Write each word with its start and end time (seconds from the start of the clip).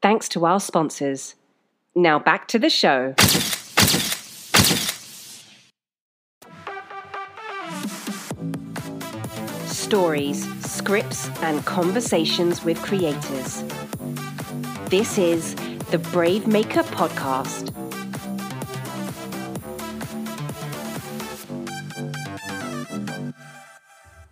Thanks 0.00 0.28
to 0.30 0.46
our 0.46 0.60
sponsors. 0.60 1.34
Now 1.94 2.20
back 2.20 2.46
to 2.48 2.58
the 2.58 2.70
show. 2.70 3.14
Stories, 9.66 10.46
scripts, 10.64 11.28
and 11.42 11.64
conversations 11.64 12.62
with 12.62 12.80
creators. 12.82 13.64
This 14.88 15.18
is 15.18 15.54
the 15.90 15.98
Brave 16.12 16.46
Maker 16.46 16.82
Podcast. 16.82 17.74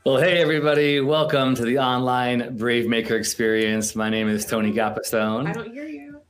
Well, 0.07 0.19
hey, 0.19 0.41
everybody. 0.41 1.01
Welcome 1.01 1.57
to 1.57 1.65
the 1.65 1.81
online 1.81 2.57
Brave 2.57 2.87
Maker 2.87 3.17
experience. 3.17 3.97
My 3.97 4.09
name 4.09 4.29
is 4.29 4.47
Tony 4.47 4.73
Gapastione. 4.73 5.49
I 5.49 5.53
don't 5.53 5.73
hear 5.73 5.89
you. 5.89 6.21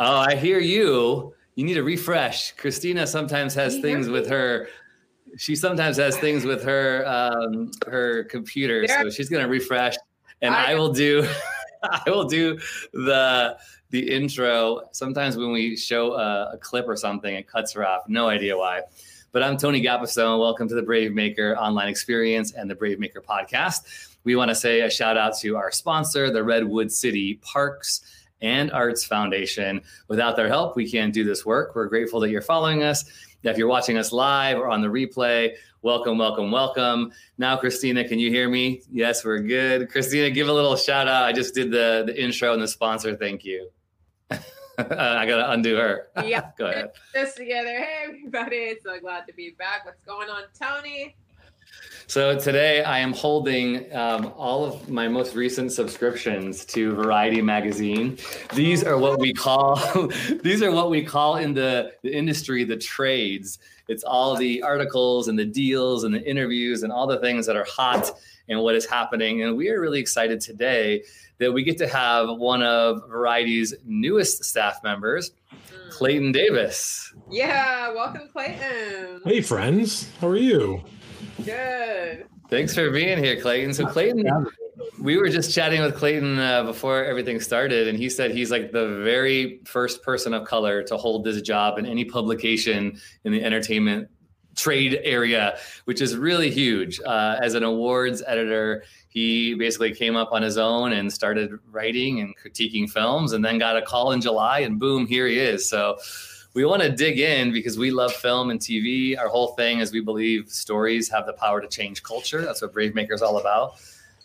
Oh, 0.00 0.16
I 0.16 0.34
hear 0.34 0.58
you. 0.58 1.32
You 1.54 1.64
need 1.64 1.76
a 1.76 1.82
refresh. 1.84 2.56
Krystina 2.56 3.06
sometimes 3.06 3.54
has 3.54 3.78
things 3.78 4.08
with 4.08 4.28
her. 4.28 4.66
She 5.36 5.54
sometimes 5.54 5.96
has 5.98 6.16
things 6.16 6.44
with 6.44 6.64
her 6.64 7.04
um, 7.06 7.70
her 7.86 8.24
computer, 8.24 8.84
there. 8.84 9.02
so 9.02 9.10
she's 9.10 9.28
gonna 9.28 9.46
refresh, 9.46 9.94
and 10.42 10.52
I, 10.52 10.72
I 10.72 10.74
will 10.74 10.92
do. 10.92 11.24
I 11.84 12.10
will 12.10 12.24
do 12.24 12.58
the 12.92 13.56
the 13.90 14.10
intro. 14.10 14.88
Sometimes 14.90 15.36
when 15.36 15.52
we 15.52 15.76
show 15.76 16.14
a, 16.14 16.54
a 16.54 16.58
clip 16.58 16.88
or 16.88 16.96
something, 16.96 17.32
it 17.32 17.46
cuts 17.46 17.72
her 17.74 17.86
off. 17.86 18.08
No 18.08 18.28
idea 18.28 18.56
why. 18.56 18.82
But 19.30 19.42
I'm 19.42 19.58
Tony 19.58 19.82
Gapastione. 19.82 20.40
Welcome 20.40 20.68
to 20.68 20.74
the 20.74 20.82
Brave 20.82 21.12
Maker 21.12 21.54
online 21.58 21.88
experience 21.88 22.52
and 22.52 22.70
the 22.70 22.74
Brave 22.74 22.98
Maker 22.98 23.20
podcast. 23.20 24.16
We 24.24 24.36
want 24.36 24.48
to 24.48 24.54
say 24.54 24.80
a 24.80 24.90
shout 24.90 25.18
out 25.18 25.36
to 25.40 25.54
our 25.54 25.70
sponsor, 25.70 26.32
the 26.32 26.42
Redwood 26.42 26.90
City 26.90 27.34
Parks 27.42 28.00
and 28.40 28.72
Arts 28.72 29.04
Foundation. 29.04 29.82
Without 30.08 30.34
their 30.34 30.48
help, 30.48 30.76
we 30.76 30.90
can't 30.90 31.12
do 31.12 31.24
this 31.24 31.44
work. 31.44 31.74
We're 31.74 31.88
grateful 31.88 32.20
that 32.20 32.30
you're 32.30 32.40
following 32.40 32.82
us. 32.82 33.04
If 33.42 33.58
you're 33.58 33.68
watching 33.68 33.98
us 33.98 34.12
live 34.12 34.56
or 34.56 34.70
on 34.70 34.80
the 34.80 34.88
replay, 34.88 35.52
welcome, 35.82 36.16
welcome, 36.16 36.50
welcome. 36.50 37.12
Now, 37.36 37.58
Krystina, 37.58 38.08
can 38.08 38.18
you 38.18 38.30
hear 38.30 38.48
me? 38.48 38.80
Yes, 38.90 39.26
we're 39.26 39.40
good. 39.40 39.90
Krystina, 39.90 40.32
give 40.32 40.48
a 40.48 40.52
little 40.52 40.74
shout 40.74 41.06
out. 41.06 41.24
I 41.24 41.34
just 41.34 41.54
did 41.54 41.70
the, 41.70 42.04
the 42.06 42.18
intro 42.18 42.54
and 42.54 42.62
the 42.62 42.68
sponsor. 42.68 43.14
Thank 43.14 43.44
you. 43.44 43.68
I 44.78 45.26
gotta 45.26 45.50
undo 45.50 45.76
her. 45.76 46.06
Yeah. 46.24 46.50
Go 46.58 46.66
ahead. 46.66 46.92
This 47.12 47.34
together. 47.34 47.80
Hey 47.80 48.04
everybody. 48.06 48.76
So 48.80 48.98
glad 49.00 49.26
to 49.26 49.32
be 49.32 49.50
back. 49.58 49.84
What's 49.84 50.00
going 50.02 50.28
on, 50.30 50.44
Tony? 50.56 51.16
So 52.06 52.38
today 52.38 52.84
I 52.84 53.00
am 53.00 53.12
holding 53.12 53.92
um, 53.94 54.32
all 54.36 54.64
of 54.64 54.88
my 54.88 55.08
most 55.08 55.34
recent 55.34 55.72
subscriptions 55.72 56.64
to 56.66 56.94
Variety 56.94 57.42
magazine. 57.42 58.18
These 58.54 58.84
are 58.84 58.96
what 58.96 59.18
we 59.18 59.32
call 59.32 59.76
these 60.42 60.62
are 60.62 60.70
what 60.70 60.90
we 60.90 61.02
call 61.02 61.38
in 61.38 61.54
the, 61.54 61.92
the 62.02 62.16
industry 62.16 62.62
the 62.62 62.76
trades. 62.76 63.58
It's 63.88 64.04
all 64.04 64.36
the 64.36 64.62
articles 64.62 65.26
and 65.26 65.36
the 65.36 65.44
deals 65.44 66.04
and 66.04 66.14
the 66.14 66.22
interviews 66.22 66.84
and 66.84 66.92
all 66.92 67.08
the 67.08 67.18
things 67.18 67.46
that 67.46 67.56
are 67.56 67.66
hot 67.68 68.12
and 68.48 68.60
what 68.60 68.76
is 68.76 68.86
happening. 68.86 69.42
And 69.42 69.56
we 69.56 69.70
are 69.70 69.80
really 69.80 69.98
excited 69.98 70.40
today 70.40 71.02
that 71.38 71.52
we 71.52 71.62
get 71.62 71.78
to 71.78 71.88
have 71.88 72.28
one 72.28 72.62
of 72.62 73.08
Variety's 73.08 73.74
newest 73.84 74.44
staff 74.44 74.82
members, 74.82 75.32
hmm. 75.50 75.90
Clayton 75.90 76.32
Davis. 76.32 77.14
Yeah, 77.30 77.92
welcome, 77.94 78.28
Clayton. 78.32 79.22
Hey, 79.24 79.40
friends. 79.40 80.08
How 80.20 80.28
are 80.28 80.36
you? 80.36 80.82
Good. 81.44 82.26
Thanks 82.48 82.74
for 82.74 82.90
being 82.90 83.18
here, 83.18 83.40
Clayton. 83.40 83.74
So, 83.74 83.86
Clayton, 83.86 84.26
we 85.00 85.18
were 85.18 85.28
just 85.28 85.54
chatting 85.54 85.82
with 85.82 85.94
Clayton 85.94 86.38
uh, 86.38 86.64
before 86.64 87.04
everything 87.04 87.40
started, 87.40 87.88
and 87.88 87.98
he 87.98 88.08
said 88.08 88.30
he's 88.30 88.50
like 88.50 88.72
the 88.72 89.00
very 89.04 89.60
first 89.64 90.02
person 90.02 90.34
of 90.34 90.44
color 90.46 90.82
to 90.84 90.96
hold 90.96 91.24
this 91.24 91.40
job 91.42 91.78
in 91.78 91.86
any 91.86 92.04
publication 92.04 92.98
in 93.24 93.32
the 93.32 93.44
entertainment 93.44 94.08
trade 94.56 94.98
area, 95.04 95.56
which 95.84 96.00
is 96.00 96.16
really 96.16 96.50
huge. 96.50 97.00
Uh, 97.00 97.36
as 97.40 97.54
an 97.54 97.62
awards 97.62 98.22
editor, 98.26 98.82
he 99.08 99.54
basically 99.54 99.94
came 99.94 100.16
up 100.16 100.32
on 100.32 100.42
his 100.42 100.58
own 100.58 100.92
and 100.92 101.12
started 101.12 101.58
writing 101.70 102.20
and 102.20 102.34
critiquing 102.36 102.88
films, 102.88 103.32
and 103.32 103.44
then 103.44 103.58
got 103.58 103.76
a 103.76 103.82
call 103.82 104.12
in 104.12 104.20
July, 104.20 104.60
and 104.60 104.78
boom, 104.78 105.06
here 105.06 105.26
he 105.26 105.38
is. 105.38 105.68
So 105.68 105.98
we 106.54 106.64
want 106.64 106.82
to 106.82 106.90
dig 106.90 107.18
in 107.18 107.52
because 107.52 107.78
we 107.78 107.90
love 107.90 108.12
film 108.12 108.50
and 108.50 108.60
TV. 108.60 109.18
Our 109.18 109.28
whole 109.28 109.48
thing 109.54 109.80
is 109.80 109.92
we 109.92 110.00
believe 110.00 110.48
stories 110.48 111.08
have 111.08 111.26
the 111.26 111.32
power 111.32 111.60
to 111.60 111.68
change 111.68 112.02
culture. 112.02 112.42
That's 112.42 112.60
what 112.60 112.72
Brave 112.72 112.94
Maker 112.94 113.14
is 113.14 113.22
all 113.22 113.38
about. 113.38 113.80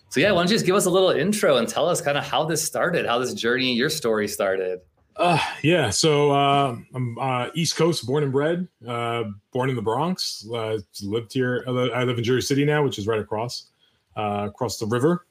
So 0.09 0.19
yeah, 0.19 0.31
why 0.31 0.39
don't 0.39 0.49
you 0.49 0.55
just 0.55 0.65
give 0.65 0.75
us 0.75 0.85
a 0.85 0.89
little 0.89 1.09
intro 1.09 1.57
and 1.57 1.67
tell 1.67 1.89
us 1.89 2.01
kind 2.01 2.17
of 2.17 2.23
how 2.23 2.45
this 2.45 2.63
started, 2.63 3.05
how 3.05 3.19
this 3.19 3.33
journey, 3.33 3.73
your 3.73 3.89
story 3.89 4.27
started. 4.27 4.79
Uh, 5.15 5.39
yeah. 5.61 5.89
So 5.89 6.31
uh, 6.31 6.75
I'm 6.93 7.17
uh, 7.19 7.49
East 7.55 7.75
Coast, 7.75 8.05
born 8.05 8.23
and 8.23 8.31
bred. 8.31 8.67
Uh, 8.87 9.25
born 9.51 9.69
in 9.69 9.75
the 9.75 9.81
Bronx. 9.81 10.47
Uh, 10.53 10.79
lived 11.01 11.33
here. 11.33 11.63
I 11.67 12.03
live 12.03 12.17
in 12.17 12.23
Jersey 12.23 12.45
City 12.45 12.65
now, 12.65 12.83
which 12.83 12.97
is 12.97 13.07
right 13.07 13.19
across 13.19 13.69
uh, 14.15 14.47
across 14.49 14.77
the 14.77 14.85
river. 14.85 15.25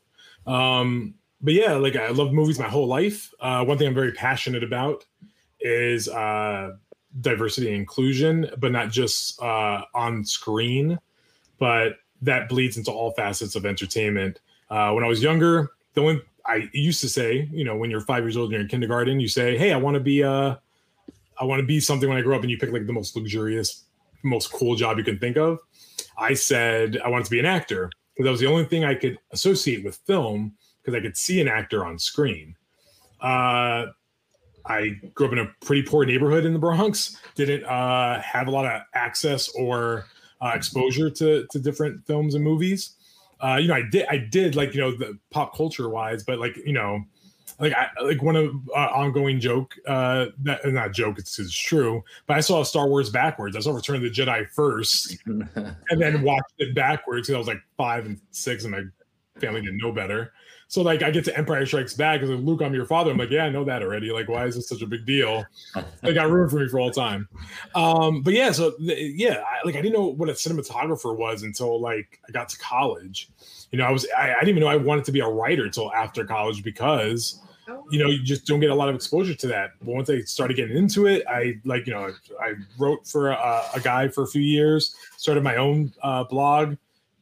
Um, 0.46 1.14
but 1.40 1.54
yeah, 1.54 1.72
like 1.72 1.96
I 1.96 2.08
love 2.10 2.32
movies 2.32 2.58
my 2.58 2.68
whole 2.68 2.86
life. 2.86 3.32
Uh, 3.40 3.64
one 3.64 3.76
thing 3.76 3.88
I'm 3.88 3.94
very 3.94 4.12
passionate 4.12 4.62
about 4.62 5.04
is 5.60 6.08
uh, 6.08 6.72
diversity 7.20 7.68
and 7.68 7.76
inclusion, 7.76 8.50
but 8.58 8.72
not 8.72 8.90
just 8.90 9.40
uh, 9.42 9.82
on 9.94 10.24
screen, 10.24 10.98
but 11.58 11.98
that 12.22 12.48
bleeds 12.48 12.76
into 12.76 12.90
all 12.90 13.10
facets 13.12 13.56
of 13.56 13.66
entertainment. 13.66 14.40
Uh, 14.70 14.92
when 14.92 15.04
I 15.04 15.08
was 15.08 15.22
younger, 15.22 15.70
the 15.94 16.00
only 16.00 16.22
I 16.46 16.68
used 16.72 17.00
to 17.02 17.08
say, 17.08 17.48
you 17.52 17.64
know, 17.64 17.76
when 17.76 17.90
you're 17.90 18.00
five 18.00 18.24
years 18.24 18.36
old 18.36 18.46
and 18.46 18.52
you're 18.52 18.62
in 18.62 18.68
kindergarten, 18.68 19.20
you 19.20 19.28
say, 19.28 19.56
"Hey, 19.56 19.72
I 19.72 19.76
want 19.76 19.94
to 19.94 20.00
be 20.00 20.22
uh, 20.22 20.56
I 21.40 21.44
want 21.44 21.60
to 21.60 21.66
be 21.66 21.80
something 21.80 22.08
when 22.08 22.18
I 22.18 22.22
grow 22.22 22.36
up," 22.36 22.42
and 22.42 22.50
you 22.50 22.58
pick 22.58 22.72
like 22.72 22.86
the 22.86 22.92
most 22.92 23.16
luxurious, 23.16 23.84
most 24.22 24.52
cool 24.52 24.74
job 24.76 24.98
you 24.98 25.04
can 25.04 25.18
think 25.18 25.36
of. 25.36 25.58
I 26.16 26.34
said 26.34 26.98
I 27.04 27.08
wanted 27.08 27.24
to 27.24 27.30
be 27.30 27.40
an 27.40 27.46
actor 27.46 27.90
because 28.14 28.26
that 28.26 28.30
was 28.30 28.40
the 28.40 28.46
only 28.46 28.64
thing 28.64 28.84
I 28.84 28.94
could 28.94 29.18
associate 29.32 29.84
with 29.84 29.96
film 30.06 30.54
because 30.80 30.98
I 30.98 31.00
could 31.00 31.16
see 31.16 31.40
an 31.40 31.48
actor 31.48 31.84
on 31.84 31.98
screen. 31.98 32.56
Uh, 33.20 33.86
I 34.66 35.00
grew 35.14 35.26
up 35.26 35.32
in 35.32 35.38
a 35.38 35.50
pretty 35.64 35.82
poor 35.82 36.04
neighborhood 36.04 36.44
in 36.44 36.52
the 36.52 36.58
Bronx. 36.58 37.16
Didn't 37.34 37.64
uh, 37.64 38.20
have 38.20 38.46
a 38.46 38.50
lot 38.50 38.66
of 38.66 38.82
access 38.94 39.48
or 39.50 40.06
uh, 40.40 40.52
exposure 40.54 41.10
to 41.10 41.46
to 41.50 41.58
different 41.58 42.04
films 42.06 42.34
and 42.34 42.44
movies 42.44 42.96
uh, 43.42 43.56
you 43.56 43.66
know, 43.66 43.74
I 43.74 43.82
did, 43.82 44.06
I 44.08 44.18
did 44.18 44.54
like, 44.54 44.72
you 44.72 44.80
know, 44.80 44.96
the 44.96 45.18
pop 45.30 45.56
culture 45.56 45.88
wise, 45.88 46.22
but 46.22 46.38
like, 46.38 46.56
you 46.64 46.72
know, 46.72 47.02
like 47.62 47.72
I 47.74 47.88
like 48.02 48.20
one 48.22 48.34
of 48.34 48.54
uh, 48.74 48.88
ongoing 48.92 49.38
joke, 49.38 49.76
uh, 49.86 50.26
that, 50.42 50.66
not 50.66 50.92
joke, 50.92 51.18
it's, 51.18 51.38
it's 51.38 51.56
true, 51.56 52.02
but 52.26 52.36
I 52.36 52.40
saw 52.40 52.64
Star 52.64 52.88
Wars 52.88 53.08
backwards. 53.08 53.56
I 53.56 53.60
saw 53.60 53.72
Return 53.72 53.96
of 53.96 54.02
the 54.02 54.10
Jedi 54.10 54.50
first, 54.50 55.16
and 55.26 55.78
then 55.96 56.22
watched 56.22 56.54
it 56.58 56.74
backwards 56.74 57.28
because 57.28 57.36
I 57.36 57.38
was 57.38 57.46
like 57.46 57.62
five 57.76 58.04
and 58.04 58.20
six, 58.32 58.64
and 58.64 58.72
my 58.72 58.82
family 59.40 59.60
didn't 59.60 59.78
know 59.78 59.92
better. 59.92 60.32
So 60.66 60.82
like 60.82 61.02
I 61.02 61.10
get 61.10 61.24
to 61.26 61.36
Empire 61.36 61.64
Strikes 61.66 61.94
Back 61.94 62.22
and 62.22 62.30
like, 62.30 62.44
Luke, 62.44 62.62
I'm 62.62 62.74
your 62.74 62.86
father. 62.86 63.10
I'm 63.10 63.18
like, 63.18 63.30
yeah, 63.30 63.44
I 63.44 63.50
know 63.50 63.62
that 63.64 63.82
already. 63.82 64.10
Like, 64.10 64.28
why 64.28 64.46
is 64.46 64.54
this 64.56 64.68
such 64.68 64.80
a 64.82 64.86
big 64.86 65.06
deal? 65.06 65.44
They 66.02 66.14
got 66.14 66.30
room 66.30 66.48
for 66.48 66.56
me 66.56 66.66
for 66.66 66.80
all 66.80 66.90
time. 66.90 67.28
Um, 67.76 68.22
but 68.22 68.34
yeah, 68.34 68.50
so 68.50 68.72
yeah, 68.80 69.44
I, 69.48 69.64
like 69.64 69.76
I 69.76 69.82
didn't 69.82 69.92
know 69.92 70.06
what 70.06 70.28
a 70.28 70.32
cinematographer 70.32 71.16
was 71.16 71.44
until 71.44 71.80
like 71.80 72.18
I 72.28 72.32
got 72.32 72.48
to 72.48 72.58
college. 72.58 73.28
You 73.70 73.78
know, 73.78 73.84
I 73.84 73.90
was 73.90 74.06
I, 74.16 74.32
I 74.32 74.40
didn't 74.40 74.48
even 74.48 74.62
know 74.62 74.68
I 74.68 74.76
wanted 74.76 75.04
to 75.04 75.12
be 75.12 75.20
a 75.20 75.28
writer 75.28 75.64
until 75.64 75.92
after 75.92 76.24
college 76.24 76.64
because 76.64 77.40
you 77.90 77.98
know 77.98 78.06
you 78.06 78.22
just 78.22 78.46
don't 78.46 78.60
get 78.60 78.70
a 78.70 78.74
lot 78.74 78.88
of 78.88 78.94
exposure 78.94 79.34
to 79.34 79.46
that. 79.48 79.70
But 79.80 79.94
once 79.94 80.10
I 80.10 80.20
started 80.20 80.56
getting 80.56 80.76
into 80.76 81.06
it, 81.06 81.24
I 81.28 81.60
like 81.64 81.86
you 81.86 81.92
know 81.92 82.12
I 82.40 82.54
wrote 82.78 83.06
for 83.06 83.30
a, 83.30 83.62
a 83.74 83.80
guy 83.80 84.08
for 84.08 84.22
a 84.24 84.26
few 84.26 84.42
years, 84.42 84.94
started 85.16 85.42
my 85.42 85.56
own 85.56 85.92
uh, 86.02 86.24
blog 86.24 86.76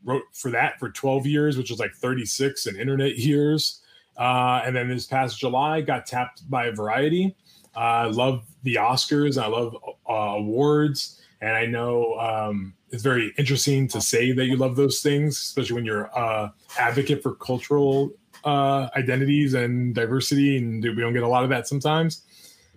wrote 0.05 0.23
for 0.33 0.51
that 0.51 0.79
for 0.79 0.91
12 0.91 1.27
years, 1.27 1.57
which 1.57 1.71
was 1.71 1.79
like 1.79 1.95
36 1.95 2.67
in 2.67 2.79
internet 2.79 3.19
years. 3.19 3.81
Uh, 4.17 4.63
and 4.65 4.75
then 4.75 4.89
this 4.89 5.07
past 5.07 5.39
July, 5.39 5.81
got 5.81 6.07
tapped 6.07 6.49
by 6.51 6.71
Variety. 6.71 7.35
I 7.75 8.05
uh, 8.05 8.13
love 8.13 8.45
the 8.65 8.75
Oscars. 8.75 9.41
I 9.41 9.47
love 9.47 9.77
uh, 10.09 10.13
awards, 10.13 11.23
and 11.41 11.53
I 11.53 11.67
know 11.67 12.19
um, 12.19 12.75
it's 12.91 13.03
very 13.03 13.33
interesting 13.39 13.87
to 13.89 14.01
say 14.01 14.33
that 14.33 14.47
you 14.47 14.57
love 14.57 14.77
those 14.77 15.01
things, 15.01 15.39
especially 15.39 15.77
when 15.77 15.85
you're 15.85 16.11
uh, 16.19 16.51
advocate 16.79 17.23
for 17.23 17.37
cultural 17.37 18.11
uh, 18.45 18.89
identities 18.97 19.55
and 19.55 19.95
diversity, 19.95 20.57
and 20.57 20.83
we 20.83 20.95
don't 20.95 21.13
get 21.13 21.23
a 21.23 21.29
lot 21.29 21.45
of 21.45 21.51
that 21.51 21.69
sometimes. 21.69 22.23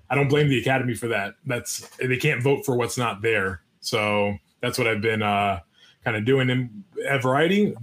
I 0.09 0.15
don't 0.15 0.27
blame 0.27 0.49
the 0.49 0.59
Academy 0.59 0.93
for 0.93 1.07
that. 1.07 1.35
That's 1.45 1.87
they 1.97 2.17
can't 2.17 2.43
vote 2.43 2.65
for 2.65 2.75
what's 2.75 2.97
not 2.97 3.21
there. 3.21 3.61
So 3.79 4.35
that's 4.61 4.77
what 4.77 4.87
I've 4.87 5.01
been 5.01 5.21
uh, 5.21 5.59
kind 6.03 6.15
of 6.17 6.25
doing. 6.25 6.49
in 6.49 6.83
at 7.07 7.21
Variety, 7.21 7.75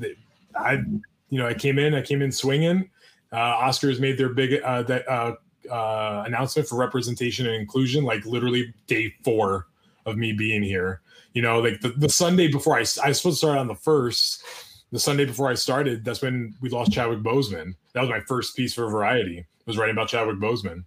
I, 0.55 0.83
you 1.29 1.39
know, 1.39 1.47
I 1.47 1.55
came 1.55 1.79
in, 1.79 1.95
I 1.95 2.03
came 2.03 2.23
in 2.23 2.33
swinging. 2.33 2.89
Uh, 3.33 3.37
Oscars 3.37 4.01
made 4.01 4.19
their 4.19 4.29
big 4.29 4.61
uh, 4.63 4.83
that, 4.85 5.09
uh, 5.09 5.35
uh, 5.71 6.25
announcement 6.27 6.69
for 6.69 6.77
representation 6.77 7.47
and 7.47 7.55
inclusion, 7.55 8.05
like 8.05 8.25
literally 8.25 8.75
day 8.87 9.15
four 9.25 9.69
of 10.07 10.17
me 10.17 10.33
being 10.33 10.63
here. 10.63 11.01
You 11.35 11.43
know, 11.43 11.61
like 11.61 11.81
the, 11.81 11.91
the 11.91 12.09
Sunday 12.09 12.49
before 12.49 12.75
I, 12.75 12.79
I 12.79 13.09
was 13.09 13.19
supposed 13.19 13.25
to 13.25 13.35
start 13.35 13.59
on 13.59 13.69
the 13.69 13.75
first. 13.75 14.43
The 14.93 14.99
Sunday 14.99 15.25
before 15.25 15.49
I 15.49 15.55
started, 15.55 16.05
that's 16.05 16.21
when 16.21 16.55
we 16.61 16.69
lost 16.69 16.93
Chadwick 16.93 17.21
Boseman. 17.21 17.75
That 17.93 18.01
was 18.01 18.11
my 18.11 18.21
first 18.21 18.57
piece 18.57 18.75
for 18.75 18.91
Variety. 18.91 19.47
was 19.67 19.79
writing 19.79 19.95
about 19.95 20.09
Chadwick 20.09 20.39
Boseman. 20.39 20.85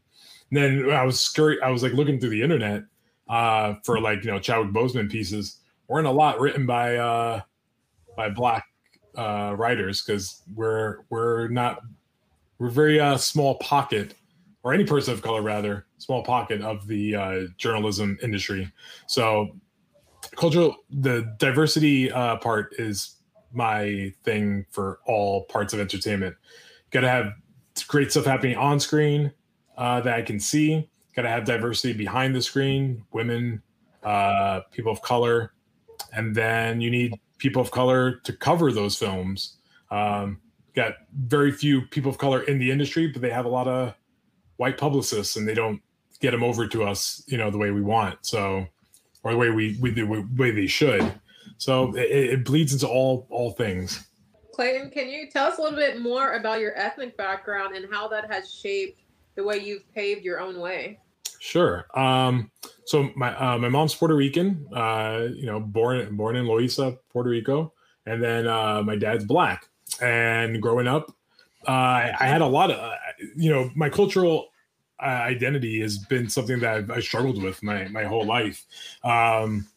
And 0.51 0.85
then 0.85 0.91
I 0.91 1.03
was 1.03 1.19
scurry, 1.19 1.61
I 1.61 1.69
was 1.69 1.83
like 1.83 1.93
looking 1.93 2.19
through 2.19 2.29
the 2.29 2.41
internet 2.41 2.83
uh, 3.29 3.75
for 3.83 3.99
like 3.99 4.23
you 4.23 4.31
know 4.31 4.39
Chadwick 4.39 4.73
Boseman 4.73 5.09
pieces. 5.09 5.59
Weren't 5.87 6.07
a 6.07 6.11
lot 6.11 6.39
written 6.39 6.65
by 6.65 6.97
uh, 6.97 7.41
by 8.15 8.29
black 8.29 8.65
uh, 9.15 9.55
writers 9.57 10.03
because 10.03 10.41
we're 10.53 10.99
we're 11.09 11.47
not 11.47 11.79
we're 12.59 12.69
very 12.69 12.99
uh, 12.99 13.17
small 13.17 13.55
pocket 13.55 14.15
or 14.63 14.73
any 14.73 14.85
person 14.85 15.13
of 15.13 15.21
color 15.21 15.41
rather 15.41 15.85
small 15.97 16.23
pocket 16.23 16.61
of 16.61 16.87
the 16.87 17.15
uh, 17.15 17.41
journalism 17.57 18.17
industry. 18.21 18.71
So 19.07 19.55
cultural 20.35 20.77
the 20.89 21.35
diversity 21.37 22.11
uh, 22.11 22.37
part 22.37 22.75
is 22.77 23.17
my 23.53 24.13
thing 24.23 24.65
for 24.71 24.99
all 25.05 25.45
parts 25.45 25.73
of 25.73 25.79
entertainment. 25.79 26.35
Got 26.91 27.01
to 27.01 27.09
have 27.09 27.33
great 27.87 28.11
stuff 28.11 28.25
happening 28.25 28.57
on 28.57 28.79
screen 28.79 29.31
uh, 29.77 30.01
that 30.01 30.13
I 30.13 30.21
can 30.21 30.39
see. 30.39 30.89
Got 31.15 31.23
to 31.23 31.29
have 31.29 31.45
diversity 31.45 31.93
behind 31.93 32.35
the 32.35 32.41
screen, 32.41 33.03
women, 33.11 33.61
uh, 34.03 34.61
people 34.71 34.91
of 34.91 35.01
color, 35.01 35.53
and 36.13 36.35
then 36.35 36.81
you 36.81 36.89
need 36.89 37.13
people 37.37 37.61
of 37.61 37.71
color 37.71 38.15
to 38.23 38.33
cover 38.33 38.71
those 38.71 38.97
films. 38.97 39.57
Um, 39.91 40.39
got 40.75 40.93
very 41.13 41.51
few 41.51 41.83
people 41.83 42.09
of 42.09 42.17
color 42.17 42.43
in 42.43 42.57
the 42.57 42.71
industry, 42.71 43.07
but 43.07 43.21
they 43.21 43.29
have 43.29 43.45
a 43.45 43.49
lot 43.49 43.67
of 43.67 43.93
white 44.57 44.77
publicists, 44.77 45.35
and 45.35 45.47
they 45.47 45.53
don't 45.53 45.81
get 46.19 46.31
them 46.31 46.43
over 46.43 46.67
to 46.67 46.83
us, 46.83 47.23
you 47.27 47.37
know, 47.37 47.51
the 47.51 47.57
way 47.57 47.71
we 47.71 47.81
want. 47.81 48.17
So, 48.21 48.65
or 49.23 49.31
the 49.31 49.37
way 49.37 49.49
we, 49.49 49.77
we 49.79 49.91
the 49.91 50.03
way 50.03 50.51
they 50.51 50.67
should. 50.67 51.03
So 51.57 51.95
it, 51.95 52.09
it 52.09 52.45
bleeds 52.45 52.73
into 52.73 52.87
all 52.87 53.27
all 53.29 53.51
things. 53.51 54.07
Clayton, 54.53 54.91
can 54.91 55.09
you 55.09 55.29
tell 55.31 55.47
us 55.47 55.57
a 55.57 55.61
little 55.61 55.77
bit 55.77 55.99
more 55.99 56.33
about 56.33 56.59
your 56.59 56.77
ethnic 56.77 57.17
background 57.17 57.75
and 57.75 57.87
how 57.91 58.07
that 58.09 58.31
has 58.31 58.53
shaped 58.53 59.01
the 59.35 59.43
way 59.43 59.57
you've 59.57 59.91
paved 59.93 60.23
your 60.23 60.39
own 60.39 60.59
way? 60.59 60.99
Sure. 61.39 61.87
Um, 61.95 62.51
so 62.85 63.09
my 63.15 63.35
uh, 63.35 63.57
my 63.57 63.67
mom's 63.67 63.95
Puerto 63.95 64.15
Rican. 64.15 64.65
Uh, 64.73 65.27
you 65.33 65.45
know, 65.45 65.59
born 65.59 66.15
born 66.15 66.35
in 66.35 66.45
Loíza, 66.45 66.97
Puerto 67.11 67.29
Rico, 67.29 67.73
and 68.05 68.23
then 68.23 68.47
uh, 68.47 68.81
my 68.83 68.95
dad's 68.95 69.25
black. 69.25 69.67
And 70.01 70.61
growing 70.61 70.87
up, 70.87 71.11
uh, 71.67 71.71
I, 71.71 72.13
I 72.19 72.27
had 72.27 72.41
a 72.41 72.47
lot 72.47 72.71
of 72.71 72.77
uh, 72.77 72.95
you 73.35 73.51
know 73.51 73.71
my 73.75 73.89
cultural 73.89 74.49
uh, 75.01 75.05
identity 75.05 75.81
has 75.81 75.97
been 75.97 76.29
something 76.29 76.59
that 76.59 76.77
I've, 76.77 76.91
I 76.91 76.99
struggled 76.99 77.41
with 77.41 77.61
my 77.61 77.87
my 77.89 78.03
whole 78.03 78.25
life. 78.25 78.65
Um, 79.03 79.67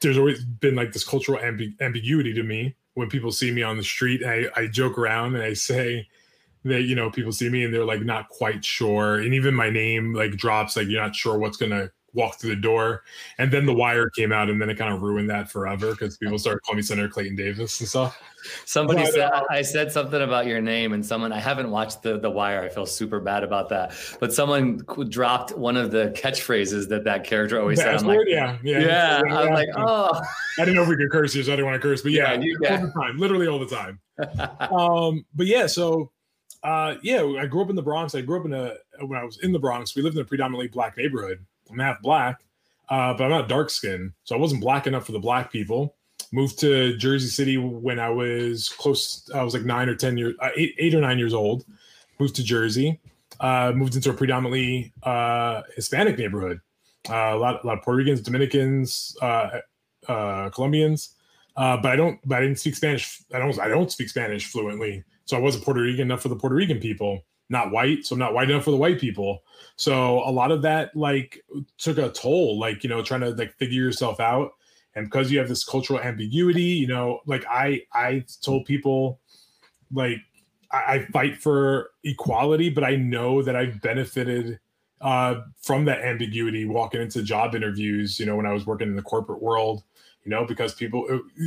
there's 0.00 0.18
always 0.18 0.44
been 0.44 0.74
like 0.74 0.92
this 0.92 1.04
cultural 1.04 1.40
ambi- 1.40 1.78
ambiguity 1.80 2.32
to 2.34 2.42
me 2.42 2.76
when 2.94 3.08
people 3.08 3.32
see 3.32 3.50
me 3.50 3.62
on 3.62 3.76
the 3.76 3.82
street. 3.82 4.24
I, 4.24 4.46
I 4.56 4.66
joke 4.66 4.98
around 4.98 5.34
and 5.34 5.44
I 5.44 5.54
say 5.54 6.08
that 6.64 6.82
you 6.82 6.94
know 6.94 7.10
people 7.10 7.32
see 7.32 7.48
me 7.48 7.64
and 7.64 7.72
they're 7.72 7.84
like 7.84 8.02
not 8.02 8.28
quite 8.28 8.62
sure 8.64 9.16
and 9.16 9.32
even 9.32 9.54
my 9.54 9.70
name 9.70 10.12
like 10.12 10.32
drops 10.32 10.76
like 10.76 10.88
you're 10.88 11.00
not 11.00 11.16
sure 11.16 11.38
what's 11.38 11.56
gonna 11.56 11.90
walk 12.12 12.40
through 12.40 12.50
the 12.50 12.60
door 12.60 13.02
and 13.38 13.52
then 13.52 13.66
the 13.66 13.72
wire 13.72 14.10
came 14.10 14.32
out 14.32 14.48
and 14.50 14.60
then 14.60 14.68
it 14.68 14.76
kind 14.76 14.92
of 14.92 15.02
ruined 15.02 15.30
that 15.30 15.50
forever 15.50 15.92
because 15.92 16.16
people 16.16 16.38
started 16.38 16.60
calling 16.62 16.76
me 16.76 16.82
senator 16.82 17.08
clayton 17.08 17.36
davis 17.36 17.78
and 17.80 17.88
stuff 17.88 18.20
somebody 18.64 19.02
but, 19.02 19.12
said 19.12 19.30
uh, 19.30 19.44
i 19.50 19.62
said 19.62 19.92
something 19.92 20.22
about 20.22 20.46
your 20.46 20.60
name 20.60 20.92
and 20.92 21.04
someone 21.04 21.32
i 21.32 21.38
haven't 21.38 21.70
watched 21.70 22.02
the, 22.02 22.18
the 22.18 22.30
wire 22.30 22.62
i 22.62 22.68
feel 22.68 22.86
super 22.86 23.20
bad 23.20 23.44
about 23.44 23.68
that 23.68 23.94
but 24.18 24.32
someone 24.32 24.78
dropped 25.08 25.56
one 25.56 25.76
of 25.76 25.90
the 25.90 26.10
catchphrases 26.16 26.88
that 26.88 27.04
that 27.04 27.24
character 27.24 27.60
always 27.60 27.78
said 27.78 28.02
like, 28.02 28.18
yeah 28.26 28.58
yeah 28.62 28.78
yeah 28.80 29.22
i 29.28 29.40
was 29.42 29.50
like 29.50 29.68
oh 29.76 30.20
i 30.58 30.64
didn't 30.64 30.74
know 30.74 30.82
if 30.82 30.88
we 30.88 30.96
could 30.96 31.10
curse 31.10 31.32
here 31.32 31.42
so 31.42 31.52
i 31.52 31.56
didn't 31.56 31.66
want 31.66 31.80
to 31.80 31.86
curse 31.86 32.02
but 32.02 32.12
yeah, 32.12 32.32
yeah, 32.34 32.54
yeah. 32.60 32.76
all 32.76 32.86
the 32.86 32.92
time 32.92 33.18
literally 33.18 33.46
all 33.46 33.58
the 33.58 33.66
time 33.66 34.00
um 34.72 35.24
but 35.34 35.46
yeah 35.46 35.66
so 35.66 36.10
uh, 36.62 36.96
yeah, 37.02 37.22
I 37.38 37.46
grew 37.46 37.62
up 37.62 37.70
in 37.70 37.76
the 37.76 37.82
Bronx. 37.82 38.14
I 38.14 38.20
grew 38.20 38.40
up 38.40 38.46
in 38.46 38.52
a 38.52 38.74
when 39.06 39.18
I 39.18 39.24
was 39.24 39.38
in 39.42 39.52
the 39.52 39.58
Bronx. 39.58 39.96
We 39.96 40.02
lived 40.02 40.16
in 40.16 40.22
a 40.22 40.26
predominantly 40.26 40.68
black 40.68 40.96
neighborhood. 40.96 41.44
I'm 41.70 41.78
half 41.78 42.02
black, 42.02 42.42
uh, 42.88 43.14
but 43.14 43.24
I'm 43.24 43.30
not 43.30 43.48
dark 43.48 43.70
skinned, 43.70 44.12
so 44.24 44.34
I 44.34 44.38
wasn't 44.38 44.60
black 44.60 44.86
enough 44.86 45.06
for 45.06 45.12
the 45.12 45.18
black 45.18 45.52
people. 45.52 45.96
Moved 46.32 46.58
to 46.60 46.96
Jersey 46.96 47.28
City 47.28 47.56
when 47.56 47.98
I 47.98 48.10
was 48.10 48.68
close. 48.68 49.28
I 49.34 49.42
was 49.42 49.54
like 49.54 49.64
nine 49.64 49.88
or 49.88 49.94
ten 49.94 50.16
years, 50.16 50.34
uh, 50.40 50.50
eight, 50.56 50.74
eight 50.78 50.94
or 50.94 51.00
nine 51.00 51.18
years 51.18 51.34
old. 51.34 51.64
Moved 52.18 52.36
to 52.36 52.44
Jersey. 52.44 53.00
Uh, 53.40 53.72
moved 53.74 53.96
into 53.96 54.10
a 54.10 54.12
predominantly 54.14 54.92
uh, 55.02 55.62
Hispanic 55.74 56.18
neighborhood. 56.18 56.60
Uh, 57.08 57.32
a 57.32 57.36
lot, 57.36 57.64
a 57.64 57.66
lot 57.66 57.78
of 57.78 57.84
Puerto 57.84 57.96
Ricans, 57.96 58.20
Dominicans, 58.20 59.16
uh, 59.22 59.60
Colombians. 60.06 61.16
Uh, 61.56 61.76
but 61.76 61.92
I 61.92 61.96
don't. 61.96 62.20
But 62.24 62.38
I 62.38 62.40
didn't 62.42 62.58
speak 62.58 62.76
Spanish. 62.76 63.22
I 63.34 63.38
don't. 63.38 63.58
I 63.58 63.68
don't 63.68 63.90
speak 63.90 64.08
Spanish 64.08 64.46
fluently. 64.46 65.04
So 65.24 65.36
I 65.36 65.40
wasn't 65.40 65.64
Puerto 65.64 65.80
Rican 65.80 66.02
enough 66.02 66.22
for 66.22 66.28
the 66.28 66.36
Puerto 66.36 66.56
Rican 66.56 66.78
people, 66.80 67.24
not 67.50 67.70
white. 67.70 68.04
So 68.04 68.14
I'm 68.14 68.18
not 68.18 68.34
white 68.34 68.50
enough 68.50 68.64
for 68.64 68.70
the 68.70 68.76
white 68.76 69.00
people. 69.00 69.42
So 69.76 70.20
a 70.28 70.30
lot 70.30 70.50
of 70.50 70.62
that 70.62 70.94
like 70.96 71.42
took 71.78 71.98
a 71.98 72.10
toll, 72.10 72.58
like, 72.58 72.82
you 72.82 72.90
know, 72.90 73.02
trying 73.02 73.20
to 73.22 73.30
like 73.30 73.54
figure 73.58 73.82
yourself 73.82 74.20
out. 74.20 74.52
And 74.94 75.06
because 75.06 75.30
you 75.30 75.38
have 75.38 75.48
this 75.48 75.64
cultural 75.64 76.00
ambiguity, 76.00 76.62
you 76.62 76.86
know, 76.86 77.20
like 77.26 77.44
I 77.48 77.82
I 77.92 78.24
told 78.42 78.64
people 78.64 79.20
like 79.92 80.18
I, 80.72 80.78
I 80.78 81.06
fight 81.12 81.36
for 81.36 81.90
equality, 82.04 82.70
but 82.70 82.84
I 82.84 82.96
know 82.96 83.42
that 83.42 83.56
I've 83.56 83.80
benefited 83.80 84.58
uh, 85.00 85.42
from 85.60 85.84
that 85.86 86.00
ambiguity 86.00 86.64
walking 86.66 87.00
into 87.00 87.22
job 87.22 87.54
interviews, 87.54 88.20
you 88.20 88.26
know, 88.26 88.36
when 88.36 88.46
I 88.46 88.52
was 88.52 88.66
working 88.66 88.88
in 88.88 88.96
the 88.96 89.02
corporate 89.02 89.42
world 89.42 89.82
you 90.24 90.30
know, 90.30 90.44
because 90.44 90.74
people, 90.74 91.06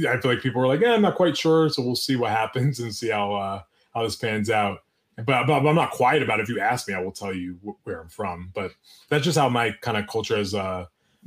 I 0.10 0.18
feel 0.18 0.32
like 0.32 0.42
people 0.42 0.62
were 0.62 0.68
like, 0.68 0.82
yeah, 0.82 0.94
I'm 0.94 1.02
not 1.02 1.16
quite 1.16 1.38
sure. 1.38 1.70
So 1.70 1.84
we'll 1.84 1.96
see 1.96 2.16
what 2.16 2.32
happens 2.32 2.80
and 2.80 2.94
see 2.94 3.10
how, 3.10 3.34
uh, 3.36 3.62
how 3.94 4.04
this 4.04 4.16
pans 4.16 4.50
out. 4.50 4.80
But, 5.16 5.46
but, 5.48 5.66
I'm 5.66 5.76
not 5.76 5.92
quiet 5.92 6.24
about 6.24 6.40
it. 6.40 6.44
If 6.44 6.50
you 6.50 6.60
ask 6.60 6.88
me, 6.88 6.94
I 6.94 7.00
will 7.00 7.12
tell 7.12 7.34
you 7.34 7.58
where 7.84 8.02
I'm 8.02 8.10
from. 8.10 8.52
But 8.54 8.72
that's 9.10 9.24
just 9.24 9.38
how 9.38 9.48
my 9.50 9.72
kind 9.82 9.98
of 9.98 10.08
culture 10.08 10.38
has 10.38 10.56
uh, 10.56 10.86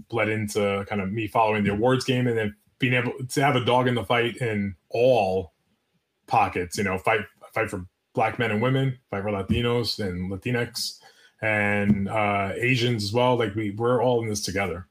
bled 0.09 0.29
into 0.29 0.85
kind 0.89 1.01
of 1.01 1.13
me 1.13 1.29
following 1.29 1.65
the 1.65 1.71
awards 1.71 2.05
game 2.05 2.27
and 2.27 2.37
then 2.37 2.55
being 2.79 2.95
able 2.95 3.13
to 3.29 3.43
have 3.43 3.57
a 3.57 3.65
dog 3.65 3.89
in 3.89 3.95
the 3.95 4.05
fight 4.05 4.37
in 4.39 4.75
all 4.91 5.53
pockets. 6.27 6.79
You 6.79 6.85
know, 6.85 6.99
fight 6.99 7.21
fight 7.55 7.71
for 7.71 7.87
black 8.13 8.39
men 8.39 8.51
and 8.51 8.61
women, 8.61 8.99
fight 9.11 9.23
for 9.23 9.31
Latinos 9.31 10.05
and 10.05 10.31
Latinx 10.33 10.99
and 11.43 12.09
uh, 12.09 12.53
Asians 12.57 13.05
as 13.05 13.13
well. 13.13 13.37
Like 13.37 13.55
we 13.55 13.71
we're 13.71 14.03
all 14.03 14.23
in 14.23 14.29
this 14.29 14.43
together. 14.43 14.89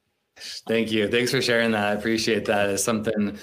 Thank 0.68 0.92
you. 0.92 1.08
Thanks 1.10 1.32
for 1.32 1.42
sharing 1.42 1.72
that. 1.72 1.86
I 1.86 1.92
appreciate 1.94 2.46
that. 2.46 2.70
It's 2.70 2.84
something 2.84 3.38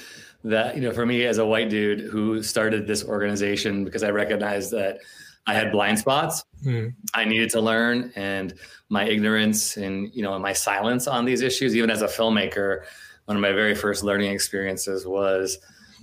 that 0.45 0.75
you 0.77 0.83
know 0.83 0.93
for 0.93 1.07
me 1.07 1.25
as 1.25 1.39
a 1.39 1.47
white 1.47 1.71
dude 1.71 2.01
who 2.01 2.43
started 2.43 2.87
this 2.87 3.05
organization 3.05 3.85
because 3.85 4.03
I 4.03 4.11
recognize 4.11 4.71
that 4.71 4.99
I 5.47 5.55
had 5.55 5.73
blind 5.73 5.99
spots. 5.99 6.45
Mm. 6.65 6.95
I 7.15 7.25
needed 7.25 7.51
to 7.51 7.61
learn, 7.61 8.13
and 8.15 8.55
my 8.89 9.05
ignorance 9.05 9.77
and 9.77 10.11
you 10.15 10.23
know 10.23 10.39
my 10.39 10.53
silence 10.53 11.07
on 11.07 11.25
these 11.25 11.41
issues, 11.41 11.75
even 11.75 11.91
as 11.91 12.03
a 12.03 12.07
filmmaker, 12.07 12.85
one 13.25 13.37
of 13.37 13.41
my 13.41 13.53
very 13.53 13.75
first 13.75 14.05
learning 14.05 14.33
experiences 14.33 15.07
was 15.07 15.59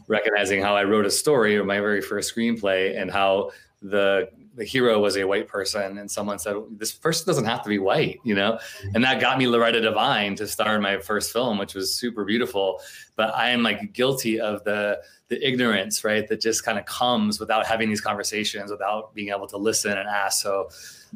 recognizing 0.07 0.61
how 0.61 0.75
I 0.75 0.83
wrote 0.83 1.05
a 1.05 1.11
story 1.11 1.57
or 1.57 1.63
my 1.63 1.79
very 1.79 2.01
first 2.01 2.35
screenplay 2.35 2.99
and 2.99 3.11
how 3.11 3.51
the 3.81 4.29
the 4.55 4.65
hero 4.65 4.99
was 4.99 5.15
a 5.15 5.23
white 5.23 5.47
person 5.47 5.97
and 5.99 6.11
someone 6.11 6.37
said 6.37 6.55
this 6.71 6.91
person 6.91 7.25
doesn't 7.25 7.45
have 7.45 7.63
to 7.63 7.69
be 7.69 7.79
white 7.79 8.19
you 8.25 8.35
know? 8.35 8.53
Mm-hmm. 8.53 8.95
and 8.95 9.03
that 9.05 9.21
got 9.21 9.37
me 9.37 9.47
loretta 9.47 9.79
devine 9.79 10.35
to 10.35 10.47
star 10.47 10.75
in 10.75 10.81
my 10.81 10.99
first 10.99 11.31
film 11.31 11.57
which 11.57 11.73
was 11.73 11.93
super 11.93 12.25
beautiful. 12.25 12.81
But 13.15 13.33
i 13.35 13.49
am 13.49 13.63
like 13.63 13.93
guilty 13.93 14.39
of 14.39 14.63
the 14.63 14.99
the 15.29 15.47
ignorance 15.47 16.03
right 16.03 16.27
that 16.27 16.41
just 16.41 16.65
kind 16.65 16.77
of 16.77 16.85
comes 16.85 17.39
without 17.39 17.65
having 17.65 17.87
these 17.87 18.01
conversations 18.01 18.71
without 18.71 19.13
being 19.13 19.29
able 19.29 19.47
to 19.47 19.57
listen 19.57 19.97
and 19.97 20.09
ask. 20.09 20.41
So 20.41 20.69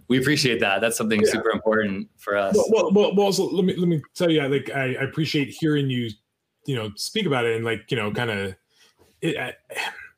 we 0.08 0.20
appreciate 0.20 0.60
that. 0.60 0.82
That's 0.82 0.96
something 0.96 1.22
yeah. 1.22 1.32
super 1.32 1.50
important 1.50 2.10
for 2.17 2.38
us. 2.38 2.55
Well, 2.55 2.91
well, 2.93 3.15
well 3.15 3.25
also 3.25 3.50
let 3.50 3.65
me 3.65 3.75
let 3.75 3.88
me 3.88 4.01
tell 4.13 4.29
you 4.29 4.48
like 4.48 4.70
I, 4.70 4.96
I 4.96 5.03
appreciate 5.03 5.50
hearing 5.50 5.89
you 5.89 6.10
you 6.65 6.75
know 6.75 6.91
speak 6.96 7.25
about 7.25 7.46
it 7.46 7.55
and 7.55 7.65
like 7.65 7.89
you 7.89 7.98
know 7.98 8.12
kind 8.12 8.29
of 8.29 8.55
it, 9.22 9.55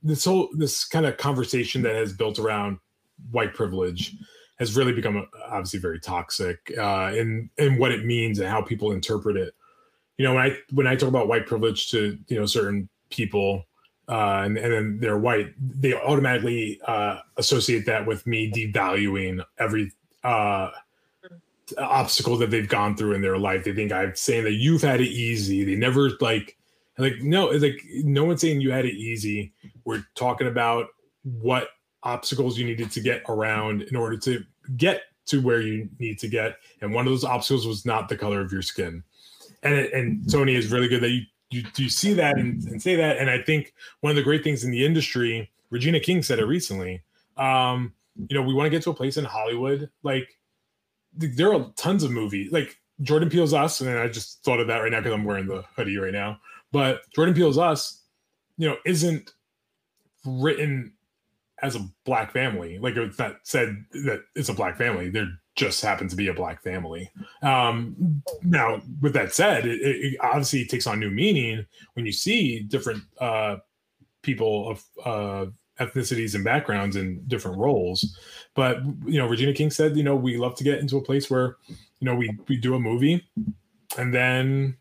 this 0.05 0.23
whole 0.25 0.49
this 0.53 0.85
kind 0.85 1.05
of 1.05 1.17
conversation 1.17 1.81
that 1.81 1.95
has 1.95 2.13
built 2.13 2.39
around 2.39 2.77
white 3.31 3.53
privilege 3.53 4.15
has 4.59 4.77
really 4.77 4.93
become 4.93 5.27
obviously 5.47 5.79
very 5.79 5.99
toxic 5.99 6.71
uh, 6.77 7.11
in 7.13 7.49
in 7.57 7.77
what 7.77 7.91
it 7.91 8.05
means 8.05 8.39
and 8.39 8.47
how 8.47 8.61
people 8.61 8.91
interpret 8.91 9.35
it. 9.35 9.53
You 10.17 10.25
know, 10.25 10.35
when 10.35 10.43
I 10.43 10.57
when 10.71 10.87
I 10.87 10.95
talk 10.95 11.09
about 11.09 11.27
white 11.27 11.47
privilege 11.47 11.89
to 11.91 12.17
you 12.27 12.39
know 12.39 12.45
certain 12.45 12.87
people, 13.09 13.65
uh, 14.07 14.43
and, 14.45 14.57
and 14.57 14.73
then 14.73 14.99
they're 14.99 15.17
white, 15.17 15.53
they 15.59 15.93
automatically 15.93 16.79
uh, 16.87 17.19
associate 17.37 17.85
that 17.87 18.05
with 18.05 18.25
me 18.27 18.51
devaluing 18.51 19.43
every 19.57 19.91
uh, 20.23 20.69
obstacle 21.77 22.37
that 22.37 22.51
they've 22.51 22.69
gone 22.69 22.95
through 22.95 23.13
in 23.13 23.21
their 23.21 23.37
life. 23.37 23.63
They 23.63 23.73
think 23.73 23.91
I'm 23.91 24.15
saying 24.15 24.43
that 24.43 24.53
you've 24.53 24.81
had 24.81 25.01
it 25.01 25.09
easy. 25.09 25.63
They 25.63 25.75
never 25.75 26.11
like, 26.21 26.57
like 26.97 27.21
no, 27.21 27.49
it's 27.49 27.63
like 27.63 27.81
no 28.03 28.23
one's 28.23 28.41
saying 28.41 28.61
you 28.61 28.71
had 28.71 28.85
it 28.85 28.95
easy. 28.95 29.53
We're 29.83 30.05
talking 30.15 30.47
about 30.47 30.87
what 31.23 31.69
obstacles 32.03 32.57
you 32.57 32.65
needed 32.65 32.91
to 32.91 33.01
get 33.01 33.23
around 33.27 33.83
in 33.83 33.95
order 33.95 34.17
to 34.17 34.43
get 34.77 35.03
to 35.25 35.41
where 35.41 35.61
you 35.61 35.89
need 35.99 36.19
to 36.19 36.27
get, 36.27 36.57
and 36.81 36.93
one 36.93 37.05
of 37.05 37.11
those 37.11 37.23
obstacles 37.23 37.67
was 37.67 37.85
not 37.85 38.09
the 38.09 38.17
color 38.17 38.41
of 38.41 38.51
your 38.51 38.61
skin. 38.61 39.03
And 39.63 39.75
and 39.77 40.31
Tony 40.31 40.55
is 40.55 40.71
really 40.71 40.87
good 40.87 41.01
that 41.01 41.09
you 41.09 41.23
you, 41.51 41.63
you 41.77 41.89
see 41.89 42.13
that 42.13 42.37
and, 42.37 42.63
and 42.63 42.81
say 42.81 42.95
that. 42.95 43.17
And 43.17 43.29
I 43.29 43.41
think 43.41 43.73
one 44.01 44.11
of 44.11 44.15
the 44.15 44.23
great 44.23 44.43
things 44.43 44.63
in 44.63 44.71
the 44.71 44.85
industry, 44.85 45.49
Regina 45.69 45.99
King 45.99 46.23
said 46.23 46.39
it 46.39 46.45
recently. 46.45 47.01
Um, 47.37 47.93
you 48.29 48.35
know, 48.35 48.41
we 48.41 48.53
want 48.53 48.65
to 48.65 48.69
get 48.69 48.83
to 48.83 48.89
a 48.91 48.93
place 48.93 49.17
in 49.17 49.25
Hollywood. 49.25 49.89
Like 50.03 50.37
there 51.13 51.53
are 51.53 51.71
tons 51.75 52.03
of 52.03 52.11
movies 52.11 52.51
like 52.51 52.77
Jordan 53.01 53.29
Peele's 53.29 53.53
Us, 53.53 53.81
and 53.81 53.89
I 53.97 54.07
just 54.07 54.43
thought 54.43 54.59
of 54.59 54.67
that 54.67 54.79
right 54.79 54.91
now 54.91 54.99
because 54.99 55.13
I'm 55.13 55.25
wearing 55.25 55.47
the 55.47 55.63
hoodie 55.75 55.97
right 55.97 56.13
now. 56.13 56.39
But 56.75 57.09
Jordan 57.15 57.33
Peele's 57.33 57.57
Us, 57.57 58.01
you 58.57 58.67
know, 58.67 58.75
isn't 58.85 59.31
written 60.25 60.91
as 61.63 61.77
a 61.77 61.87
black 62.03 62.33
family. 62.33 62.79
Like 62.79 62.97
it's 62.97 63.17
not 63.17 63.37
said 63.43 63.85
that 63.91 64.25
it's 64.35 64.49
a 64.49 64.53
black 64.53 64.77
family. 64.77 65.09
There 65.09 65.29
just 65.55 65.81
happens 65.81 66.11
to 66.11 66.17
be 66.17 66.27
a 66.27 66.33
black 66.33 66.61
family. 66.61 67.09
Um, 67.41 68.21
now, 68.43 68.81
with 68.99 69.13
that 69.13 69.33
said, 69.33 69.65
it, 69.65 69.79
it 69.81 70.17
obviously 70.19 70.65
takes 70.65 70.85
on 70.85 70.99
new 70.99 71.09
meaning 71.09 71.65
when 71.93 72.05
you 72.05 72.11
see 72.11 72.59
different 72.59 73.03
uh, 73.21 73.55
people 74.21 74.69
of 74.69 74.83
uh, 75.05 75.45
ethnicities 75.79 76.35
and 76.35 76.43
backgrounds 76.43 76.97
in 76.97 77.23
different 77.27 77.57
roles. 77.57 78.19
But 78.53 78.83
you 79.05 79.17
know, 79.17 79.27
Regina 79.27 79.53
King 79.53 79.71
said, 79.71 79.95
you 79.95 80.03
know, 80.03 80.17
we 80.17 80.35
love 80.35 80.55
to 80.55 80.65
get 80.65 80.79
into 80.79 80.97
a 80.97 81.01
place 81.01 81.29
where 81.29 81.55
you 81.69 82.05
know 82.05 82.15
we 82.15 82.37
we 82.49 82.57
do 82.57 82.75
a 82.75 82.79
movie, 82.81 83.25
and 83.97 84.13
then 84.13 84.75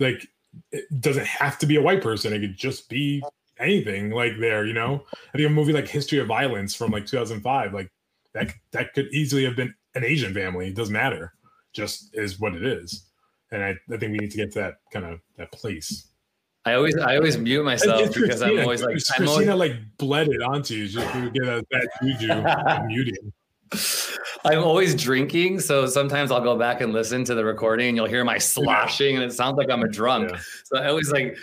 like 0.00 0.26
it 0.72 1.00
doesn't 1.00 1.26
have 1.26 1.58
to 1.58 1.66
be 1.66 1.76
a 1.76 1.82
white 1.82 2.02
person; 2.02 2.32
it 2.32 2.40
could 2.40 2.56
just 2.56 2.88
be 2.88 3.22
anything 3.58 4.10
like 4.10 4.38
there. 4.38 4.64
You 4.64 4.74
know, 4.74 5.04
I 5.32 5.36
think 5.36 5.48
a 5.48 5.50
movie 5.50 5.72
like 5.72 5.88
History 5.88 6.18
of 6.18 6.26
Violence 6.26 6.74
from 6.74 6.90
like 6.90 7.06
2005, 7.06 7.72
like 7.72 7.90
that 8.32 8.52
that 8.72 8.94
could 8.94 9.06
easily 9.12 9.44
have 9.44 9.56
been 9.56 9.74
an 9.94 10.04
Asian 10.04 10.34
family. 10.34 10.68
It 10.68 10.76
doesn't 10.76 10.92
matter, 10.92 11.32
just 11.72 12.10
is 12.14 12.40
what 12.40 12.54
it 12.54 12.64
is. 12.64 13.06
And 13.50 13.62
I, 13.62 13.74
I 13.92 13.96
think 13.96 14.12
we 14.12 14.18
need 14.18 14.32
to 14.32 14.36
get 14.36 14.52
to 14.52 14.58
that 14.60 14.74
kind 14.92 15.06
of 15.06 15.20
that 15.36 15.52
place. 15.52 16.08
I 16.66 16.74
always 16.74 16.96
I 16.96 17.16
always 17.16 17.36
mute 17.36 17.62
myself 17.62 18.00
it's 18.00 18.14
because 18.14 18.40
Krystina. 18.40 18.58
I'm 18.58 18.60
always 18.60 18.82
like 18.82 18.96
Krystina 18.96 19.20
I'm 19.20 19.28
always... 19.28 19.48
like 19.48 19.72
bled 19.98 20.28
it 20.28 20.42
onto 20.42 20.74
you 20.74 20.88
just 20.88 21.12
to 21.12 21.30
get 21.30 21.44
a 21.44 21.62
bad 21.70 21.86
juju 22.02 22.86
muting. 22.86 23.32
I'm 24.44 24.62
always 24.62 24.94
drinking, 24.94 25.60
so 25.60 25.86
sometimes 25.86 26.30
I'll 26.30 26.42
go 26.42 26.56
back 26.56 26.82
and 26.82 26.92
listen 26.92 27.24
to 27.24 27.34
the 27.34 27.44
recording, 27.44 27.88
and 27.88 27.96
you'll 27.96 28.06
hear 28.06 28.24
my 28.24 28.36
sloshing, 28.38 29.16
and 29.16 29.24
it 29.24 29.32
sounds 29.32 29.56
like 29.56 29.70
I'm 29.70 29.82
a 29.82 29.88
drunk. 29.88 30.30
Yeah. 30.30 30.40
So 30.64 30.78
I 30.78 30.88
always 30.88 31.10
like 31.10 31.38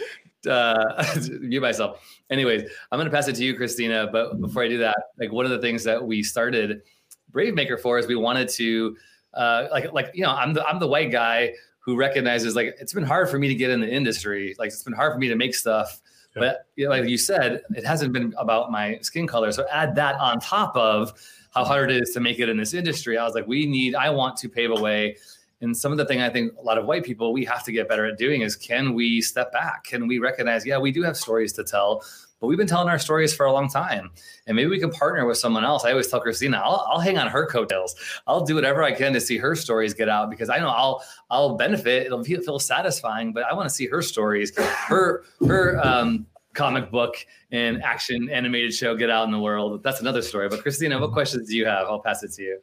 uh, 0.47 1.03
mute 1.39 1.61
myself. 1.61 1.99
Anyways, 2.29 2.69
I'm 2.91 2.99
gonna 2.99 3.09
pass 3.09 3.27
it 3.27 3.35
to 3.35 3.43
you, 3.43 3.55
Krystina. 3.55 4.11
But 4.11 4.39
before 4.39 4.63
I 4.63 4.67
do 4.67 4.77
that, 4.79 4.97
like 5.19 5.31
one 5.31 5.45
of 5.45 5.51
the 5.51 5.59
things 5.59 5.83
that 5.83 6.03
we 6.03 6.21
started 6.21 6.83
Brave 7.31 7.55
Maker 7.55 7.77
for 7.77 7.97
is 7.97 8.07
we 8.07 8.15
wanted 8.15 8.49
to 8.49 8.95
uh, 9.33 9.67
like 9.71 9.91
like 9.93 10.11
you 10.13 10.23
know 10.23 10.31
I'm 10.31 10.53
the 10.53 10.65
I'm 10.65 10.79
the 10.79 10.87
white 10.87 11.11
guy 11.11 11.53
who 11.79 11.95
recognizes 11.95 12.55
like 12.55 12.75
it's 12.79 12.93
been 12.93 13.03
hard 13.03 13.29
for 13.29 13.39
me 13.39 13.47
to 13.47 13.55
get 13.55 13.71
in 13.71 13.81
the 13.81 13.89
industry. 13.89 14.55
Like 14.59 14.67
it's 14.67 14.83
been 14.83 14.93
hard 14.93 15.13
for 15.13 15.19
me 15.19 15.27
to 15.27 15.35
make 15.35 15.55
stuff. 15.55 15.99
Yeah. 16.35 16.41
But 16.41 16.67
you 16.75 16.85
know, 16.85 16.91
like 16.91 17.09
you 17.09 17.17
said, 17.17 17.61
it 17.75 17.85
hasn't 17.85 18.13
been 18.13 18.33
about 18.37 18.71
my 18.71 18.99
skin 19.01 19.25
color. 19.25 19.51
So 19.51 19.65
add 19.71 19.95
that 19.95 20.15
on 20.19 20.39
top 20.39 20.75
of 20.75 21.13
how 21.53 21.63
hard 21.63 21.91
it 21.91 22.01
is 22.01 22.11
to 22.11 22.19
make 22.19 22.39
it 22.39 22.49
in 22.49 22.57
this 22.57 22.73
industry. 22.73 23.17
I 23.17 23.23
was 23.25 23.35
like, 23.35 23.47
we 23.47 23.65
need, 23.65 23.95
I 23.95 24.09
want 24.09 24.37
to 24.37 24.49
pave 24.49 24.71
a 24.71 24.81
way. 24.81 25.17
And 25.61 25.75
some 25.75 25.91
of 25.91 25.97
the 25.97 26.05
thing 26.05 26.21
I 26.21 26.29
think 26.29 26.53
a 26.57 26.61
lot 26.61 26.77
of 26.77 26.85
white 26.85 27.03
people 27.03 27.33
we 27.33 27.45
have 27.45 27.63
to 27.65 27.71
get 27.71 27.87
better 27.87 28.05
at 28.05 28.17
doing 28.17 28.41
is 28.41 28.55
can 28.55 28.93
we 28.93 29.21
step 29.21 29.51
back? 29.51 29.83
Can 29.83 30.07
we 30.07 30.17
recognize, 30.17 30.65
yeah, 30.65 30.77
we 30.77 30.91
do 30.91 31.03
have 31.03 31.15
stories 31.15 31.53
to 31.53 31.63
tell, 31.63 32.03
but 32.41 32.47
we've 32.47 32.57
been 32.57 32.67
telling 32.67 32.89
our 32.89 32.99
stories 32.99 33.33
for 33.33 33.45
a 33.45 33.53
long 33.53 33.69
time 33.69 34.09
and 34.47 34.55
maybe 34.55 34.69
we 34.69 34.79
can 34.79 34.89
partner 34.89 35.25
with 35.25 35.37
someone 35.37 35.63
else 35.63 35.85
i 35.85 35.91
always 35.91 36.07
tell 36.07 36.21
krystina 36.21 36.55
i'll, 36.55 36.85
I'll 36.89 36.99
hang 36.99 37.17
on 37.17 37.27
her 37.27 37.45
coattails 37.45 37.95
i'll 38.27 38.43
do 38.43 38.55
whatever 38.55 38.83
i 38.83 38.91
can 38.91 39.13
to 39.13 39.21
see 39.21 39.37
her 39.37 39.55
stories 39.55 39.93
get 39.93 40.09
out 40.09 40.29
because 40.29 40.49
i 40.49 40.57
know 40.57 40.69
i'll 40.69 41.03
i'll 41.29 41.55
benefit 41.55 42.07
it'll 42.07 42.23
feel, 42.23 42.41
feel 42.41 42.59
satisfying 42.59 43.31
but 43.31 43.43
i 43.43 43.53
want 43.53 43.69
to 43.69 43.73
see 43.73 43.85
her 43.85 44.01
stories 44.01 44.57
her 44.57 45.23
her 45.47 45.79
um, 45.85 46.25
comic 46.53 46.91
book 46.91 47.15
and 47.51 47.81
action 47.83 48.29
animated 48.29 48.73
show 48.73 48.95
get 48.95 49.09
out 49.09 49.25
in 49.25 49.31
the 49.31 49.39
world 49.39 49.81
that's 49.83 50.01
another 50.01 50.21
story 50.21 50.49
but 50.49 50.63
krystina 50.63 50.99
what 50.99 51.11
questions 51.11 51.47
do 51.49 51.55
you 51.55 51.65
have 51.65 51.87
i'll 51.87 52.01
pass 52.01 52.23
it 52.23 52.31
to 52.31 52.43
you 52.43 52.59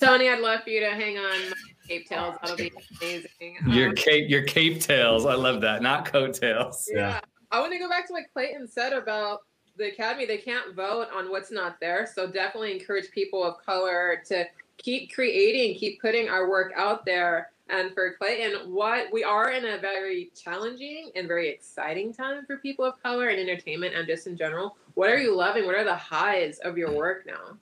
tony 0.00 0.28
i'd 0.28 0.40
love 0.40 0.60
for 0.62 0.70
you 0.70 0.80
to 0.80 0.90
hang 0.90 1.16
on 1.18 1.52
cape 1.88 2.08
tails 2.08 2.34
that'll 2.40 2.56
be 2.56 2.72
amazing 3.00 3.56
your 3.66 3.90
um, 3.90 3.94
cape 3.94 4.28
your 4.28 4.42
cape 4.42 4.80
tails 4.80 5.26
i 5.26 5.34
love 5.34 5.60
that 5.60 5.82
not 5.82 6.04
coattails. 6.04 6.88
yeah. 6.92 6.98
yeah. 6.98 7.20
I 7.54 7.60
want 7.60 7.72
to 7.72 7.78
go 7.78 7.88
back 7.88 8.08
to 8.08 8.12
what 8.12 8.24
Clayton 8.32 8.66
said 8.66 8.92
about 8.92 9.42
the 9.76 9.92
academy. 9.92 10.26
They 10.26 10.38
can't 10.38 10.74
vote 10.74 11.06
on 11.14 11.30
what's 11.30 11.52
not 11.52 11.78
there. 11.80 12.04
So 12.12 12.26
definitely 12.26 12.72
encourage 12.72 13.12
people 13.12 13.44
of 13.44 13.64
color 13.64 14.20
to 14.26 14.44
keep 14.76 15.12
creating, 15.12 15.78
keep 15.78 16.00
putting 16.00 16.28
our 16.28 16.50
work 16.50 16.72
out 16.74 17.04
there. 17.04 17.52
And 17.70 17.94
for 17.94 18.14
Clayton, 18.14 18.70
what 18.72 19.10
we 19.12 19.24
are 19.24 19.50
in 19.50 19.64
a 19.64 19.78
very 19.78 20.30
challenging 20.36 21.10
and 21.16 21.26
very 21.26 21.48
exciting 21.48 22.12
time 22.12 22.44
for 22.46 22.58
people 22.58 22.84
of 22.84 23.02
color 23.02 23.30
in 23.30 23.38
entertainment 23.38 23.94
and 23.94 24.06
just 24.06 24.26
in 24.26 24.36
general. 24.36 24.76
What 24.94 25.08
are 25.08 25.18
you 25.18 25.34
loving? 25.34 25.64
What 25.64 25.74
are 25.74 25.84
the 25.84 25.96
highs 25.96 26.58
of 26.58 26.76
your 26.76 26.92
work 26.92 27.26
now? 27.26 27.56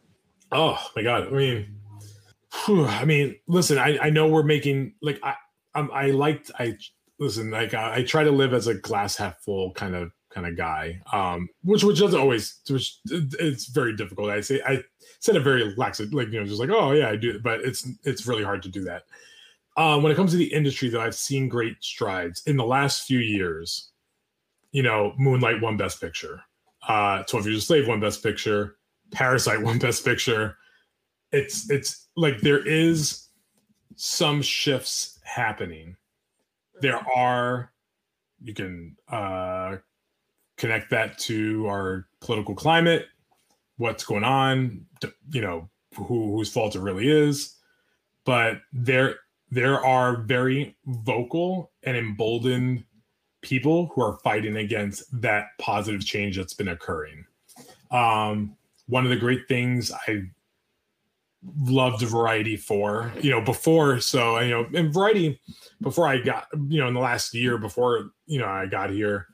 Oh 0.50 0.78
my 0.96 1.02
God. 1.02 1.28
I 1.28 1.30
mean, 1.30 1.76
whew, 2.64 2.86
I 2.86 3.04
mean, 3.04 3.36
listen, 3.46 3.78
I, 3.78 3.98
I 3.98 4.10
know 4.10 4.26
we're 4.26 4.42
making 4.42 4.94
like 5.02 5.20
I, 5.22 5.34
I'm, 5.74 5.90
I 5.92 6.10
liked, 6.10 6.50
I 6.58 6.76
listen, 7.18 7.50
like 7.50 7.72
I, 7.72 7.96
I, 7.96 8.02
try 8.02 8.24
to 8.24 8.30
live 8.30 8.52
as 8.52 8.66
a 8.66 8.74
glass 8.74 9.16
half 9.16 9.40
full 9.40 9.72
kind 9.72 9.94
of 9.94 10.10
kind 10.30 10.46
of 10.46 10.56
guy, 10.56 11.00
um, 11.12 11.48
which 11.62 11.84
which 11.84 12.00
doesn't 12.00 12.20
always, 12.20 12.60
which 12.68 12.98
it's 13.06 13.66
very 13.68 13.96
difficult. 13.96 14.30
I 14.30 14.40
say 14.40 14.60
I 14.66 14.82
said 15.20 15.36
it 15.36 15.44
very 15.44 15.74
lax, 15.76 16.00
like 16.00 16.28
you 16.32 16.40
know, 16.40 16.46
just 16.46 16.60
like 16.60 16.70
oh 16.70 16.92
yeah, 16.92 17.08
I 17.08 17.16
do, 17.16 17.38
but 17.38 17.60
it's 17.60 17.88
it's 18.04 18.26
really 18.26 18.44
hard 18.44 18.62
to 18.64 18.68
do 18.68 18.84
that. 18.84 19.04
Um, 19.76 20.02
when 20.02 20.12
it 20.12 20.16
comes 20.16 20.32
to 20.32 20.36
the 20.36 20.52
industry, 20.52 20.88
though, 20.88 21.00
I've 21.00 21.14
seen 21.14 21.48
great 21.48 21.82
strides 21.82 22.42
in 22.46 22.56
the 22.56 22.64
last 22.64 23.06
few 23.06 23.18
years. 23.18 23.90
You 24.70 24.82
know, 24.82 25.14
Moonlight 25.18 25.60
won 25.60 25.76
Best 25.76 26.00
Picture, 26.00 26.42
uh, 26.88 27.22
Twelve 27.24 27.46
Years 27.46 27.58
a 27.58 27.60
Slave 27.62 27.88
won 27.88 28.00
Best 28.00 28.22
Picture, 28.22 28.76
Parasite 29.10 29.62
won 29.62 29.78
Best 29.78 30.04
Picture. 30.04 30.56
It's 31.30 31.70
it's 31.70 32.08
like 32.16 32.40
there 32.40 32.66
is 32.66 33.28
some 33.96 34.42
shifts 34.42 35.18
happening 35.24 35.96
there 36.82 37.00
are 37.14 37.72
you 38.42 38.52
can 38.52 38.96
uh, 39.08 39.76
connect 40.58 40.90
that 40.90 41.16
to 41.16 41.66
our 41.68 42.06
political 42.20 42.54
climate 42.54 43.06
what's 43.76 44.04
going 44.04 44.24
on 44.24 44.84
you 45.30 45.40
know 45.40 45.70
who 45.96 46.36
whose 46.36 46.52
fault 46.52 46.76
it 46.76 46.80
really 46.80 47.08
is 47.08 47.56
but 48.24 48.58
there 48.72 49.16
there 49.52 49.84
are 49.84 50.22
very 50.22 50.76
vocal 50.86 51.70
and 51.84 51.96
emboldened 51.96 52.84
people 53.42 53.92
who 53.94 54.02
are 54.02 54.18
fighting 54.24 54.56
against 54.56 55.04
that 55.20 55.46
positive 55.60 56.04
change 56.04 56.36
that's 56.36 56.54
been 56.54 56.68
occurring. 56.68 57.24
Um, 57.90 58.56
one 58.86 59.04
of 59.04 59.10
the 59.10 59.16
great 59.16 59.48
things 59.48 59.92
i 60.06 60.22
loved 61.64 62.02
variety 62.02 62.56
for 62.56 63.10
you 63.20 63.30
know 63.30 63.40
before 63.40 63.98
so 63.98 64.38
you 64.38 64.50
know 64.50 64.66
and 64.74 64.94
variety 64.94 65.40
before 65.80 66.06
i 66.06 66.18
got 66.18 66.46
you 66.68 66.78
know 66.78 66.86
in 66.86 66.94
the 66.94 67.00
last 67.00 67.34
year 67.34 67.58
before 67.58 68.10
you 68.26 68.38
know 68.38 68.46
i 68.46 68.66
got 68.66 68.90
here 68.90 69.26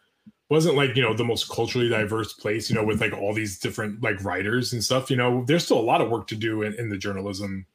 wasn't 0.48 0.74
like 0.74 0.96
you 0.96 1.02
know 1.02 1.12
the 1.12 1.24
most 1.24 1.50
culturally 1.50 1.88
diverse 1.88 2.32
place 2.32 2.70
you 2.70 2.76
know 2.76 2.84
with 2.84 3.00
like 3.00 3.12
all 3.12 3.34
these 3.34 3.58
different 3.58 4.02
like 4.02 4.22
writers 4.24 4.72
and 4.72 4.82
stuff 4.82 5.10
you 5.10 5.16
know 5.16 5.44
there's 5.46 5.64
still 5.64 5.78
a 5.78 5.80
lot 5.80 6.00
of 6.00 6.08
work 6.08 6.26
to 6.26 6.36
do 6.36 6.62
in, 6.62 6.72
in 6.74 6.88
the 6.88 6.96
journalism 6.96 7.66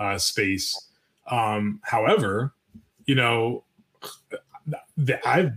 uh 0.00 0.18
space 0.18 0.87
um 1.30 1.80
however 1.82 2.54
you 3.06 3.14
know 3.14 3.64
the, 4.96 5.28
i've 5.28 5.52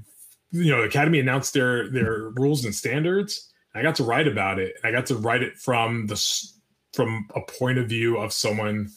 you 0.51 0.71
know 0.71 0.81
the 0.81 0.87
academy 0.87 1.19
announced 1.19 1.53
their 1.53 1.89
their 1.89 2.29
rules 2.35 2.65
and 2.65 2.75
standards. 2.75 3.49
I 3.73 3.81
got 3.81 3.95
to 3.95 4.03
write 4.03 4.27
about 4.27 4.59
it. 4.59 4.75
And 4.77 4.85
i 4.85 4.97
got 4.97 5.07
to 5.07 5.15
write 5.15 5.41
it 5.41 5.57
from 5.57 6.07
the 6.07 6.15
from 6.93 7.27
a 7.35 7.41
point 7.41 7.77
of 7.77 7.87
view 7.87 8.17
of 8.17 8.33
someone 8.33 8.89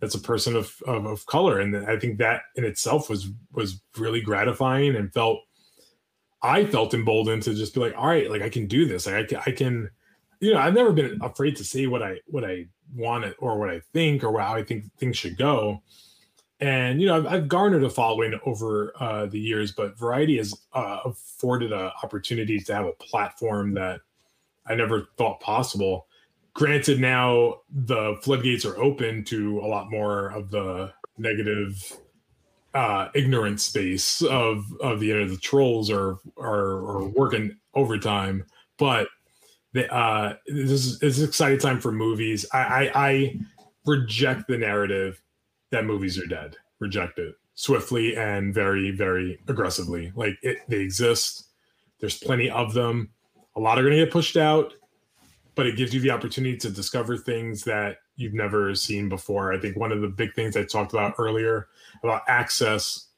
that's 0.00 0.14
a 0.14 0.20
person 0.20 0.56
of, 0.56 0.74
of, 0.86 1.06
of 1.06 1.26
color. 1.26 1.60
And 1.60 1.76
i 1.88 1.98
think 1.98 2.18
that 2.18 2.42
in 2.56 2.64
itself 2.64 3.08
was 3.08 3.30
was 3.52 3.80
really 3.96 4.20
gratifying 4.20 4.96
and 4.96 5.12
felt 5.12 5.40
i 6.42 6.64
felt 6.64 6.92
emboldened 6.92 7.42
to 7.44 7.54
just 7.54 7.74
be 7.74 7.80
like 7.80 7.94
all 7.96 8.08
right 8.08 8.30
like 8.30 8.42
i 8.42 8.48
can 8.48 8.66
do 8.66 8.86
this. 8.86 9.06
Like 9.06 9.14
i 9.14 9.24
can, 9.24 9.38
I 9.46 9.50
can 9.52 9.90
you 10.40 10.52
know 10.52 10.58
i've 10.58 10.74
never 10.74 10.92
been 10.92 11.18
afraid 11.22 11.56
to 11.56 11.64
say 11.64 11.86
what 11.86 12.02
i 12.02 12.18
what 12.26 12.44
i 12.44 12.66
want 12.94 13.32
or 13.38 13.58
what 13.58 13.70
i 13.70 13.80
think 13.92 14.22
or 14.22 14.38
how 14.40 14.54
i 14.54 14.62
think 14.62 14.84
things 14.98 15.16
should 15.16 15.38
go 15.38 15.82
and 16.60 17.00
you 17.00 17.06
know 17.06 17.16
I've, 17.16 17.26
I've 17.26 17.48
garnered 17.48 17.84
a 17.84 17.90
following 17.90 18.38
over 18.46 18.92
uh, 19.00 19.26
the 19.26 19.38
years, 19.38 19.72
but 19.72 19.98
Variety 19.98 20.38
has 20.38 20.54
uh, 20.72 21.00
afforded 21.04 21.72
a 21.72 21.92
opportunity 22.02 22.58
to 22.60 22.74
have 22.74 22.86
a 22.86 22.92
platform 22.92 23.74
that 23.74 24.00
I 24.66 24.74
never 24.74 25.08
thought 25.16 25.40
possible. 25.40 26.06
Granted, 26.54 27.00
now 27.00 27.60
the 27.70 28.16
floodgates 28.22 28.64
are 28.64 28.78
open 28.78 29.24
to 29.24 29.60
a 29.60 29.66
lot 29.66 29.90
more 29.90 30.28
of 30.30 30.50
the 30.50 30.92
negative, 31.18 31.98
uh, 32.72 33.08
ignorant 33.14 33.60
space 33.60 34.22
of 34.22 34.64
of 34.80 35.00
the 35.00 35.10
internet. 35.10 35.30
The 35.30 35.36
trolls 35.36 35.90
are 35.90 36.16
are, 36.38 36.78
are 36.88 37.04
working 37.04 37.56
overtime, 37.74 38.44
but 38.78 39.08
the, 39.74 39.92
uh, 39.94 40.36
this 40.46 41.02
is 41.02 41.18
an 41.18 41.28
exciting 41.28 41.58
time 41.58 41.80
for 41.80 41.92
movies. 41.92 42.46
I, 42.54 42.58
I, 42.58 42.90
I 42.94 43.40
reject 43.84 44.48
the 44.48 44.56
narrative 44.56 45.20
that 45.76 45.84
movies 45.84 46.18
are 46.18 46.26
dead. 46.26 46.56
Reject 46.78 47.18
it 47.18 47.34
swiftly 47.54 48.16
and 48.16 48.54
very, 48.54 48.90
very 48.90 49.40
aggressively. 49.48 50.12
Like 50.14 50.38
it, 50.42 50.58
they 50.68 50.78
exist. 50.78 51.48
There's 52.00 52.18
plenty 52.18 52.50
of 52.50 52.72
them. 52.74 53.10
A 53.56 53.60
lot 53.60 53.78
are 53.78 53.82
going 53.82 53.96
to 53.96 54.04
get 54.04 54.12
pushed 54.12 54.36
out, 54.36 54.74
but 55.54 55.66
it 55.66 55.76
gives 55.76 55.94
you 55.94 56.00
the 56.00 56.10
opportunity 56.10 56.56
to 56.58 56.70
discover 56.70 57.16
things 57.16 57.64
that 57.64 57.98
you've 58.16 58.34
never 58.34 58.74
seen 58.74 59.08
before. 59.08 59.52
I 59.52 59.58
think 59.58 59.76
one 59.76 59.92
of 59.92 60.02
the 60.02 60.08
big 60.08 60.34
things 60.34 60.56
I 60.56 60.64
talked 60.64 60.92
about 60.92 61.14
earlier 61.18 61.68
about 62.02 62.22
access. 62.28 63.08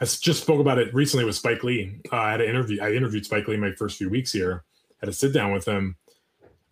I 0.00 0.04
just 0.04 0.42
spoke 0.42 0.60
about 0.60 0.78
it 0.78 0.94
recently 0.94 1.24
with 1.24 1.36
Spike 1.36 1.64
Lee. 1.64 2.00
Uh, 2.12 2.16
I 2.16 2.30
had 2.32 2.40
an 2.40 2.48
interview. 2.48 2.82
I 2.82 2.92
interviewed 2.92 3.24
Spike 3.26 3.48
Lee 3.48 3.56
my 3.56 3.72
first 3.72 3.98
few 3.98 4.08
weeks 4.08 4.32
here. 4.32 4.64
had 5.00 5.08
a 5.08 5.12
sit 5.12 5.32
down 5.34 5.52
with 5.52 5.66
him. 5.66 5.96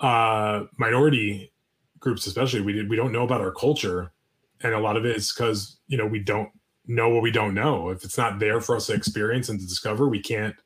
Uh, 0.00 0.64
minority 0.78 1.52
groups, 2.00 2.26
especially, 2.26 2.60
we 2.60 2.72
did. 2.72 2.88
We 2.88 2.96
don't 2.96 3.12
know 3.12 3.24
about 3.24 3.40
our 3.40 3.52
culture 3.52 4.12
and 4.62 4.74
a 4.74 4.80
lot 4.80 4.96
of 4.96 5.04
it 5.04 5.16
is 5.16 5.32
because 5.32 5.78
you 5.86 5.96
know 5.96 6.06
we 6.06 6.18
don't 6.18 6.50
know 6.86 7.08
what 7.10 7.22
we 7.22 7.30
don't 7.30 7.54
know. 7.54 7.90
If 7.90 8.04
it's 8.04 8.18
not 8.18 8.38
there 8.38 8.60
for 8.60 8.76
us 8.76 8.86
to 8.86 8.94
experience 8.94 9.48
and 9.48 9.60
to 9.60 9.66
discover 9.66 10.08
we 10.08 10.20
can't 10.20 10.56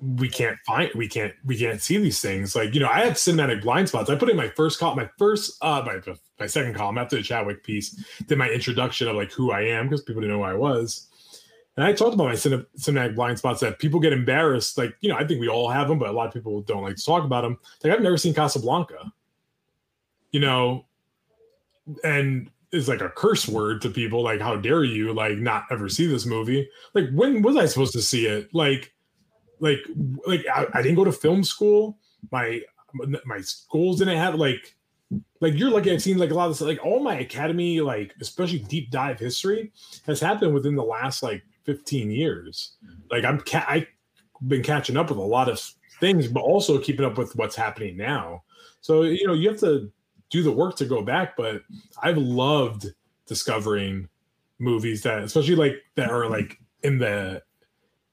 we 0.00 0.30
can't 0.30 0.56
find 0.66 0.90
we 0.94 1.08
can't 1.08 1.34
we 1.44 1.58
can't 1.58 1.82
see 1.82 1.98
these 1.98 2.20
things. 2.20 2.56
Like 2.56 2.72
you 2.74 2.80
know 2.80 2.88
i 2.88 3.00
have 3.00 3.14
cinematic 3.14 3.62
blind 3.62 3.88
spots. 3.88 4.08
I 4.08 4.14
put 4.14 4.30
in 4.30 4.36
my 4.36 4.48
first 4.48 4.78
call 4.78 4.96
my 4.96 5.10
first 5.18 5.62
uh 5.62 5.82
my, 5.84 6.00
my 6.38 6.46
second 6.46 6.74
column 6.74 6.98
after 6.98 7.16
the 7.16 7.22
chadwick 7.22 7.62
piece 7.62 7.90
did 8.26 8.38
my 8.38 8.48
introduction 8.48 9.08
of 9.08 9.16
like 9.16 9.32
who 9.32 9.50
i 9.50 9.60
am 9.60 9.88
because 9.88 10.02
people 10.02 10.22
didn't 10.22 10.36
know 10.36 10.42
who 10.42 10.50
i 10.50 10.54
was. 10.54 11.08
And 11.76 11.84
i 11.84 11.92
talked 11.92 12.14
about 12.14 12.24
my 12.24 12.34
cin- 12.34 12.66
cinematic 12.78 13.14
blind 13.14 13.38
spots 13.38 13.60
that 13.60 13.78
people 13.78 14.00
get 14.00 14.12
embarrassed. 14.12 14.78
Like 14.78 14.94
you 15.00 15.10
know 15.10 15.16
i 15.16 15.26
think 15.26 15.40
we 15.40 15.48
all 15.48 15.68
have 15.68 15.88
them 15.88 15.98
but 15.98 16.08
a 16.08 16.12
lot 16.12 16.28
of 16.28 16.32
people 16.32 16.62
don't 16.62 16.82
like 16.82 16.96
to 16.96 17.04
talk 17.04 17.24
about 17.24 17.42
them 17.42 17.58
like 17.84 17.92
i've 17.92 18.02
never 18.02 18.16
seen 18.16 18.32
casablanca. 18.32 19.12
You 20.32 20.40
know? 20.40 20.86
And 22.04 22.50
is 22.72 22.88
like 22.88 23.00
a 23.00 23.08
curse 23.08 23.48
word 23.48 23.82
to 23.82 23.90
people 23.90 24.22
like 24.22 24.40
how 24.40 24.56
dare 24.56 24.84
you 24.84 25.12
like 25.12 25.38
not 25.38 25.64
ever 25.70 25.88
see 25.88 26.06
this 26.06 26.26
movie? 26.26 26.68
Like 26.94 27.10
when 27.12 27.42
was 27.42 27.56
i 27.56 27.66
supposed 27.66 27.92
to 27.94 28.02
see 28.02 28.26
it? 28.26 28.54
Like 28.54 28.92
like 29.58 29.80
like 30.26 30.44
i, 30.52 30.66
I 30.74 30.82
didn't 30.82 30.96
go 30.96 31.04
to 31.04 31.12
film 31.12 31.44
school. 31.44 31.98
My 32.30 32.60
my 33.24 33.40
schools 33.40 33.98
didn't 33.98 34.16
have 34.16 34.34
like 34.34 34.76
like 35.40 35.54
you're 35.54 35.70
lucky 35.70 35.90
i've 35.92 36.02
seen 36.02 36.18
like 36.18 36.30
a 36.30 36.34
lot 36.34 36.46
of 36.48 36.52
this 36.52 36.60
like 36.60 36.84
all 36.84 37.00
my 37.00 37.18
academy 37.18 37.80
like 37.80 38.14
especially 38.20 38.60
deep 38.60 38.90
dive 38.90 39.18
history 39.18 39.72
has 40.06 40.20
happened 40.20 40.54
within 40.54 40.76
the 40.76 40.82
last 40.82 41.22
like 41.22 41.42
15 41.64 42.10
years. 42.10 42.76
Like 43.10 43.24
i'm 43.24 43.40
ca- 43.40 43.66
i've 43.68 43.86
been 44.46 44.62
catching 44.62 44.96
up 44.96 45.10
with 45.10 45.18
a 45.18 45.22
lot 45.22 45.48
of 45.48 45.60
things 45.98 46.26
but 46.28 46.40
also 46.40 46.78
keeping 46.78 47.04
up 47.04 47.18
with 47.18 47.36
what's 47.36 47.56
happening 47.56 47.96
now. 47.96 48.42
So 48.80 49.02
you 49.02 49.26
know 49.26 49.34
you 49.34 49.48
have 49.50 49.60
to 49.60 49.90
do 50.30 50.42
the 50.42 50.52
work 50.52 50.76
to 50.76 50.86
go 50.86 51.02
back. 51.02 51.36
But 51.36 51.62
I've 52.02 52.18
loved 52.18 52.86
discovering 53.26 54.08
movies 54.58 55.02
that, 55.02 55.22
especially 55.22 55.56
like 55.56 55.74
that 55.96 56.10
are 56.10 56.28
like 56.28 56.58
in 56.82 56.98
the 56.98 57.42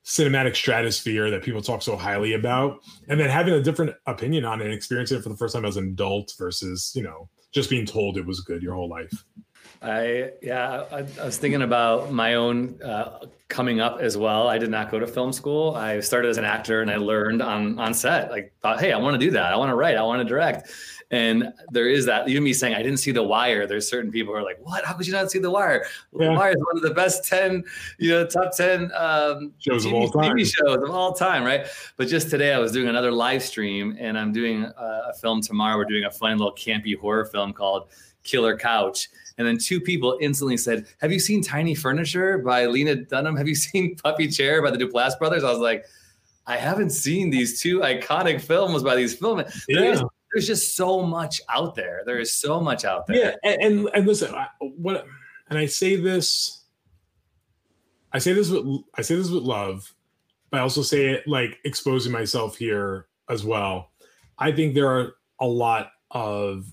cinematic 0.06 0.56
stratosphere 0.56 1.30
that 1.30 1.44
people 1.44 1.62
talk 1.62 1.82
so 1.82 1.98
highly 1.98 2.34
about, 2.34 2.80
and 3.08 3.20
then 3.20 3.30
having 3.30 3.54
a 3.54 3.62
different 3.62 3.96
opinion 4.06 4.46
on 4.46 4.62
it 4.62 4.66
and 4.66 4.74
experiencing 4.74 5.18
it 5.18 5.24
for 5.24 5.30
the 5.30 5.38
first 5.38 5.54
time 5.54 5.66
as 5.66 5.78
an 5.78 5.90
adult 5.90 6.34
versus 6.38 6.92
you 6.96 7.04
know 7.04 7.30
just 7.52 7.70
being 7.70 7.86
told 7.86 8.18
it 8.18 8.26
was 8.26 8.42
good 8.42 8.62
your 8.62 8.76
whole 8.76 8.90
life. 8.90 9.26
I 9.82 10.32
yeah, 10.42 10.86
I, 10.92 11.06
I, 11.22 11.26
was 11.26 11.38
thinking 11.38 11.62
about 11.62 12.12
my 12.12 12.34
own 12.34 12.82
uh, 12.82 13.26
coming 13.48 13.80
up 13.80 14.00
as 14.00 14.18
well. 14.18 14.48
I 14.48 14.58
did 14.58 14.72
not 14.72 14.90
go 14.90 15.00
to 15.00 15.08
film 15.08 15.32
school. 15.32 15.76
I 15.76 16.00
started 16.00 16.30
as 16.30 16.38
an 16.38 16.46
actor, 16.46 16.82
and 16.82 16.90
I 16.90 16.98
learned 16.98 17.42
on 17.42 17.78
on 17.80 17.94
set. 17.94 18.32
Like, 18.32 18.54
thought, 18.62 18.80
hey, 18.80 18.92
I 18.92 18.98
want 18.98 19.14
to 19.14 19.20
do 19.20 19.32
that. 19.32 19.54
I 19.54 19.56
want 19.56 19.70
to 19.70 19.76
write. 19.76 19.96
I 19.96 20.04
want 20.04 20.22
to 20.22 20.26
direct. 20.28 20.70
And 21.10 21.54
there 21.72 21.88
is 21.88 22.06
that. 22.08 22.28
Even 22.28 22.44
me 22.44 22.52
saying 22.52 22.74
I 22.74 22.82
didn't 22.82 22.98
see 22.98 23.12
The 23.12 23.24
Wire. 23.24 23.66
There's 23.66 23.88
certain 23.88 24.12
people 24.12 24.34
who 24.34 24.40
are 24.40 24.44
like, 24.44 24.58
"What? 24.62 24.84
How 24.84 24.94
could 24.94 25.08
you 25.08 25.14
not 25.14 25.32
see 25.32 25.40
The 25.40 25.52
Wire? 25.52 25.86
Yeah. 26.12 26.28
The 26.28 26.34
Wire 26.34 26.52
is 26.52 26.58
one 26.58 26.76
of 26.76 26.82
the 26.82 26.94
best 26.94 27.24
ten, 27.24 27.64
you 27.98 28.10
know, 28.10 28.26
top 28.26 28.56
ten 28.58 28.92
um, 28.94 29.54
shows 29.60 29.86
TV, 29.86 29.90
of 29.90 29.94
all 29.94 30.10
time. 30.10 30.36
TV 30.36 30.54
shows 30.54 30.84
of 30.84 30.90
all 30.90 31.14
time, 31.14 31.44
right?" 31.44 31.68
But 31.96 32.08
just 32.08 32.30
today, 32.30 32.54
I 32.54 32.58
was 32.58 32.72
doing 32.72 32.90
another 32.90 33.12
live 33.12 33.44
stream, 33.44 33.96
and 34.00 34.18
I'm 34.18 34.34
doing 34.34 34.64
a, 34.64 35.02
a 35.10 35.14
film 35.14 35.42
tomorrow. 35.42 35.78
We're 35.78 35.86
doing 35.86 36.06
a 36.06 36.12
fun 36.12 36.38
little 36.38 36.56
campy 36.56 36.98
horror 36.98 37.26
film 37.26 37.54
called 37.54 37.88
Killer 38.24 38.58
Couch. 38.58 39.08
And 39.38 39.48
then 39.48 39.58
two 39.58 39.80
people 39.80 40.18
instantly 40.22 40.58
said, 40.58 40.88
Have 41.00 41.12
you 41.12 41.20
seen 41.20 41.44
Tiny 41.44 41.76
Furniture 41.76 42.40
by 42.40 42.66
Lena 42.66 42.96
Dunham? 42.96 43.36
Have 43.36 43.48
you 43.48 43.56
seen 43.56 43.96
Puffy 44.04 44.28
Chair 44.28 44.62
by 44.62 44.72
the 44.72 44.78
Duplass 44.78 45.18
brothers? 45.20 45.44
I 45.44 45.52
was 45.52 45.60
like, 45.60 45.86
I 46.48 46.58
haven't 46.58 46.92
seen 46.92 47.30
these 47.30 47.62
two 47.62 47.82
iconic 47.82 48.42
films 48.42 48.82
by 48.82 48.96
these 48.96 49.20
filmmakers. 49.20 49.66
Yeah 49.68 50.02
there's 50.34 50.48
just 50.48 50.76
so 50.76 51.02
much 51.02 51.42
out 51.50 51.76
there. 51.76 52.04
There 52.06 52.20
is 52.20 52.34
so 52.34 52.60
much 52.60 52.86
out 52.86 53.08
there. 53.08 53.18
Yeah, 53.18 53.36
and 53.44 53.62
and, 53.62 53.90
and 53.94 54.08
listen, 54.08 54.34
I, 54.34 54.48
what 54.60 55.06
and 55.50 55.58
I 55.58 55.66
say 55.66 55.96
this, 55.96 56.64
I 58.14 58.20
say 58.20 58.34
this 58.34 58.50
with 58.50 58.66
I 58.96 59.02
say 59.02 59.16
this 59.16 59.30
with 59.30 59.44
love, 59.44 59.94
but 60.50 60.60
I 60.60 60.62
also 60.62 60.82
say 60.82 61.08
it 61.08 61.28
like 61.28 61.58
exposing 61.64 62.12
myself 62.12 62.58
here 62.58 63.08
as 63.30 63.44
well. 63.44 63.92
I 64.38 64.52
think 64.52 64.76
there 64.76 64.90
are 64.90 65.16
a 65.40 65.48
lot 65.48 65.92
of 66.12 66.66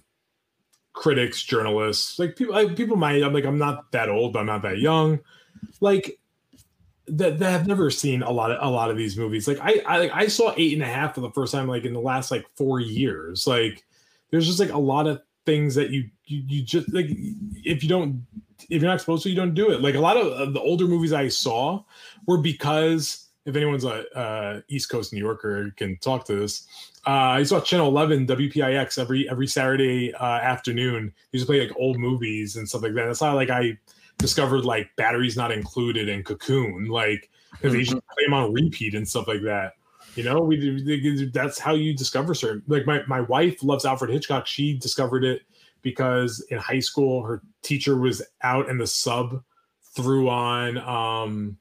critics, 0.95 1.43
journalists, 1.43 2.19
like 2.19 2.37
people, 2.37 2.55
like 2.55 2.77
people 2.77 2.97
might. 2.97 3.23
I'm 3.23 3.35
like 3.35 3.45
I'm 3.45 3.59
not 3.59 3.93
that 3.93 4.09
old, 4.09 4.33
but 4.33 4.41
I'm 4.41 4.47
not 4.47 4.63
that 4.63 4.79
young. 4.79 5.21
Like 5.81 6.19
that, 7.09 7.39
that 7.39 7.51
have 7.51 7.67
never 7.67 7.91
seen 7.91 8.23
a 8.23 8.31
lot 8.31 8.51
of 8.51 8.59
a 8.67 8.71
lot 8.71 8.91
of 8.91 8.97
these 8.97 9.17
movies. 9.17 9.47
Like 9.47 9.59
I 9.61 9.83
I, 9.87 9.99
like, 9.99 10.13
I 10.15 10.29
saw 10.29 10.55
eight 10.57 10.73
and 10.73 10.83
a 10.83 10.87
half 10.87 11.15
for 11.15 11.21
the 11.21 11.31
first 11.33 11.53
time 11.53 11.69
like 11.69 11.85
in 11.85 11.93
the 11.93 12.01
last 12.01 12.31
like 12.31 12.47
four 12.57 12.81
years. 12.81 13.47
Like 13.47 13.85
there's 14.31 14.47
just 14.47 14.61
like 14.61 14.73
a 14.73 14.79
lot 14.79 15.07
of 15.07 15.21
things 15.45 15.75
that 15.75 15.91
you 15.91 16.09
you, 16.25 16.43
you 16.47 16.63
just 16.63 16.91
like 16.95 17.07
if 17.09 17.83
you 17.83 17.89
don't 17.89 18.25
if 18.71 18.81
you're 18.81 18.91
not 18.91 19.01
supposed 19.01 19.23
to 19.25 19.29
you 19.29 19.37
don't 19.37 19.55
do 19.55 19.71
it. 19.71 19.83
Like 19.83 19.97
a 19.97 20.01
lot 20.01 20.17
of 20.17 20.55
the 20.55 20.61
older 20.61 20.87
movies 20.87 21.13
I 21.13 21.29
saw 21.29 21.83
were 22.27 22.39
because 22.39 23.24
if 23.47 23.57
anyone's 23.57 23.85
a 23.85 24.09
uh, 24.17 24.61
East 24.69 24.89
Coast 24.89 25.13
New 25.13 25.19
Yorker 25.21 25.71
can 25.77 25.97
talk 25.99 26.25
to 26.27 26.35
this. 26.35 26.67
Uh, 27.07 27.11
I 27.11 27.43
saw 27.43 27.61
Channel 27.61 27.89
11 27.89 28.27
WPIX 28.27 28.99
every 28.99 29.29
every 29.29 29.47
Saturday 29.47 30.15
uh, 30.15 30.25
afternoon. 30.25 31.13
They 31.31 31.39
used 31.39 31.47
to 31.47 31.53
play 31.53 31.61
like 31.61 31.77
old 31.77 31.99
movies 31.99 32.57
and 32.57 32.69
stuff 32.69 32.83
like 32.83 32.95
that. 32.95 33.07
That's 33.07 33.21
how 33.21 33.35
like 33.35 33.51
I 33.51 33.79
discovered 34.19 34.65
like 34.65 34.89
batteries 34.97 35.37
not 35.37 35.53
included 35.53 36.09
in 36.09 36.23
Cocoon, 36.23 36.87
like 36.87 37.31
because 37.53 37.73
they 37.73 37.81
mm-hmm. 37.81 37.93
play 37.93 38.25
them 38.25 38.35
on 38.35 38.53
repeat 38.53 38.95
and 38.95 39.07
stuff 39.07 39.29
like 39.29 39.43
that. 39.43 39.75
You 40.15 40.23
know, 40.23 40.41
we 40.41 41.31
that's 41.33 41.59
how 41.59 41.75
you 41.75 41.95
discover 41.95 42.35
certain. 42.35 42.63
Like 42.67 42.87
my 42.87 43.03
my 43.07 43.21
wife 43.21 43.63
loves 43.63 43.85
Alfred 43.85 44.11
Hitchcock. 44.11 44.47
She 44.47 44.79
discovered 44.79 45.25
it 45.25 45.43
because 45.83 46.45
in 46.51 46.59
high 46.59 46.81
school 46.81 47.23
her 47.25 47.43
teacher 47.63 47.97
was 47.97 48.23
out 48.43 48.69
in 48.69 48.79
the 48.79 48.87
sub 48.87 49.43
threw 49.95 50.29
on 50.29 50.79
um 50.79 51.57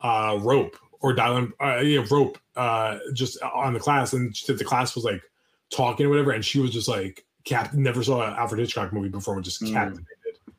uh 0.00 0.38
rope 0.40 0.76
or 1.00 1.12
dialing 1.12 1.52
uh, 1.60 1.78
yeah, 1.78 2.04
rope 2.10 2.38
uh 2.56 2.98
just 3.14 3.40
on 3.42 3.72
the 3.72 3.80
class 3.80 4.12
and 4.12 4.34
the 4.46 4.64
class 4.64 4.94
was 4.94 5.04
like 5.04 5.22
talking 5.70 6.06
or 6.06 6.10
whatever 6.10 6.32
and 6.32 6.44
she 6.44 6.60
was 6.60 6.70
just 6.70 6.88
like 6.88 7.24
cap 7.44 7.72
never 7.72 8.02
saw 8.02 8.26
an 8.26 8.34
Alfred 8.34 8.60
Hitchcock 8.60 8.92
movie 8.92 9.08
before 9.08 9.34
and 9.34 9.44
just 9.44 9.62
mm. 9.62 9.72
captivated 9.72 10.08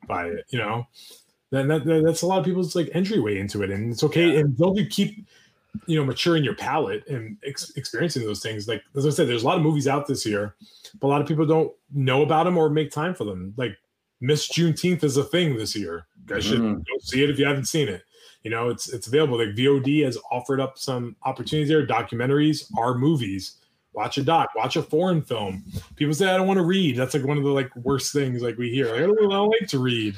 by 0.06 0.26
it, 0.26 0.44
you 0.50 0.58
know. 0.58 0.86
Then 1.50 1.68
that, 1.68 1.84
that, 1.84 2.04
that's 2.04 2.22
a 2.22 2.26
lot 2.26 2.38
of 2.38 2.44
people's 2.44 2.76
like 2.76 2.90
entryway 2.92 3.38
into 3.38 3.62
it, 3.62 3.70
and 3.70 3.92
it's 3.92 4.04
okay. 4.04 4.32
Yeah. 4.32 4.40
And 4.40 4.56
don't 4.56 4.76
you 4.76 4.86
keep, 4.86 5.26
you 5.86 5.96
know, 5.96 6.04
maturing 6.04 6.44
your 6.44 6.54
palate 6.54 7.06
and 7.08 7.36
ex- 7.44 7.72
experiencing 7.76 8.24
those 8.24 8.42
things. 8.42 8.68
Like 8.68 8.82
as 8.96 9.06
I 9.06 9.10
said, 9.10 9.28
there's 9.28 9.42
a 9.42 9.46
lot 9.46 9.56
of 9.56 9.62
movies 9.62 9.88
out 9.88 10.06
this 10.06 10.26
year, 10.26 10.54
but 11.00 11.06
a 11.06 11.10
lot 11.10 11.20
of 11.20 11.26
people 11.26 11.46
don't 11.46 11.72
know 11.92 12.22
about 12.22 12.44
them 12.44 12.58
or 12.58 12.68
make 12.68 12.90
time 12.90 13.14
for 13.14 13.24
them. 13.24 13.54
Like 13.56 13.76
Miss 14.20 14.48
Juneteenth 14.48 15.02
is 15.02 15.16
a 15.16 15.24
thing 15.24 15.56
this 15.56 15.74
year. 15.74 16.06
You 16.20 16.34
guys 16.34 16.44
should 16.44 16.60
mm. 16.60 16.76
go 16.76 16.98
see 17.00 17.24
it 17.24 17.30
if 17.30 17.38
you 17.38 17.46
haven't 17.46 17.66
seen 17.66 17.88
it. 17.88 18.02
You 18.42 18.50
know, 18.50 18.70
it's 18.70 18.92
it's 18.92 19.06
available. 19.06 19.38
Like 19.38 19.54
VOD 19.54 20.04
has 20.04 20.18
offered 20.30 20.60
up 20.60 20.78
some 20.78 21.16
opportunities 21.24 21.68
there. 21.68 21.86
Documentaries 21.86 22.70
are 22.76 22.94
movies 22.94 23.56
watch 23.92 24.18
a 24.18 24.22
doc, 24.22 24.50
watch 24.54 24.76
a 24.76 24.82
foreign 24.82 25.22
film. 25.22 25.64
People 25.96 26.14
say 26.14 26.30
I 26.30 26.36
don't 26.36 26.46
want 26.46 26.58
to 26.58 26.64
read. 26.64 26.96
That's 26.96 27.14
like 27.14 27.24
one 27.24 27.38
of 27.38 27.44
the 27.44 27.50
like 27.50 27.74
worst 27.76 28.12
things 28.12 28.42
like 28.42 28.56
we 28.56 28.70
hear. 28.70 28.86
Like, 28.86 28.96
I, 28.96 29.06
don't, 29.06 29.18
I 29.18 29.36
don't 29.36 29.54
like 29.60 29.68
to 29.68 29.78
read. 29.78 30.16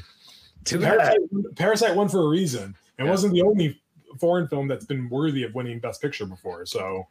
Too 0.64 0.78
Parasite, 0.78 1.18
Parasite 1.56 1.96
won 1.96 2.08
for 2.08 2.22
a 2.22 2.28
reason. 2.28 2.74
It 2.98 3.04
yeah. 3.04 3.10
wasn't 3.10 3.34
the 3.34 3.42
only 3.42 3.80
foreign 4.20 4.46
film 4.48 4.68
that's 4.68 4.84
been 4.84 5.08
worthy 5.08 5.42
of 5.42 5.54
winning 5.54 5.80
Best 5.80 6.00
Picture 6.00 6.26
before. 6.26 6.66
So 6.66 7.08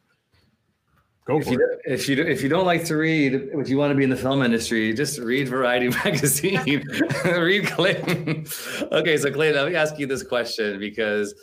go 1.26 1.40
if 1.40 1.46
for 1.46 1.54
you, 1.54 1.80
it. 1.86 1.92
If 1.92 2.10
you 2.10 2.22
if 2.24 2.42
you 2.42 2.50
don't 2.50 2.66
like 2.66 2.86
to 2.86 2.96
read, 2.96 3.34
if 3.34 3.70
you 3.70 3.78
want 3.78 3.92
to 3.92 3.96
be 3.96 4.04
in 4.04 4.10
the 4.10 4.16
film 4.16 4.44
industry, 4.44 4.94
just 4.94 5.20
read 5.20 5.48
Variety 5.48 5.90
magazine. 6.06 6.62
read 7.26 7.68
Clayton. 7.68 8.46
okay, 8.92 9.18
so 9.18 9.32
Clayton, 9.32 9.62
let 9.62 9.72
me 9.72 9.76
ask 9.76 9.98
you 10.00 10.08
this 10.08 10.24
question 10.24 10.80
because 10.80 11.34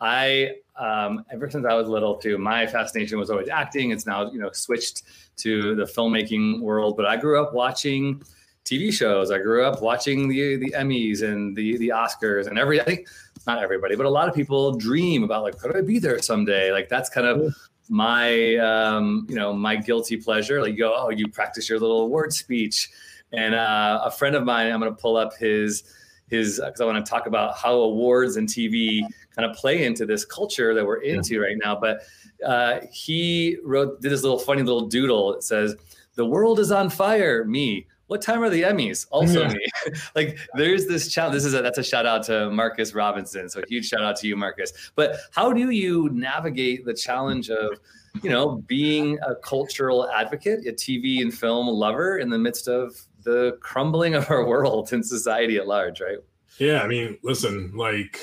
I 0.00 0.56
um, 0.78 1.24
ever 1.30 1.48
since 1.48 1.64
I 1.66 1.74
was 1.74 1.88
little 1.88 2.16
too, 2.16 2.38
my 2.38 2.66
fascination 2.66 3.18
was 3.18 3.30
always 3.30 3.48
acting. 3.48 3.90
It's 3.90 4.06
now 4.06 4.30
you 4.30 4.38
know 4.38 4.50
switched 4.52 5.02
to 5.38 5.74
the 5.74 5.84
filmmaking 5.84 6.60
world, 6.60 6.96
but 6.96 7.06
I 7.06 7.16
grew 7.16 7.42
up 7.42 7.54
watching 7.54 8.22
TV 8.64 8.92
shows. 8.92 9.30
I 9.30 9.38
grew 9.38 9.64
up 9.64 9.82
watching 9.82 10.28
the 10.28 10.56
the 10.56 10.74
Emmys 10.76 11.22
and 11.22 11.56
the 11.56 11.76
the 11.78 11.88
Oscars 11.88 12.46
and 12.48 12.58
every 12.58 12.80
I 12.80 12.84
think 12.84 13.08
not 13.46 13.62
everybody, 13.62 13.94
but 13.94 14.06
a 14.06 14.10
lot 14.10 14.28
of 14.28 14.34
people 14.34 14.76
dream 14.76 15.22
about 15.22 15.42
like 15.42 15.58
could 15.58 15.76
I 15.76 15.80
be 15.80 15.98
there 15.98 16.20
someday? 16.20 16.72
Like 16.72 16.88
that's 16.88 17.08
kind 17.08 17.26
of 17.26 17.54
my 17.88 18.56
um, 18.56 19.26
you 19.28 19.36
know 19.36 19.52
my 19.52 19.76
guilty 19.76 20.16
pleasure. 20.16 20.60
Like 20.62 20.72
you 20.72 20.78
go, 20.78 20.94
oh, 20.96 21.10
you 21.10 21.28
practice 21.28 21.68
your 21.68 21.78
little 21.78 22.08
word 22.08 22.32
speech, 22.32 22.90
and 23.32 23.54
uh, 23.54 24.02
a 24.04 24.10
friend 24.10 24.34
of 24.34 24.44
mine, 24.44 24.72
I'm 24.72 24.80
going 24.80 24.94
to 24.94 25.00
pull 25.00 25.16
up 25.16 25.36
his 25.36 25.84
his 26.28 26.60
because 26.64 26.80
I 26.80 26.84
want 26.84 27.04
to 27.04 27.08
talk 27.08 27.26
about 27.26 27.56
how 27.56 27.74
awards 27.74 28.36
and 28.36 28.48
TV 28.48 29.02
kind 29.34 29.48
of 29.50 29.56
play 29.56 29.84
into 29.84 30.06
this 30.06 30.24
culture 30.24 30.74
that 30.74 30.84
we're 30.84 31.02
into 31.02 31.40
right 31.40 31.56
now. 31.62 31.76
But 31.76 32.02
uh, 32.44 32.80
he 32.90 33.58
wrote 33.62 34.00
did 34.00 34.10
this 34.10 34.22
little 34.22 34.38
funny 34.38 34.62
little 34.62 34.86
doodle. 34.86 35.34
It 35.34 35.42
says, 35.42 35.76
"The 36.14 36.24
world 36.24 36.58
is 36.58 36.72
on 36.72 36.90
fire." 36.90 37.44
Me 37.44 37.86
what 38.06 38.20
time 38.20 38.42
are 38.42 38.50
the 38.50 38.62
Emmys? 38.62 39.06
Also 39.10 39.42
yeah. 39.42 39.48
me. 39.48 39.66
like 40.14 40.38
there's 40.54 40.86
this 40.86 41.12
challenge. 41.12 41.34
This 41.34 41.44
is 41.44 41.54
a, 41.54 41.62
that's 41.62 41.78
a 41.78 41.82
shout 41.82 42.06
out 42.06 42.22
to 42.24 42.50
Marcus 42.50 42.94
Robinson. 42.94 43.48
So 43.48 43.62
huge 43.68 43.88
shout 43.88 44.02
out 44.02 44.16
to 44.16 44.28
you, 44.28 44.36
Marcus. 44.36 44.72
But 44.94 45.16
how 45.32 45.52
do 45.52 45.70
you 45.70 46.10
navigate 46.10 46.84
the 46.84 46.94
challenge 46.94 47.50
of, 47.50 47.80
you 48.22 48.30
know, 48.30 48.62
being 48.66 49.18
a 49.26 49.34
cultural 49.36 50.08
advocate, 50.10 50.66
a 50.66 50.72
TV 50.72 51.22
and 51.22 51.32
film 51.32 51.66
lover 51.66 52.18
in 52.18 52.30
the 52.30 52.38
midst 52.38 52.68
of 52.68 53.00
the 53.22 53.56
crumbling 53.60 54.14
of 54.14 54.30
our 54.30 54.44
world 54.48 54.92
and 54.92 55.04
society 55.04 55.56
at 55.56 55.66
large, 55.66 56.00
right? 56.00 56.18
Yeah, 56.58 56.82
I 56.82 56.86
mean, 56.86 57.18
listen, 57.22 57.72
like 57.74 58.20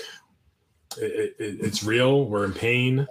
it, 0.98 1.36
it, 1.40 1.58
it's 1.60 1.84
real. 1.84 2.26
We're 2.26 2.46
in 2.46 2.54
pain. 2.54 3.08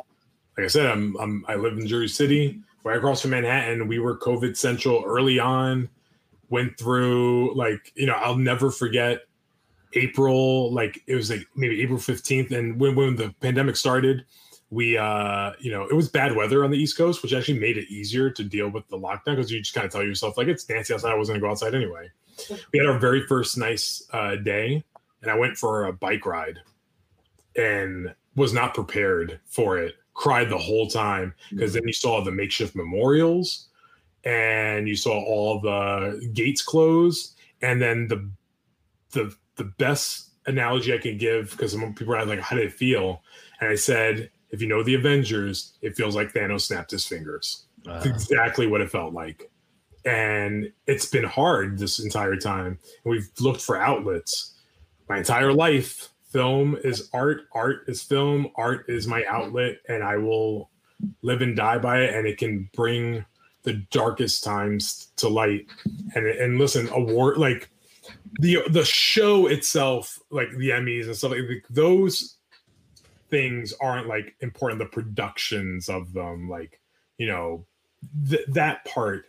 Like 0.57 0.65
I 0.65 0.69
said, 0.69 0.87
I'm, 0.87 1.17
I'm 1.19 1.45
I 1.49 1.57
live 1.57 1.77
in 1.77 1.87
Jersey 1.87 2.09
City, 2.09 2.61
right 2.85 2.97
across 2.97 3.23
from 3.23 3.33
Manhattan. 3.33 3.87
We 3.87 3.99
were 3.99 4.17
COVID 4.17 4.57
central 4.57 5.03
early 5.05 5.39
on 5.39 5.89
went 6.51 6.77
through 6.79 7.55
like 7.55 7.93
you 7.95 8.07
know 8.07 8.15
I'll 8.15 8.37
never 8.37 8.71
forget 8.71 9.23
April 9.95 10.73
like 10.73 11.03
it 11.07 11.15
was 11.15 11.31
like 11.31 11.47
maybe 11.57 11.81
April 11.81 11.99
15th 11.99 12.53
and 12.53 12.79
when 12.79 12.95
when 12.95 13.17
the 13.17 13.35
pandemic 13.41 13.77
started 13.77 14.25
we 14.71 14.99
uh 14.99 15.53
you 15.59 15.71
know 15.71 15.87
it 15.87 15.95
was 15.95 16.09
bad 16.09 16.37
weather 16.37 16.65
on 16.65 16.71
the 16.71 16.79
east 16.79 16.97
coast 16.97 17.23
which 17.23 17.33
actually 17.33 17.59
made 17.59 17.79
it 17.79 17.89
easier 17.89 18.31
to 18.31 18.45
deal 18.45 18.69
with 18.69 18.87
the 18.89 18.99
lockdown 18.99 19.37
because 19.37 19.51
you 19.51 19.61
just 19.61 19.75
kind 19.75 19.87
of 19.87 19.93
tell 19.93 20.03
yourself 20.03 20.37
like 20.37 20.49
it's 20.49 20.69
nasty 20.69 20.93
outside 20.93 21.13
I 21.13 21.17
wasn't 21.17 21.37
gonna 21.37 21.49
go 21.49 21.51
outside 21.51 21.75
anyway. 21.75 22.11
We 22.73 22.79
had 22.79 22.89
our 22.89 22.99
very 22.99 23.27
first 23.27 23.59
nice 23.59 24.07
uh, 24.13 24.37
day 24.37 24.85
and 25.23 25.31
I 25.31 25.35
went 25.35 25.57
for 25.57 25.87
a 25.87 25.93
bike 25.93 26.25
ride 26.27 26.59
and 27.57 28.15
was 28.37 28.53
not 28.53 28.75
prepared 28.75 29.41
for 29.47 29.79
it 29.79 29.95
cried 30.15 30.51
the 30.51 30.59
whole 30.59 30.87
time 30.87 31.35
because 31.51 31.73
then 31.73 31.83
you 31.87 31.93
saw 31.93 32.23
the 32.23 32.31
makeshift 32.31 32.77
memorials 32.77 33.70
and 34.25 34.89
you 34.89 34.97
saw 34.97 35.13
all 35.13 35.61
the 35.61 36.31
gates 36.33 36.63
close. 36.63 37.35
And 37.63 37.81
then 37.81 38.09
the 38.09 38.31
the 39.13 39.35
the 39.57 39.65
best 39.65 40.29
analogy 40.47 40.95
i 40.95 40.99
can 40.99 41.19
give 41.19 41.51
because 41.51 41.75
people 41.97 42.15
are 42.15 42.25
like 42.25 42.41
how 42.41 42.57
did 42.57 42.67
it 42.67 42.73
feel? 42.73 43.23
And 43.61 43.71
i 43.71 43.75
said 43.75 44.31
if 44.51 44.61
you 44.61 44.69
know 44.69 44.83
the 44.83 44.95
avengers 44.95 45.75
it 45.83 45.97
feels 45.97 46.17
like 46.17 46.33
thanos 46.33 46.63
snapped 46.63 46.91
his 46.91 47.07
fingers. 47.07 47.67
Uh. 47.87 47.95
That's 47.95 48.07
exactly 48.07 48.67
what 48.67 48.81
it 48.81 48.91
felt 48.91 49.13
like. 49.13 49.51
And 50.05 50.73
it's 50.87 51.07
been 51.07 51.25
hard 51.25 51.79
this 51.79 51.99
entire 51.99 52.37
time. 52.37 52.79
We've 53.05 53.29
looked 53.39 53.61
for 53.61 53.77
outlets. 53.77 54.55
My 55.11 55.19
entire 55.19 55.53
life 55.53 56.09
film 56.31 56.79
is 56.85 57.11
art 57.13 57.43
art 57.53 57.85
is 57.89 58.03
film 58.03 58.49
art 58.57 58.85
is 58.89 59.07
my 59.07 59.25
outlet 59.29 59.79
and 59.89 60.03
i 60.03 60.17
will 60.17 60.71
live 61.23 61.43
and 61.43 61.57
die 61.57 61.79
by 61.79 62.03
it 62.03 62.15
and 62.15 62.27
it 62.27 62.39
can 62.39 62.69
bring 62.73 63.25
the 63.63 63.75
darkest 63.91 64.45
times 64.45 65.13
to 65.17 65.29
light. 65.29 65.67
And 66.15 66.27
and 66.27 66.59
listen 66.59 66.89
award 66.91 67.39
like 67.39 67.71
the 68.41 68.63
the 68.71 68.85
show 68.85 69.47
itself 69.47 70.19
like 70.31 70.51
the 70.57 70.71
emmys 70.71 71.07
and 71.07 71.17
stuff 71.17 71.33
like 71.33 71.67
those 71.69 72.37
things 73.29 73.73
aren't 73.81 74.09
like 74.09 74.35
important. 74.41 74.79
The 74.81 74.87
productions 74.87 75.89
of 75.89 76.13
them 76.13 76.49
like 76.49 76.81
you 77.19 77.27
know 77.27 77.67
th- 78.29 78.47
that 78.49 78.85
part 78.85 79.27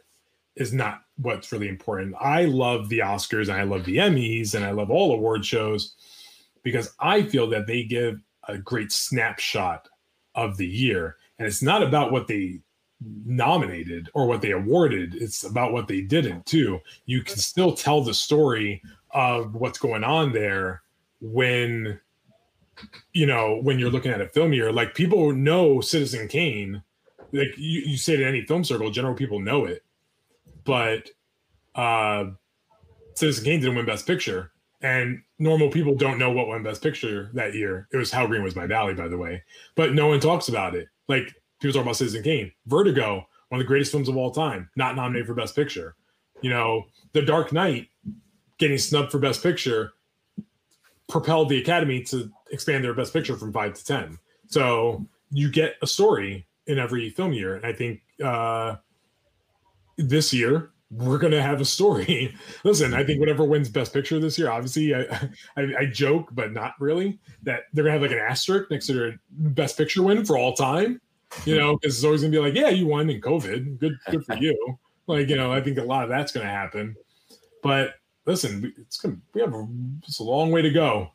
is 0.56 0.74
not 0.74 1.02
what's 1.18 1.52
really 1.52 1.68
important. 1.68 2.16
I 2.20 2.46
love 2.46 2.90
the 2.90 3.00
oscars 3.00 3.48
and 3.50 3.54
i 3.54 3.64
love 3.64 3.86
the 3.86 3.98
emmys 3.98 4.54
and 4.54 4.66
i 4.66 4.72
love 4.72 4.90
all 4.90 5.14
award 5.14 5.46
shows 5.46 5.96
because 6.64 6.94
i 7.00 7.24
feel 7.24 7.48
that 7.48 7.68
they 7.68 7.84
give 7.84 8.22
a 8.48 8.58
great 8.58 8.92
snapshot 8.92 9.88
of 10.36 10.58
the 10.58 10.68
year. 10.68 11.18
And 11.38 11.48
it's 11.48 11.62
not 11.62 11.84
about 11.84 12.12
what 12.12 12.28
they 12.28 12.60
nominated 13.26 14.10
or 14.14 14.28
what 14.28 14.42
they 14.42 14.52
awarded 14.52 15.16
it's 15.16 15.44
about 15.44 15.74
what 15.74 15.88
they 15.88 16.02
didn't 16.02 16.46
too. 16.46 16.80
You 17.06 17.24
can 17.24 17.38
still 17.38 17.74
tell 17.74 18.04
the 18.04 18.14
story 18.14 18.82
of 19.12 19.56
what's 19.56 19.80
going 19.80 20.04
on 20.04 20.32
there 20.32 20.82
when 21.20 22.00
you 23.14 23.26
know 23.26 23.60
when 23.62 23.80
you're 23.80 23.92
looking 23.92 24.12
at 24.12 24.22
a 24.22 24.28
film 24.28 24.54
year. 24.54 24.72
Like 24.72 24.94
people 24.94 25.34
know 25.34 25.82
citizen 25.82 26.28
kane. 26.28 26.84
Like 27.34 27.54
you, 27.58 27.82
you 27.82 27.98
say 27.98 28.18
to 28.18 28.26
any 28.26 28.46
film 28.46 28.64
circle 28.64 28.92
general 28.92 29.16
people 29.16 29.40
know 29.40 29.66
it. 29.66 29.84
But 30.64 31.10
uh 31.76 32.26
citizen 33.16 33.46
kane 33.46 33.60
didn't 33.62 33.76
win 33.76 33.86
best 33.86 34.06
picture 34.06 34.52
and 34.82 35.22
normal 35.40 35.70
people 35.70 35.96
don't 35.96 36.18
know 36.18 36.32
what 36.32 36.48
won 36.48 36.64
best 36.64 36.82
picture 36.82 37.30
that 37.34 37.54
year. 37.54 37.88
It 37.92 37.98
was 37.98 38.12
how 38.12 38.28
green 38.28 38.44
was 38.44 38.56
my 38.56 38.68
valley 38.68 38.94
by 38.94 39.08
the 39.08 39.18
way. 39.18 39.44
But 39.76 39.94
no 39.94 40.08
one 40.08 40.20
talks 40.20 40.50
about 40.50 40.76
it. 40.76 40.88
Like 41.08 41.34
people 41.62 41.74
talk 41.74 41.84
about 41.84 41.96
Citizen 41.96 42.24
Kane. 42.24 42.52
Vertigo, 42.66 43.28
one 43.50 43.60
of 43.60 43.66
the 43.66 43.68
greatest 43.68 43.92
films 43.92 44.10
of 44.10 44.18
all 44.18 44.32
time, 44.32 44.70
not 44.76 44.96
nominated 44.96 45.28
for 45.28 45.34
Best 45.34 45.56
Picture. 45.56 45.96
You 46.42 46.50
know, 46.50 46.86
The 47.14 47.22
Dark 47.22 47.54
Knight 47.54 47.88
getting 48.58 48.78
snubbed 48.78 49.12
for 49.12 49.20
Best 49.20 49.44
Picture 49.44 49.94
propelled 51.08 51.50
the 51.50 51.60
Academy 51.60 52.02
to 52.04 52.32
expand 52.52 52.84
their 52.84 52.94
Best 52.94 53.14
Picture 53.14 53.38
from 53.38 53.54
five 53.54 53.74
to 53.74 53.86
ten. 53.86 54.18
So 54.48 55.06
you 55.32 55.50
get 55.50 55.76
a 55.82 55.88
story 55.88 56.48
in 56.66 56.80
every 56.80 57.10
film 57.12 57.34
year, 57.34 57.56
and 57.56 57.66
I 57.66 57.74
think 57.74 58.02
uh, 58.24 58.78
this 59.98 60.34
year 60.34 60.72
we're 60.90 61.20
going 61.20 61.32
to 61.32 61.42
have 61.42 61.62
a 61.62 61.66
story. 61.66 62.36
Listen, 62.64 62.94
I 62.94 63.04
think 63.04 63.20
whatever 63.20 63.44
wins 63.44 63.70
Best 63.70 63.94
Picture 63.94 64.20
this 64.20 64.38
year, 64.38 64.50
obviously, 64.50 64.96
I, 64.96 65.02
I, 65.58 65.62
I 65.80 65.86
joke, 65.86 66.30
but 66.32 66.52
not 66.52 66.74
really, 66.80 67.20
that 67.44 67.62
they're 67.74 67.84
going 67.84 67.96
to 67.96 68.02
have 68.02 68.12
like 68.12 68.20
an 68.20 68.26
asterisk 68.26 68.72
next 68.72 68.88
to 68.88 68.94
their 68.94 69.20
Best 69.30 69.78
Picture 69.78 70.02
win 70.02 70.26
for 70.26 70.38
all 70.38 70.54
time 70.54 71.00
you 71.46 71.58
know, 71.58 71.78
because 71.78 71.96
it's 71.96 72.04
always 72.04 72.22
gonna 72.22 72.32
be 72.32 72.40
like, 72.40 72.56
yeah, 72.56 72.70
you 72.70 72.88
won 72.88 73.10
in 73.10 73.22
COVID, 73.22 73.80
good, 73.80 73.98
good 74.10 74.26
for 74.26 74.36
you. 74.36 74.80
Like, 75.08 75.28
you 75.30 75.36
know, 75.36 75.52
I 75.52 75.62
think 75.62 75.78
a 75.78 75.84
lot 75.84 76.04
of 76.04 76.10
that's 76.10 76.32
gonna 76.32 76.46
happen. 76.46 76.96
But 77.64 77.96
listen, 78.26 78.74
it's 78.78 78.98
gonna 78.98 79.18
we 79.34 79.42
have 79.42 79.54
a, 79.54 79.68
it's 80.08 80.20
a 80.20 80.24
long 80.24 80.52
way 80.52 80.62
to 80.62 80.70
go. 80.70 81.12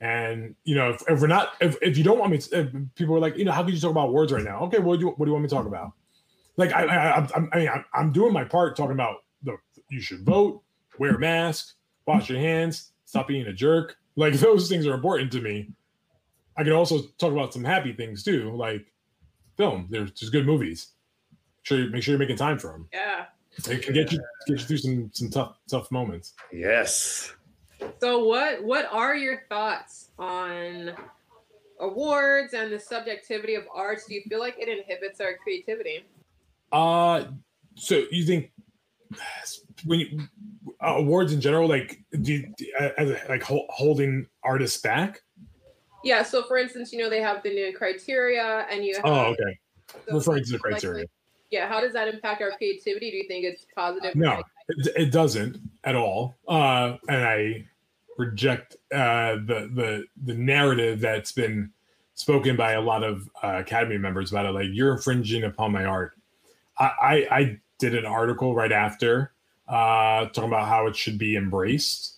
And 0.00 0.54
you 0.64 0.74
know, 0.74 0.90
if, 0.90 1.02
if 1.08 1.20
we're 1.20 1.26
not, 1.26 1.54
if, 1.60 1.76
if 1.82 1.98
you 1.98 2.04
don't 2.04 2.18
want 2.18 2.32
me, 2.32 2.38
to, 2.38 2.88
people 2.94 3.14
are 3.16 3.18
like, 3.18 3.36
you 3.36 3.44
know, 3.44 3.52
how 3.52 3.62
could 3.62 3.74
you 3.74 3.80
talk 3.80 3.90
about 3.90 4.12
words 4.12 4.32
right 4.32 4.44
now? 4.44 4.60
Okay, 4.64 4.78
what 4.78 5.00
do 5.00 5.06
you 5.06 5.10
what 5.10 5.26
do 5.26 5.30
you 5.30 5.32
want 5.32 5.42
me 5.42 5.48
to 5.48 5.54
talk 5.54 5.66
about? 5.66 5.92
Like, 6.56 6.72
I, 6.72 6.84
I, 6.84 7.20
I, 7.20 7.28
I 7.52 7.58
mean, 7.58 7.68
I'm 7.92 8.12
doing 8.12 8.32
my 8.32 8.44
part 8.44 8.76
talking 8.76 8.92
about 8.92 9.24
the 9.42 9.56
you 9.90 10.00
should 10.00 10.20
vote, 10.20 10.62
wear 10.98 11.16
a 11.16 11.18
mask, 11.18 11.74
wash 12.06 12.28
your 12.28 12.38
hands, 12.38 12.92
stop 13.04 13.28
being 13.28 13.46
a 13.46 13.52
jerk. 13.52 13.96
Like 14.16 14.34
those 14.40 14.68
things 14.68 14.86
are 14.86 14.94
important 14.94 15.32
to 15.32 15.40
me. 15.40 15.70
I 16.56 16.64
can 16.64 16.72
also 16.72 17.02
talk 17.18 17.32
about 17.32 17.52
some 17.52 17.64
happy 17.64 17.92
things 17.92 18.22
too, 18.22 18.54
like 18.56 18.86
film. 19.56 19.86
There's 19.90 20.10
just 20.12 20.32
good 20.32 20.46
movies. 20.46 20.92
Make 21.30 21.38
sure 21.64 21.78
you 21.78 21.90
make 21.90 22.02
sure 22.02 22.12
you're 22.12 22.18
making 22.18 22.36
time 22.36 22.58
for 22.58 22.72
them. 22.72 22.88
Yeah. 22.92 23.26
It 23.68 23.82
can 23.82 23.94
get 23.94 24.12
you 24.12 24.20
get 24.46 24.60
you 24.60 24.66
through 24.66 24.76
some 24.78 25.10
some 25.12 25.30
tough 25.30 25.58
tough 25.68 25.90
moments. 25.90 26.34
Yes. 26.52 27.34
So 28.00 28.24
what 28.24 28.62
what 28.62 28.86
are 28.90 29.16
your 29.16 29.42
thoughts 29.48 30.10
on 30.18 30.92
awards 31.80 32.54
and 32.54 32.72
the 32.72 32.78
subjectivity 32.78 33.54
of 33.54 33.64
arts? 33.74 34.06
Do 34.06 34.14
you 34.14 34.22
feel 34.28 34.40
like 34.40 34.56
it 34.58 34.68
inhibits 34.68 35.20
our 35.20 35.36
creativity? 35.42 36.04
Uh 36.72 37.24
so 37.76 38.04
you 38.10 38.24
think 38.24 38.52
when 39.84 40.00
you, 40.00 40.20
uh, 40.80 40.94
awards 40.96 41.32
in 41.32 41.40
general, 41.40 41.68
like 41.68 42.02
do 42.22 42.32
you, 42.32 42.54
as 42.98 43.10
a, 43.10 43.20
like 43.28 43.42
holding 43.42 44.26
artists 44.42 44.80
back? 44.80 45.20
Yeah. 46.04 46.22
So, 46.22 46.42
for 46.44 46.58
instance, 46.58 46.92
you 46.92 46.98
know 46.98 47.10
they 47.10 47.20
have 47.20 47.42
the 47.42 47.52
new 47.52 47.76
criteria, 47.76 48.66
and 48.70 48.84
you. 48.84 48.96
Oh, 49.04 49.14
have, 49.14 49.26
oh, 49.26 49.30
okay. 49.32 49.58
Referring 50.12 50.44
to 50.44 50.52
the 50.52 50.58
criteria. 50.58 51.00
Like, 51.00 51.10
yeah. 51.50 51.68
How 51.68 51.80
does 51.80 51.92
that 51.92 52.08
impact 52.08 52.42
our 52.42 52.52
creativity? 52.52 53.10
Do 53.10 53.16
you 53.16 53.28
think 53.28 53.44
it's 53.44 53.66
positive? 53.74 54.14
No, 54.14 54.42
it, 54.68 54.92
it 54.96 55.12
doesn't 55.12 55.58
at 55.84 55.94
all. 55.94 56.36
Uh, 56.48 56.96
and 57.08 57.24
I 57.24 57.66
reject 58.18 58.76
uh, 58.92 59.36
the 59.36 59.70
the 59.74 60.04
the 60.24 60.34
narrative 60.34 61.00
that's 61.00 61.32
been 61.32 61.70
spoken 62.14 62.56
by 62.56 62.72
a 62.72 62.80
lot 62.80 63.04
of 63.04 63.28
uh, 63.42 63.56
academy 63.58 63.98
members 63.98 64.32
about 64.32 64.46
it. 64.46 64.52
Like 64.52 64.68
you're 64.72 64.92
infringing 64.92 65.44
upon 65.44 65.70
my 65.70 65.84
art. 65.84 66.12
I, 66.78 66.84
I, 66.84 67.26
I 67.30 67.60
did 67.78 67.94
an 67.94 68.06
article 68.06 68.54
right 68.54 68.72
after 68.72 69.32
uh, 69.68 70.26
talking 70.26 70.44
about 70.44 70.66
how 70.66 70.86
it 70.86 70.96
should 70.96 71.18
be 71.18 71.36
embraced. 71.36 72.15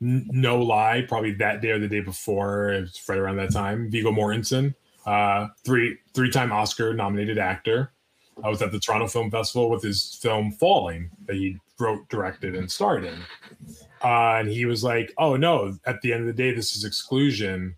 No 0.00 0.60
lie, 0.60 1.04
probably 1.08 1.32
that 1.34 1.62
day 1.62 1.70
or 1.70 1.78
the 1.78 1.88
day 1.88 2.00
before, 2.00 2.72
it 2.72 2.80
was 2.82 3.02
right 3.08 3.18
around 3.18 3.36
that 3.36 3.52
time. 3.52 3.90
Viggo 3.90 4.12
Mortensen, 4.12 4.74
uh, 5.06 5.48
three 5.64 5.98
three 6.12 6.30
time 6.30 6.52
Oscar 6.52 6.92
nominated 6.92 7.38
actor. 7.38 7.92
I 8.44 8.48
was 8.50 8.60
at 8.60 8.72
the 8.72 8.78
Toronto 8.78 9.06
Film 9.08 9.30
Festival 9.30 9.70
with 9.70 9.82
his 9.82 10.18
film 10.20 10.52
Falling 10.52 11.10
that 11.24 11.36
he 11.36 11.58
wrote, 11.78 12.06
directed, 12.10 12.54
and 12.54 12.70
starred 12.70 13.04
in. 13.04 13.18
Uh, 14.04 14.36
and 14.40 14.48
he 14.48 14.66
was 14.66 14.84
like, 14.84 15.12
"Oh 15.16 15.36
no! 15.36 15.78
At 15.86 16.02
the 16.02 16.12
end 16.12 16.20
of 16.20 16.26
the 16.26 16.32
day, 16.34 16.52
this 16.52 16.76
is 16.76 16.84
exclusion, 16.84 17.74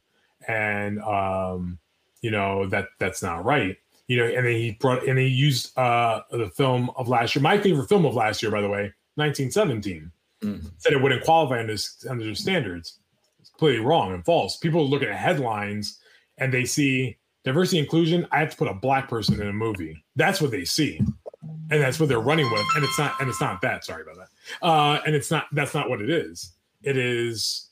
and 0.48 1.00
um, 1.02 1.78
you 2.20 2.32
know 2.32 2.66
that 2.66 2.88
that's 2.98 3.22
not 3.22 3.44
right." 3.44 3.76
You 4.08 4.16
know, 4.16 4.24
and 4.24 4.44
then 4.44 4.54
he 4.54 4.72
brought 4.72 5.06
and 5.06 5.18
he 5.18 5.26
used 5.26 5.78
uh, 5.78 6.22
the 6.32 6.48
film 6.48 6.90
of 6.96 7.08
last 7.08 7.36
year, 7.36 7.42
my 7.42 7.58
favorite 7.58 7.88
film 7.88 8.04
of 8.04 8.14
last 8.14 8.42
year, 8.42 8.50
by 8.50 8.60
the 8.60 8.68
way, 8.68 8.92
1917. 9.14 10.10
Mm-hmm. 10.42 10.68
Said 10.78 10.92
it 10.92 11.02
wouldn't 11.02 11.24
qualify 11.24 11.60
under 11.60 11.76
under 12.08 12.24
the 12.24 12.34
standards. 12.34 12.98
It's 13.40 13.50
completely 13.50 13.84
wrong 13.84 14.14
and 14.14 14.24
false. 14.24 14.56
People 14.56 14.88
look 14.88 15.02
at 15.02 15.14
headlines 15.14 15.98
and 16.38 16.52
they 16.52 16.64
see 16.64 17.18
diversity 17.44 17.78
inclusion. 17.78 18.26
I 18.30 18.38
have 18.40 18.50
to 18.50 18.56
put 18.56 18.68
a 18.68 18.74
black 18.74 19.08
person 19.08 19.40
in 19.40 19.48
a 19.48 19.52
movie. 19.52 20.04
That's 20.16 20.40
what 20.40 20.50
they 20.50 20.64
see, 20.64 20.98
and 20.98 21.82
that's 21.82 21.98
what 21.98 22.08
they're 22.08 22.20
running 22.20 22.50
with. 22.50 22.66
And 22.76 22.84
it's 22.84 22.98
not. 22.98 23.20
And 23.20 23.28
it's 23.28 23.40
not 23.40 23.60
that. 23.62 23.84
Sorry 23.84 24.02
about 24.02 24.16
that. 24.16 24.66
Uh, 24.66 25.00
and 25.06 25.14
it's 25.14 25.30
not. 25.30 25.46
That's 25.52 25.74
not 25.74 25.88
what 25.88 26.00
it 26.00 26.10
is. 26.10 26.52
It 26.82 26.96
is 26.96 27.70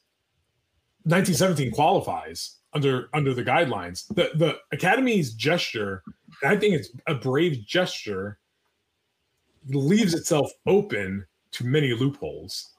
1917 1.04 1.70
qualifies 1.70 2.56
under 2.72 3.08
under 3.14 3.32
the 3.32 3.44
guidelines. 3.44 4.06
The 4.08 4.30
the 4.34 4.58
Academy's 4.72 5.32
gesture, 5.34 6.02
I 6.44 6.56
think 6.56 6.74
it's 6.74 6.90
a 7.06 7.14
brave 7.14 7.64
gesture, 7.64 8.38
leaves 9.68 10.14
itself 10.14 10.50
open 10.66 11.26
many 11.62 11.92
loopholes. 11.92 12.72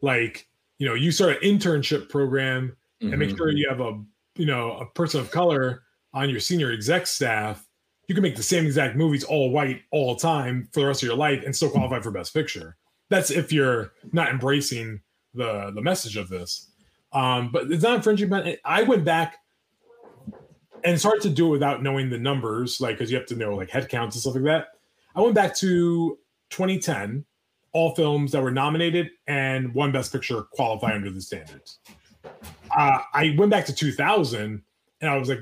Like, 0.00 0.48
you 0.78 0.88
know, 0.88 0.94
you 0.94 1.12
start 1.12 1.42
an 1.42 1.58
internship 1.58 2.08
program 2.08 2.76
mm-hmm. 3.00 3.12
and 3.12 3.18
make 3.18 3.30
mm-hmm. 3.30 3.38
sure 3.38 3.50
you 3.50 3.68
have 3.68 3.80
a, 3.80 4.00
you 4.36 4.46
know, 4.46 4.72
a 4.72 4.86
person 4.86 5.20
of 5.20 5.30
color 5.30 5.82
on 6.12 6.28
your 6.28 6.40
senior 6.40 6.72
exec 6.72 7.06
staff. 7.06 7.66
You 8.08 8.14
can 8.14 8.22
make 8.22 8.36
the 8.36 8.42
same 8.42 8.66
exact 8.66 8.96
movies 8.96 9.24
all 9.24 9.50
white 9.50 9.82
all 9.90 10.14
the 10.14 10.20
time 10.20 10.68
for 10.72 10.80
the 10.80 10.86
rest 10.86 11.02
of 11.02 11.06
your 11.06 11.16
life 11.16 11.42
and 11.44 11.54
still 11.54 11.70
qualify 11.70 12.00
for 12.00 12.10
best 12.10 12.34
picture. 12.34 12.76
That's 13.08 13.30
if 13.30 13.52
you're 13.52 13.92
not 14.12 14.30
embracing 14.30 15.00
the 15.34 15.70
the 15.74 15.82
message 15.82 16.16
of 16.16 16.28
this. 16.28 16.68
Um, 17.12 17.50
but 17.52 17.70
it's 17.70 17.82
not 17.82 17.96
infringing. 17.96 18.32
I 18.64 18.82
went 18.82 19.04
back 19.04 19.38
and 20.84 20.94
it's 20.94 21.02
hard 21.02 21.20
to 21.22 21.30
do 21.30 21.48
it 21.48 21.50
without 21.50 21.82
knowing 21.82 22.10
the 22.10 22.18
numbers, 22.18 22.80
like 22.80 22.96
because 22.96 23.10
you 23.10 23.18
have 23.18 23.26
to 23.26 23.36
know 23.36 23.54
like 23.54 23.70
head 23.70 23.88
counts 23.88 24.16
and 24.16 24.20
stuff 24.20 24.34
like 24.34 24.44
that. 24.44 24.68
I 25.14 25.20
went 25.20 25.34
back 25.34 25.54
to 25.56 26.18
2010 26.50 27.24
all 27.72 27.94
films 27.94 28.32
that 28.32 28.42
were 28.42 28.50
nominated 28.50 29.10
and 29.26 29.74
one 29.74 29.92
Best 29.92 30.12
Picture 30.12 30.42
qualify 30.52 30.94
under 30.94 31.10
the 31.10 31.20
standards. 31.20 31.78
Uh, 32.76 32.98
I 33.14 33.34
went 33.36 33.50
back 33.50 33.66
to 33.66 33.74
2000 33.74 34.62
and 35.00 35.10
I 35.10 35.16
was 35.16 35.28
like, 35.28 35.40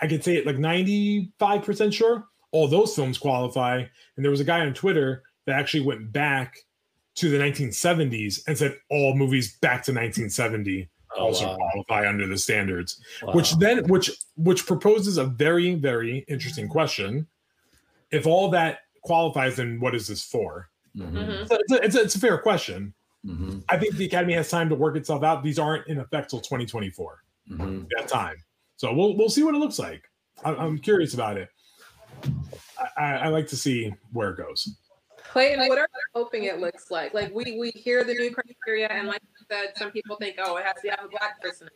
I 0.00 0.06
could 0.06 0.24
say 0.24 0.36
it 0.36 0.46
like 0.46 0.56
95% 0.56 1.92
sure 1.92 2.26
all 2.50 2.68
those 2.68 2.94
films 2.94 3.18
qualify. 3.18 3.84
And 4.16 4.24
there 4.24 4.30
was 4.30 4.40
a 4.40 4.44
guy 4.44 4.60
on 4.60 4.72
Twitter 4.74 5.22
that 5.46 5.58
actually 5.58 5.84
went 5.84 6.12
back 6.12 6.56
to 7.16 7.28
the 7.30 7.38
1970s 7.38 8.40
and 8.46 8.56
said 8.56 8.78
all 8.90 9.14
movies 9.14 9.56
back 9.58 9.82
to 9.84 9.92
1970 9.92 10.88
oh, 11.16 11.20
also 11.20 11.46
wow. 11.46 11.56
qualify 11.56 12.08
under 12.08 12.26
the 12.26 12.38
standards. 12.38 13.00
Wow. 13.22 13.34
Which 13.34 13.52
then 13.58 13.86
which 13.88 14.10
which 14.36 14.66
proposes 14.66 15.18
a 15.18 15.24
very 15.24 15.74
very 15.74 16.24
interesting 16.28 16.68
question. 16.68 17.26
If 18.10 18.26
all 18.26 18.50
that 18.50 18.80
qualifies, 19.02 19.56
then 19.56 19.80
what 19.80 19.94
is 19.94 20.06
this 20.06 20.24
for? 20.24 20.70
Mm-hmm. 20.98 21.46
So 21.46 21.56
it's, 21.60 21.72
a, 21.72 21.84
it's, 21.84 21.94
a, 21.94 22.00
it's, 22.02 22.14
a, 22.16 22.18
fair 22.18 22.38
question. 22.38 22.92
Mm-hmm. 23.24 23.60
I 23.68 23.78
think 23.78 23.96
the 23.96 24.06
academy 24.06 24.34
has 24.34 24.50
time 24.50 24.68
to 24.68 24.74
work 24.74 24.96
itself 24.96 25.22
out. 25.22 25.42
These 25.42 25.58
aren't 25.58 25.86
in 25.86 25.98
effect 25.98 26.30
till 26.30 26.40
2024. 26.40 27.18
Mm-hmm. 27.50 27.84
That 27.96 28.08
time, 28.08 28.36
so 28.76 28.92
we'll 28.92 29.16
we'll 29.16 29.30
see 29.30 29.42
what 29.42 29.54
it 29.54 29.58
looks 29.58 29.78
like. 29.78 30.02
I, 30.44 30.66
am 30.66 30.78
curious 30.78 31.14
about 31.14 31.38
it. 31.38 31.48
I, 32.96 33.16
I, 33.16 33.28
like 33.28 33.46
to 33.48 33.56
see 33.56 33.90
where 34.12 34.30
it 34.30 34.36
goes. 34.36 34.76
Clayton, 35.16 35.66
what 35.68 35.78
are 35.78 35.88
you 35.92 36.00
hoping 36.14 36.44
it 36.44 36.58
looks 36.58 36.90
like? 36.90 37.14
Like 37.14 37.34
we 37.34 37.58
we 37.58 37.70
hear 37.70 38.04
the 38.04 38.12
new 38.12 38.30
criteria, 38.30 38.88
and 38.88 39.08
like 39.08 39.22
you 39.22 39.46
said, 39.50 39.72
some 39.76 39.90
people 39.90 40.16
think, 40.16 40.36
oh, 40.38 40.56
it 40.56 40.64
has 40.64 40.82
to 40.82 40.90
have 40.90 41.06
a 41.06 41.08
black 41.08 41.40
person. 41.40 41.68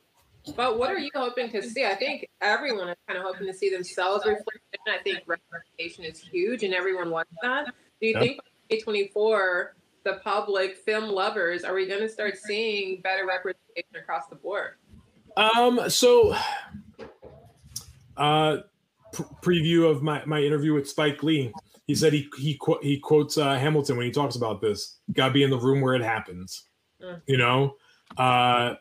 But 0.57 0.79
what 0.79 0.91
are 0.91 0.99
you 0.99 1.11
hoping 1.15 1.51
to 1.51 1.63
see? 1.63 1.85
I 1.85 1.95
think 1.95 2.29
everyone 2.41 2.89
is 2.89 2.97
kind 3.07 3.19
of 3.19 3.25
hoping 3.25 3.47
to 3.47 3.55
see 3.55 3.71
themselves 3.71 4.27
reflected. 4.27 4.81
I 4.89 5.03
think 5.03 5.21
representation 5.27 6.05
is 6.05 6.21
huge, 6.21 6.65
and 6.65 6.75
everyone 6.75 7.11
wants 7.11 7.33
that. 7.43 7.67
Do 8.01 8.07
you 8.09 8.15
yep. 8.15 8.23
think 8.23 8.41
2024, 8.79 9.75
the 10.05 10.15
public, 10.25 10.77
film 10.77 11.11
lovers, 11.11 11.65
are 11.65 11.75
we 11.75 11.87
going 11.87 12.01
to 12.01 12.09
start 12.09 12.37
seeing 12.37 13.01
better 13.01 13.27
representation 13.27 13.97
across 13.97 14.27
the 14.29 14.37
board? 14.37 14.73
Um, 15.37 15.89
so, 15.89 16.37
uh, 18.17 18.59
preview 19.43 19.91
of 19.91 20.03
my, 20.03 20.25
my 20.25 20.41
interview 20.41 20.75
with 20.75 20.89
Spike 20.89 21.23
Lee. 21.23 21.53
He 21.87 21.95
said 21.95 22.13
he 22.13 22.29
he 22.39 22.57
qu- 22.61 22.79
he 22.81 22.99
quotes 22.99 23.37
uh, 23.37 23.59
Hamilton 23.59 23.97
when 23.97 24.07
he 24.07 24.13
talks 24.13 24.37
about 24.37 24.61
this. 24.61 24.99
Got 25.13 25.29
to 25.29 25.33
be 25.33 25.43
in 25.43 25.51
the 25.51 25.59
room 25.59 25.81
where 25.81 25.95
it 25.95 26.03
happens. 26.03 26.69
Mm. 27.03 27.21
You 27.27 27.37
know, 27.39 27.75
uh, 28.17 28.75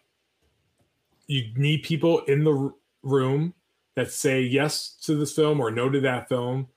you 1.28 1.52
need 1.56 1.84
people 1.84 2.20
in 2.26 2.44
the 2.44 2.54
r- 2.54 2.74
room 3.02 3.54
that 3.96 4.12
say 4.12 4.42
yes 4.42 4.98
to 5.04 5.16
this 5.16 5.34
film 5.34 5.60
or 5.60 5.72
no 5.72 5.90
to 5.90 6.00
that 6.02 6.30
film 6.30 6.68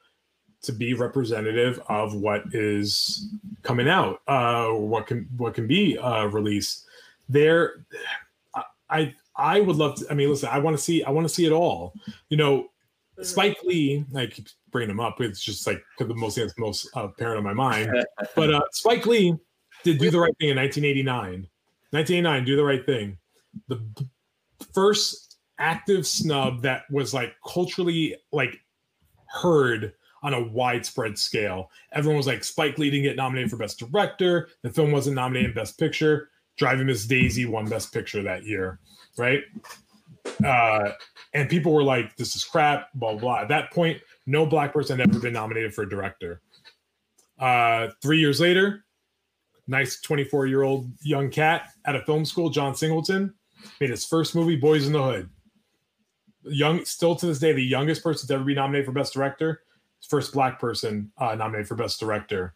to 0.64 0.72
be 0.72 0.94
representative 0.94 1.80
of 1.88 2.14
what 2.14 2.42
is 2.52 3.28
coming 3.62 3.88
out, 3.88 4.20
uh, 4.28 4.68
what 4.68 5.06
can 5.06 5.28
what 5.36 5.54
can 5.54 5.66
be 5.66 5.98
uh, 5.98 6.26
released. 6.26 6.86
There, 7.28 7.84
I 8.90 9.14
I 9.36 9.60
would 9.60 9.76
love 9.76 9.96
to. 9.96 10.06
I 10.10 10.14
mean, 10.14 10.28
listen, 10.28 10.48
I 10.52 10.58
want 10.58 10.76
to 10.76 10.82
see 10.82 11.02
I 11.02 11.10
want 11.10 11.26
to 11.26 11.34
see 11.34 11.46
it 11.46 11.52
all. 11.52 11.94
You 12.28 12.36
know, 12.36 12.58
mm-hmm. 12.62 13.22
Spike 13.22 13.58
Lee. 13.64 14.04
I 14.14 14.26
keep 14.26 14.48
bringing 14.70 14.90
him 14.90 15.00
up. 15.00 15.20
It's 15.20 15.42
just 15.42 15.66
like 15.66 15.82
the 15.98 16.14
most 16.14 16.36
the 16.36 16.52
most 16.58 16.88
uh, 16.96 17.04
apparent 17.04 17.38
on 17.38 17.44
my 17.44 17.54
mind. 17.54 17.92
but 18.36 18.52
uh, 18.52 18.62
Spike 18.72 19.06
Lee 19.06 19.34
did 19.82 19.98
do 19.98 20.10
the 20.10 20.20
right 20.20 20.34
thing 20.38 20.50
in 20.50 20.56
1989. 20.56 21.48
1989, 21.90 22.44
do 22.44 22.56
the 22.56 22.64
right 22.64 22.84
thing. 22.84 23.18
The 23.68 23.80
first 24.72 25.38
active 25.58 26.06
snub 26.06 26.62
that 26.62 26.82
was 26.90 27.14
like 27.14 27.34
culturally 27.46 28.16
like 28.32 28.58
heard 29.26 29.92
on 30.24 30.32
a 30.32 30.42
widespread 30.42 31.18
scale. 31.18 31.70
Everyone 31.92 32.16
was 32.16 32.26
like, 32.26 32.42
Spike 32.42 32.78
Lee 32.78 32.90
didn't 32.90 33.04
get 33.04 33.16
nominated 33.16 33.50
for 33.50 33.58
Best 33.58 33.78
Director. 33.78 34.48
The 34.62 34.70
film 34.70 34.90
wasn't 34.90 35.16
nominated 35.16 35.54
Best 35.54 35.78
Picture. 35.78 36.30
Driving 36.56 36.86
Miss 36.86 37.06
Daisy 37.06 37.44
won 37.44 37.68
Best 37.68 37.92
Picture 37.92 38.22
that 38.22 38.44
year, 38.44 38.80
right? 39.18 39.42
Uh, 40.42 40.92
and 41.34 41.48
people 41.50 41.74
were 41.74 41.82
like, 41.82 42.16
this 42.16 42.34
is 42.34 42.42
crap, 42.42 42.88
blah, 42.94 43.12
blah, 43.12 43.20
blah. 43.20 43.40
At 43.42 43.48
that 43.48 43.70
point, 43.70 44.00
no 44.26 44.46
black 44.46 44.72
person 44.72 44.98
had 44.98 45.10
ever 45.10 45.20
been 45.20 45.34
nominated 45.34 45.74
for 45.74 45.82
a 45.82 45.88
director. 45.88 46.40
Uh, 47.38 47.88
three 48.00 48.18
years 48.18 48.40
later, 48.40 48.84
nice 49.66 50.00
24 50.00 50.46
year 50.46 50.62
old 50.62 50.88
young 51.02 51.28
cat 51.28 51.68
at 51.84 51.96
a 51.96 52.00
film 52.06 52.24
school, 52.24 52.48
John 52.48 52.74
Singleton, 52.74 53.34
made 53.78 53.90
his 53.90 54.06
first 54.06 54.34
movie, 54.34 54.56
Boys 54.56 54.86
in 54.86 54.94
the 54.94 55.02
Hood. 55.02 55.28
Young, 56.44 56.82
still 56.86 57.14
to 57.16 57.26
this 57.26 57.38
day, 57.38 57.52
the 57.52 57.62
youngest 57.62 58.02
person 58.02 58.26
to 58.28 58.34
ever 58.34 58.44
be 58.44 58.54
nominated 58.54 58.86
for 58.86 58.92
Best 58.92 59.12
Director 59.12 59.60
first 60.08 60.32
black 60.32 60.60
person 60.60 61.10
uh, 61.18 61.34
nominated 61.34 61.68
for 61.68 61.74
best 61.74 62.00
director. 62.00 62.54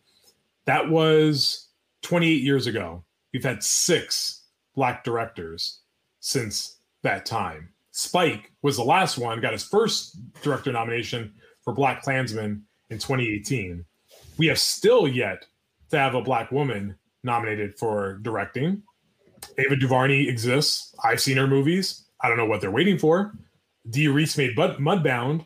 That 0.67 0.89
was 0.89 1.69
28 2.03 2.43
years 2.43 2.67
ago. 2.67 3.05
We've 3.33 3.45
had 3.45 3.63
six 3.63 4.45
black 4.75 5.05
directors 5.05 5.81
since 6.21 6.79
that 7.03 7.27
time. 7.27 7.71
Spike 7.91 8.53
was 8.63 8.77
the 8.77 8.85
last 8.85 9.19
one, 9.19 9.41
got 9.41 9.53
his 9.53 9.65
first 9.65 10.19
director 10.43 10.71
nomination 10.71 11.33
for 11.63 11.73
Black 11.73 12.03
Klansman 12.03 12.63
in 12.91 12.99
2018. 12.99 13.85
We 14.37 14.47
have 14.47 14.59
still 14.59 15.09
yet 15.09 15.45
to 15.91 15.99
have 15.99 16.15
a 16.15 16.23
black 16.23 16.53
woman 16.53 16.97
nominated 17.25 17.77
for 17.79 18.19
directing. 18.23 18.83
Ava 19.59 19.77
DuVernay 19.77 20.29
exists. 20.29 20.95
I've 21.03 21.21
seen 21.21 21.37
her 21.39 21.47
movies. 21.47 22.05
I 22.21 22.29
don't 22.29 22.37
know 22.37 22.47
what 22.47 22.61
they're 22.61 22.71
waiting 22.71 22.99
for. 22.99 23.33
Dee 23.91 24.09
Rees 24.09 24.37
made 24.37 24.57
Mudbound. 24.57 25.45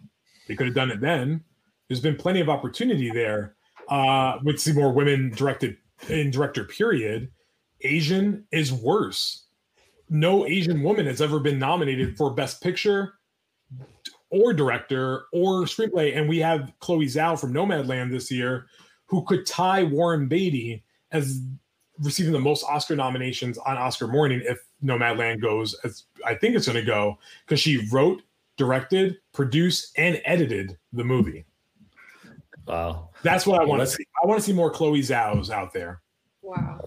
They 0.48 0.54
could 0.54 0.66
have 0.66 0.74
done 0.74 0.90
it 0.90 1.00
then 1.00 1.44
there's 1.92 2.00
been 2.00 2.16
plenty 2.16 2.40
of 2.40 2.48
opportunity 2.48 3.10
there. 3.10 3.54
Uh, 3.88 4.38
with 4.42 4.58
see 4.58 4.72
more 4.72 4.90
women 4.90 5.30
directed 5.36 5.76
in 6.08 6.30
director 6.30 6.64
period. 6.64 7.30
Asian 7.82 8.46
is 8.50 8.72
worse. 8.72 9.44
No 10.08 10.46
Asian 10.46 10.82
woman 10.82 11.04
has 11.04 11.20
ever 11.20 11.38
been 11.38 11.58
nominated 11.58 12.16
for 12.16 12.30
Best 12.30 12.62
Picture 12.62 13.14
or 14.30 14.54
director 14.54 15.24
or 15.34 15.64
screenplay. 15.64 16.16
And 16.16 16.28
we 16.28 16.38
have 16.38 16.72
Chloe 16.78 17.04
Zhao 17.04 17.38
from 17.38 17.52
Nomadland 17.52 18.10
this 18.10 18.30
year, 18.30 18.66
who 19.04 19.22
could 19.24 19.44
tie 19.44 19.82
Warren 19.82 20.28
Beatty 20.28 20.82
as 21.10 21.42
receiving 21.98 22.32
the 22.32 22.40
most 22.40 22.64
Oscar 22.64 22.96
nominations 22.96 23.58
on 23.58 23.76
Oscar 23.76 24.06
morning 24.06 24.40
if 24.44 24.58
Nomadland 24.82 25.42
goes 25.42 25.74
as 25.84 26.04
I 26.24 26.36
think 26.36 26.56
it's 26.56 26.66
going 26.66 26.80
to 26.80 26.86
go 26.86 27.18
because 27.44 27.60
she 27.60 27.86
wrote, 27.90 28.22
directed, 28.56 29.18
produced, 29.34 29.92
and 29.98 30.22
edited 30.24 30.78
the 30.94 31.04
movie 31.04 31.44
Wow. 32.66 33.10
That's 33.22 33.46
what 33.46 33.60
I 33.60 33.64
want 33.64 33.80
to 33.80 33.86
see. 33.86 34.04
I 34.22 34.26
want 34.26 34.40
to 34.40 34.44
see 34.44 34.52
more 34.52 34.70
Chloe 34.70 35.00
Zhao's 35.00 35.50
out 35.50 35.72
there. 35.72 36.00
Wow. 36.42 36.80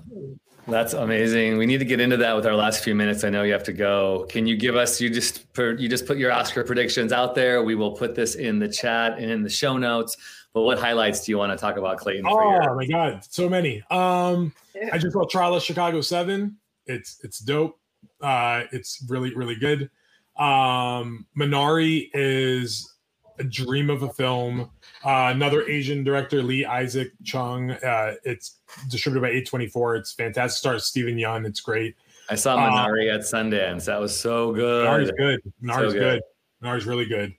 That's 0.67 0.93
amazing. 0.93 1.57
We 1.57 1.67
need 1.67 1.77
to 1.77 1.85
get 1.85 1.99
into 1.99 2.17
that 2.17 2.35
with 2.35 2.47
our 2.47 2.55
last 2.55 2.83
few 2.83 2.95
minutes. 2.95 3.23
I 3.23 3.29
know 3.29 3.43
you 3.43 3.53
have 3.53 3.63
to 3.65 3.73
go. 3.73 4.25
Can 4.29 4.47
you 4.47 4.57
give 4.57 4.75
us? 4.75 4.99
You 4.99 5.11
just 5.11 5.51
put, 5.53 5.79
you 5.79 5.87
just 5.87 6.07
put 6.07 6.17
your 6.17 6.31
Oscar 6.31 6.63
predictions 6.63 7.11
out 7.11 7.35
there. 7.35 7.61
We 7.63 7.75
will 7.75 7.91
put 7.91 8.15
this 8.15 8.33
in 8.35 8.57
the 8.57 8.67
chat 8.67 9.19
and 9.19 9.29
in 9.29 9.43
the 9.43 9.49
show 9.49 9.77
notes. 9.77 10.17
But 10.53 10.61
what 10.61 10.79
highlights 10.79 11.23
do 11.25 11.31
you 11.31 11.37
want 11.37 11.51
to 11.51 11.57
talk 11.57 11.77
about, 11.77 11.97
Clayton? 11.97 12.23
For 12.23 12.43
Oh 12.43 12.63
your, 12.63 12.75
my 12.75 12.87
god, 12.87 13.23
so 13.29 13.47
many. 13.47 13.83
Um, 13.91 14.53
Yeah. 14.73 14.89
I 14.91 14.97
just 14.97 15.13
saw 15.13 15.25
Trial 15.25 15.53
of 15.53 15.61
Chicago 15.61 16.01
Seven. 16.01 16.57
It's 16.87 17.19
it's 17.23 17.39
dope. 17.39 17.77
Uh, 18.21 18.63
it's 18.71 19.03
really 19.07 19.35
really 19.35 19.55
good. 19.55 19.89
Um, 20.37 21.25
Minari 21.37 22.09
is 22.13 22.94
a 23.39 23.43
dream 23.43 23.89
of 23.89 24.03
a 24.03 24.09
film. 24.09 24.69
Uh, 25.03 25.31
another 25.33 25.67
Asian 25.67 26.03
director, 26.03 26.41
Lee 26.41 26.65
Isaac 26.65 27.11
Chung. 27.23 27.71
Uh, 27.71 28.15
it's 28.23 28.59
distributed 28.89 29.21
by 29.21 29.59
A24. 29.59 29.99
It's 29.99 30.13
fantastic. 30.13 30.57
Stars 30.57 30.85
Steven 30.85 31.15
Yeun. 31.15 31.45
It's 31.45 31.61
great. 31.61 31.95
I 32.29 32.35
saw 32.35 32.55
uh, 32.55 32.69
Minari 32.69 33.13
at 33.13 33.21
Sundance. 33.21 33.85
That 33.85 33.99
was 33.99 34.17
so 34.17 34.53
good. 34.53 34.87
Minari's 34.87 35.11
good. 35.11 35.53
Minari's 35.63 35.93
good. 35.93 35.99
good. 35.99 36.21
Minari's 36.63 36.85
really 36.85 37.05
good. 37.05 37.33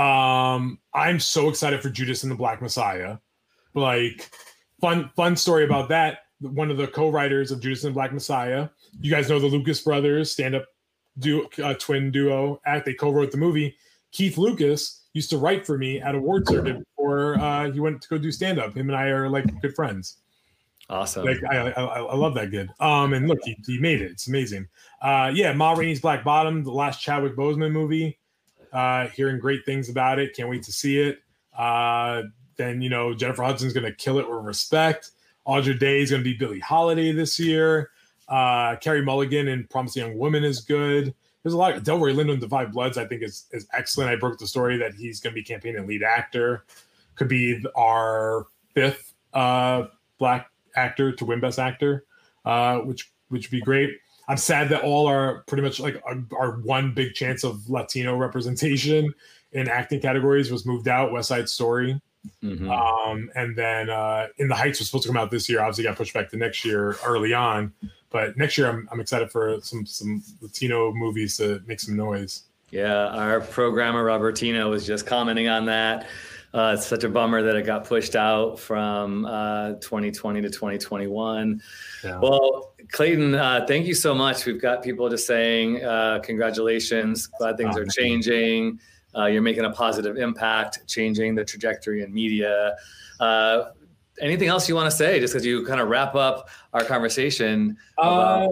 Um, 0.00 0.78
I'm 0.92 1.18
so 1.18 1.48
excited 1.48 1.80
for 1.80 1.88
Judas 1.88 2.22
and 2.22 2.30
the 2.30 2.36
Black 2.36 2.60
Messiah. 2.60 3.16
Like, 3.74 4.30
fun 4.80 5.10
fun 5.16 5.36
story 5.36 5.64
about 5.64 5.88
that. 5.88 6.18
One 6.40 6.70
of 6.70 6.76
the 6.76 6.86
co-writers 6.86 7.50
of 7.50 7.60
Judas 7.60 7.84
and 7.84 7.92
the 7.92 7.94
Black 7.94 8.12
Messiah. 8.12 8.68
You 9.00 9.10
guys 9.10 9.30
know 9.30 9.38
the 9.38 9.46
Lucas 9.46 9.80
brothers, 9.80 10.30
stand-up 10.30 10.66
duo, 11.18 11.48
uh, 11.62 11.74
twin 11.74 12.10
duo 12.10 12.60
act. 12.66 12.84
They 12.84 12.92
co-wrote 12.92 13.30
the 13.30 13.38
movie. 13.38 13.76
Keith 14.12 14.36
Lucas 14.36 15.05
used 15.16 15.30
to 15.30 15.38
write 15.38 15.66
for 15.66 15.76
me 15.76 16.00
at 16.00 16.14
Award 16.14 16.46
Circuit 16.46 16.78
before 16.78 17.40
uh, 17.40 17.70
he 17.72 17.80
went 17.80 18.02
to 18.02 18.08
go 18.08 18.18
do 18.18 18.30
stand-up. 18.30 18.76
Him 18.76 18.88
and 18.88 18.96
I 18.96 19.06
are 19.06 19.28
like 19.28 19.60
good 19.60 19.74
friends. 19.74 20.18
Awesome. 20.88 21.24
Like 21.24 21.42
I, 21.50 21.70
I, 21.70 21.82
I 21.82 22.14
love 22.14 22.34
that 22.34 22.50
kid. 22.52 22.70
Um, 22.78 23.12
and 23.12 23.26
look, 23.26 23.40
he, 23.42 23.56
he 23.66 23.78
made 23.78 24.00
it. 24.00 24.12
It's 24.12 24.28
amazing. 24.28 24.68
Uh, 25.02 25.32
yeah, 25.34 25.52
Ma 25.52 25.72
Rainey's 25.72 26.00
Black 26.00 26.22
Bottom, 26.22 26.62
the 26.62 26.70
last 26.70 27.00
Chadwick 27.00 27.34
Boseman 27.34 27.72
movie. 27.72 28.18
Uh, 28.72 29.08
hearing 29.08 29.40
great 29.40 29.64
things 29.64 29.88
about 29.88 30.18
it. 30.18 30.36
Can't 30.36 30.48
wait 30.48 30.62
to 30.64 30.72
see 30.72 31.00
it. 31.00 31.18
Uh, 31.56 32.22
then 32.56 32.80
you 32.82 32.90
know 32.90 33.14
Jennifer 33.14 33.42
Hudson's 33.42 33.72
gonna 33.72 33.92
kill 33.92 34.18
it 34.18 34.28
with 34.28 34.44
respect. 34.44 35.10
Andra 35.46 35.76
Day 35.76 36.02
is 36.02 36.10
gonna 36.10 36.22
be 36.22 36.34
Billie 36.34 36.60
Holiday 36.60 37.12
this 37.12 37.38
year. 37.38 37.90
Uh, 38.28 38.76
Carey 38.76 39.02
Mulligan 39.02 39.48
in 39.48 39.64
Promising 39.64 40.06
Young 40.06 40.18
Woman 40.18 40.44
is 40.44 40.60
good. 40.60 41.14
There's 41.46 41.54
a 41.54 41.58
lot. 41.58 41.76
Of, 41.76 41.84
Delroy 41.84 42.12
Lindo 42.12 42.34
in 42.34 42.40
Da 42.40 42.48
5 42.48 42.72
Bloods, 42.72 42.98
I 42.98 43.06
think, 43.06 43.22
is 43.22 43.46
is 43.52 43.68
excellent. 43.72 44.10
I 44.10 44.16
broke 44.16 44.36
the 44.36 44.48
story 44.48 44.76
that 44.78 44.94
he's 44.94 45.20
going 45.20 45.32
to 45.32 45.40
be 45.40 45.44
campaigning 45.44 45.86
lead 45.86 46.02
actor. 46.02 46.64
Could 47.14 47.28
be 47.28 47.64
our 47.76 48.48
fifth 48.74 49.14
uh, 49.32 49.84
black 50.18 50.50
actor 50.74 51.12
to 51.12 51.24
win 51.24 51.38
Best 51.38 51.60
Actor, 51.60 52.04
uh, 52.44 52.78
which 52.78 53.12
which 53.28 53.48
would 53.48 53.58
be 53.58 53.60
great. 53.60 53.90
I'm 54.26 54.38
sad 54.38 54.70
that 54.70 54.82
all 54.82 55.06
are 55.06 55.44
pretty 55.46 55.62
much 55.62 55.78
like 55.78 56.02
our 56.36 56.58
one 56.62 56.92
big 56.92 57.14
chance 57.14 57.44
of 57.44 57.70
Latino 57.70 58.16
representation 58.16 59.14
in 59.52 59.68
acting 59.68 60.00
categories 60.00 60.50
was 60.50 60.66
moved 60.66 60.88
out. 60.88 61.12
West 61.12 61.28
Side 61.28 61.48
Story, 61.48 62.00
Mhm. 62.42 62.68
um, 62.70 63.30
and 63.34 63.56
then 63.56 63.90
uh, 63.90 64.28
In 64.38 64.48
the 64.48 64.54
Heights 64.54 64.78
was 64.78 64.88
supposed 64.88 65.04
to 65.04 65.08
come 65.08 65.16
out 65.16 65.30
this 65.30 65.48
year. 65.48 65.60
Obviously, 65.60 65.84
got 65.84 65.96
pushed 65.96 66.14
back 66.14 66.28
to 66.30 66.36
next 66.36 66.64
year 66.64 66.96
early 67.04 67.32
on. 67.34 67.72
But 68.10 68.36
next 68.36 68.56
year, 68.56 68.68
I'm, 68.68 68.88
I'm 68.92 69.00
excited 69.00 69.30
for 69.30 69.58
some 69.62 69.84
some 69.84 70.22
Latino 70.40 70.92
movies 70.92 71.36
to 71.38 71.60
make 71.66 71.80
some 71.80 71.96
noise. 71.96 72.42
Yeah, 72.70 73.06
our 73.08 73.40
programmer 73.40 74.04
Robertino 74.04 74.70
was 74.70 74.86
just 74.86 75.06
commenting 75.06 75.48
on 75.48 75.66
that. 75.66 76.06
Uh, 76.54 76.74
it's 76.76 76.86
such 76.86 77.04
a 77.04 77.08
bummer 77.08 77.42
that 77.42 77.54
it 77.56 77.66
got 77.66 77.84
pushed 77.84 78.16
out 78.16 78.58
from 78.58 79.26
uh, 79.26 79.72
2020 79.74 80.40
to 80.40 80.48
2021. 80.48 81.60
Yeah. 82.02 82.18
Well, 82.18 82.72
Clayton, 82.92 83.34
uh, 83.34 83.66
thank 83.68 83.86
you 83.86 83.94
so 83.94 84.14
much. 84.14 84.46
We've 84.46 84.60
got 84.62 84.82
people 84.82 85.08
just 85.10 85.26
saying 85.26 85.84
uh, 85.84 86.20
congratulations. 86.22 87.26
Glad 87.26 87.56
things 87.58 87.76
Oh, 87.76 87.82
are 87.82 87.84
changing. 87.86 88.80
Uh, 89.16 89.26
you're 89.26 89.42
making 89.42 89.64
a 89.64 89.70
positive 89.70 90.16
impact, 90.16 90.86
changing 90.86 91.34
the 91.34 91.44
trajectory 91.44 92.02
in 92.02 92.12
media. 92.12 92.76
Uh, 93.18 93.70
anything 94.20 94.48
else 94.48 94.68
you 94.68 94.74
want 94.74 94.90
to 94.90 94.96
say, 94.96 95.20
just 95.20 95.32
because 95.32 95.44
you 95.46 95.64
kind 95.64 95.80
of 95.80 95.88
wrap 95.88 96.14
up 96.14 96.48
our 96.72 96.84
conversation? 96.84 97.76
Uh, 97.98 98.48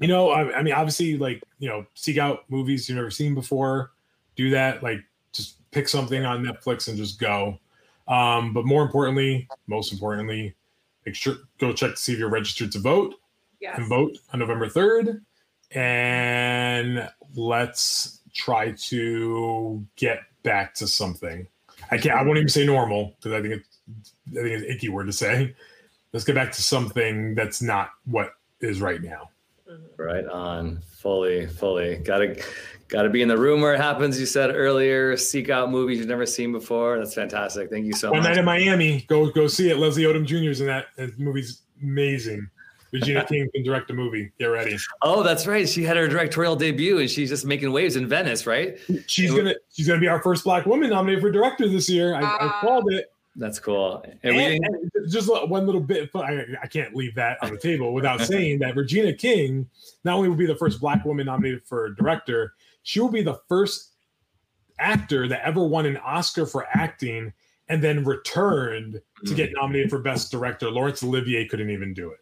you 0.00 0.08
know, 0.08 0.30
I, 0.30 0.58
I 0.58 0.62
mean, 0.62 0.74
obviously, 0.74 1.16
like 1.18 1.42
you 1.58 1.68
know, 1.68 1.86
seek 1.94 2.18
out 2.18 2.44
movies 2.48 2.88
you've 2.88 2.96
never 2.96 3.10
seen 3.10 3.34
before. 3.34 3.92
Do 4.36 4.50
that. 4.50 4.82
Like, 4.82 5.00
just 5.32 5.56
pick 5.70 5.88
something 5.88 6.24
on 6.24 6.44
Netflix 6.44 6.88
and 6.88 6.96
just 6.96 7.20
go. 7.20 7.58
Um, 8.06 8.54
but 8.54 8.64
more 8.64 8.82
importantly, 8.82 9.46
most 9.66 9.92
importantly, 9.92 10.54
make 11.04 11.14
sure 11.14 11.36
go 11.58 11.72
check 11.72 11.90
to 11.90 11.96
see 11.96 12.12
if 12.12 12.18
you're 12.18 12.30
registered 12.30 12.72
to 12.72 12.78
vote 12.78 13.14
Yes. 13.60 13.76
and 13.76 13.88
vote 13.88 14.16
on 14.32 14.38
November 14.38 14.68
third. 14.68 15.22
And 15.72 17.08
let's 17.34 18.17
try 18.38 18.72
to 18.72 19.84
get 19.96 20.20
back 20.42 20.74
to 20.74 20.86
something. 20.86 21.46
I 21.90 21.98
can't. 21.98 22.16
I 22.16 22.22
won't 22.22 22.38
even 22.38 22.48
say 22.48 22.64
normal 22.64 23.14
because 23.16 23.32
I 23.32 23.42
think 23.42 23.54
it's. 23.54 23.68
I 24.30 24.42
think 24.42 24.46
it's 24.48 24.64
an 24.64 24.70
icky 24.70 24.88
word 24.88 25.06
to 25.06 25.12
say. 25.12 25.54
Let's 26.12 26.24
get 26.24 26.34
back 26.34 26.52
to 26.52 26.62
something 26.62 27.34
that's 27.34 27.60
not 27.60 27.90
what 28.06 28.32
is 28.60 28.80
right 28.80 29.02
now. 29.02 29.30
Mm-hmm. 29.70 30.02
Right 30.02 30.26
on. 30.26 30.80
Fully, 30.98 31.46
fully. 31.46 31.96
Gotta 31.96 32.42
gotta 32.88 33.08
be 33.08 33.22
in 33.22 33.28
the 33.28 33.36
room 33.38 33.60
where 33.60 33.74
it 33.74 33.80
happens. 33.80 34.18
You 34.18 34.26
said 34.26 34.54
earlier, 34.54 35.16
seek 35.16 35.50
out 35.50 35.70
movies 35.70 35.98
you've 35.98 36.08
never 36.08 36.26
seen 36.26 36.52
before. 36.52 36.98
That's 36.98 37.14
fantastic. 37.14 37.70
Thank 37.70 37.86
you 37.86 37.92
so 37.92 38.10
One 38.10 38.20
much. 38.20 38.30
night 38.30 38.38
in 38.38 38.44
Miami, 38.44 39.04
go 39.08 39.30
go 39.30 39.46
see 39.46 39.70
it. 39.70 39.78
Leslie 39.78 40.04
Odom 40.04 40.24
Jr. 40.26 40.50
is 40.50 40.60
in 40.60 40.66
that. 40.66 40.86
That 40.96 41.18
movie's 41.18 41.62
amazing. 41.82 42.48
Regina 42.92 43.24
King 43.24 43.48
can 43.54 43.62
direct 43.62 43.90
a 43.90 43.94
movie. 43.94 44.32
Get 44.38 44.46
ready. 44.46 44.76
Oh, 45.02 45.22
that's 45.22 45.46
right. 45.46 45.68
She 45.68 45.82
had 45.82 45.96
her 45.96 46.08
directorial 46.08 46.56
debut 46.56 46.98
and 46.98 47.10
she's 47.10 47.28
just 47.28 47.44
making 47.44 47.70
waves 47.72 47.96
in 47.96 48.08
Venice, 48.08 48.46
right? 48.46 48.78
She's 49.06 49.30
gonna 49.30 49.54
she's 49.70 49.86
gonna 49.86 50.00
be 50.00 50.08
our 50.08 50.22
first 50.22 50.44
black 50.44 50.64
woman 50.66 50.90
nominated 50.90 51.20
for 51.22 51.30
director 51.30 51.68
this 51.68 51.88
year. 51.90 52.14
I, 52.14 52.20
I 52.22 52.36
Ah. 52.40 52.58
called 52.60 52.90
it. 52.92 53.12
That's 53.36 53.60
cool. 53.60 54.02
And 54.24 54.34
we 54.36 54.42
And, 54.56 54.64
and 54.64 54.90
just 55.12 55.28
one 55.48 55.64
little 55.66 55.80
bit. 55.80 56.10
I, 56.14 56.44
I 56.62 56.66
can't 56.66 56.94
leave 56.96 57.14
that 57.14 57.38
on 57.42 57.52
the 57.52 57.58
table 57.58 57.92
without 57.94 58.20
saying 58.22 58.58
that 58.60 58.74
Regina 58.74 59.12
King 59.12 59.68
not 60.04 60.16
only 60.16 60.28
will 60.28 60.36
be 60.36 60.46
the 60.46 60.56
first 60.56 60.80
black 60.80 61.04
woman 61.04 61.26
nominated 61.26 61.62
for 61.64 61.90
director, 61.90 62.54
she 62.82 62.98
will 63.00 63.10
be 63.10 63.22
the 63.22 63.38
first 63.48 63.92
actor 64.80 65.28
that 65.28 65.42
ever 65.44 65.62
won 65.62 65.86
an 65.86 65.96
Oscar 65.98 66.46
for 66.46 66.66
acting 66.72 67.32
and 67.68 67.82
then 67.82 68.02
returned 68.04 69.00
to 69.26 69.34
get 69.34 69.50
nominated 69.54 69.90
for 69.90 69.98
best 69.98 70.30
director. 70.32 70.70
Laurence 70.70 71.02
Olivier 71.02 71.46
couldn't 71.46 71.70
even 71.70 71.92
do 71.92 72.10
it. 72.10 72.18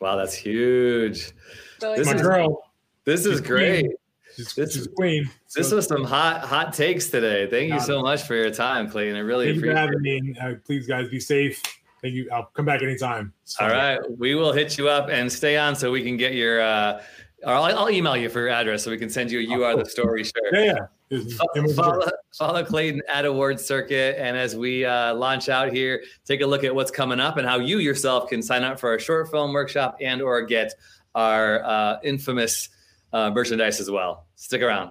Wow, 0.00 0.16
that's 0.16 0.34
huge. 0.34 1.32
So, 1.80 1.94
This 1.96 2.06
My 2.06 2.14
is- 2.14 2.22
girl, 2.22 2.70
This 3.04 3.26
is 3.26 3.32
She's 3.38 3.40
great. 3.42 3.80
queen. 3.84 3.94
she's, 4.36 4.54
This- 4.54 4.76
is 4.76 4.86
a 4.86 4.90
queen. 4.90 5.30
This 5.54 5.68
So 5.68 5.76
was 5.76 5.86
some 5.86 6.04
hot, 6.04 6.40
hot 6.40 6.72
takes 6.72 7.08
today. 7.10 7.46
Thank 7.48 7.72
you 7.72 7.80
so 7.80 8.00
much 8.00 8.22
for 8.22 8.34
your 8.34 8.50
time, 8.50 8.88
Clayton. 8.90 9.14
I 9.16 9.20
really 9.20 9.46
thank 9.46 9.56
you 9.56 9.60
for 9.62 9.70
appreciate 9.70 9.84
it. 10.08 10.36
having 10.36 10.50
me. 10.50 10.56
Uh, 10.56 10.60
please, 10.66 10.86
guys, 10.86 11.08
be 11.08 11.20
safe. 11.20 11.62
Thank 12.02 12.14
you. 12.14 12.28
I'll 12.32 12.50
come 12.54 12.64
back 12.66 12.82
anytime. 12.82 13.32
It's 13.44 13.56
All 13.60 13.68
fun. 13.68 13.98
We 14.18 14.34
will 14.34 14.52
hit 14.52 14.76
you 14.78 14.88
up 14.88 15.08
and 15.10 15.30
stay 15.32 15.56
on 15.56 15.74
so 15.76 15.90
we 15.92 16.02
can 16.02 16.16
get 16.16 16.34
your 16.34 16.60
uh 16.60 17.02
or 17.44 17.52
I'll, 17.52 17.64
I'll 17.78 17.90
email 17.90 18.16
you 18.16 18.28
for 18.30 18.40
your 18.40 18.48
address 18.48 18.82
so 18.82 18.90
we 18.90 18.96
can 18.98 19.10
send 19.10 19.30
you 19.30 19.38
a 19.40 19.42
you 19.42 19.64
are 19.64 19.76
the 19.76 19.84
story 19.88 20.24
shirt. 20.24 20.34
Yeah, 20.52 20.64
yeah. 20.64 20.74
It's- 21.10 21.34
Fo- 21.34 21.44
it 21.54 21.62
was- 21.62 21.76
follow, 21.76 22.00
follow 22.32 22.64
Clayton 22.64 23.02
at 23.08 23.24
Award 23.24 23.60
Circuit. 23.60 24.16
And 24.18 24.36
as 24.36 24.56
we 24.56 24.84
uh, 24.84 25.14
launch 25.14 25.48
out 25.48 25.72
here, 25.72 26.02
take 26.24 26.40
a 26.40 26.46
look 26.46 26.64
at 26.64 26.74
what's 26.74 26.90
coming 26.90 27.20
up 27.20 27.36
and 27.36 27.46
how 27.46 27.58
you 27.58 27.78
yourself 27.78 28.28
can 28.28 28.42
sign 28.42 28.64
up 28.64 28.80
for 28.80 28.90
our 28.90 28.98
short 28.98 29.30
film 29.30 29.52
workshop 29.52 29.96
and 30.00 30.22
or 30.22 30.42
get 30.42 30.72
our 31.14 31.62
uh, 31.64 31.98
infamous 32.02 32.70
uh, 33.12 33.30
merchandise 33.30 33.80
as 33.80 33.90
well. 33.90 34.26
Stick 34.34 34.62
around. 34.62 34.90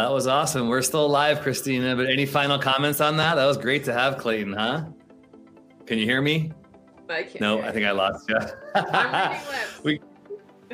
That 0.00 0.12
was 0.12 0.26
awesome. 0.26 0.68
We're 0.68 0.80
still 0.80 1.08
live, 1.10 1.40
Krystina. 1.40 1.94
But 1.94 2.06
any 2.06 2.24
final 2.24 2.58
comments 2.58 3.02
on 3.02 3.18
that? 3.18 3.34
That 3.34 3.44
was 3.44 3.58
great 3.58 3.84
to 3.84 3.92
have 3.92 4.16
Clayton, 4.16 4.54
huh? 4.54 4.86
Can 5.86 5.98
you 5.98 6.06
hear 6.06 6.22
me? 6.22 6.52
I 7.10 7.24
can't 7.24 7.40
No, 7.40 7.60
I 7.60 7.70
think 7.70 7.84
I 7.84 7.90
lost 7.90 8.26
you. 8.26 8.36
I'm 8.74 9.32
reading 9.32 9.46
lips. 9.50 9.84
we 9.84 10.00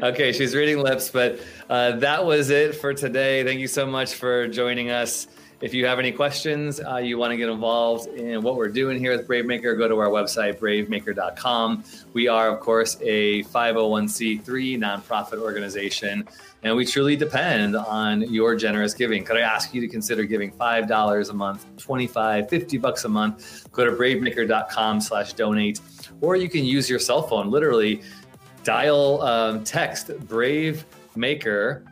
okay, 0.00 0.30
she's 0.30 0.54
reading 0.54 0.78
lips, 0.78 1.08
but 1.10 1.40
uh, 1.68 1.96
that 1.96 2.24
was 2.24 2.50
it 2.50 2.76
for 2.76 2.94
today. 2.94 3.42
Thank 3.42 3.58
you 3.58 3.66
so 3.66 3.84
much 3.84 4.14
for 4.14 4.46
joining 4.46 4.90
us. 4.90 5.26
If 5.62 5.72
you 5.72 5.86
have 5.86 5.98
any 5.98 6.12
questions, 6.12 6.80
uh, 6.80 6.96
you 6.96 7.16
want 7.16 7.30
to 7.30 7.36
get 7.38 7.48
involved 7.48 8.08
in 8.08 8.42
what 8.42 8.56
we're 8.56 8.68
doing 8.68 8.98
here 8.98 9.16
with 9.16 9.26
Bravemaker, 9.26 9.78
go 9.78 9.88
to 9.88 9.98
our 9.98 10.08
website, 10.08 10.58
bravemaker.com. 10.58 11.82
We 12.12 12.28
are, 12.28 12.48
of 12.48 12.60
course, 12.60 12.98
a 13.00 13.42
501c3 13.44 14.44
nonprofit 14.78 15.38
organization, 15.38 16.28
and 16.62 16.76
we 16.76 16.84
truly 16.84 17.16
depend 17.16 17.74
on 17.74 18.20
your 18.30 18.54
generous 18.54 18.92
giving. 18.92 19.24
Could 19.24 19.38
I 19.38 19.40
ask 19.40 19.72
you 19.72 19.80
to 19.80 19.88
consider 19.88 20.24
giving 20.24 20.52
$5 20.52 21.30
a 21.30 21.32
month, 21.32 21.66
25, 21.78 22.50
50 22.50 22.76
bucks 22.76 23.04
a 23.06 23.08
month? 23.08 23.72
Go 23.72 23.86
to 23.86 23.92
bravemaker.com 23.92 25.00
slash 25.00 25.32
donate, 25.32 25.80
or 26.20 26.36
you 26.36 26.50
can 26.50 26.66
use 26.66 26.90
your 26.90 26.98
cell 26.98 27.22
phone, 27.22 27.50
literally 27.50 28.02
dial 28.62 29.22
um, 29.22 29.64
text 29.64 30.10
Brave 30.26 30.84
Maker 31.14 31.82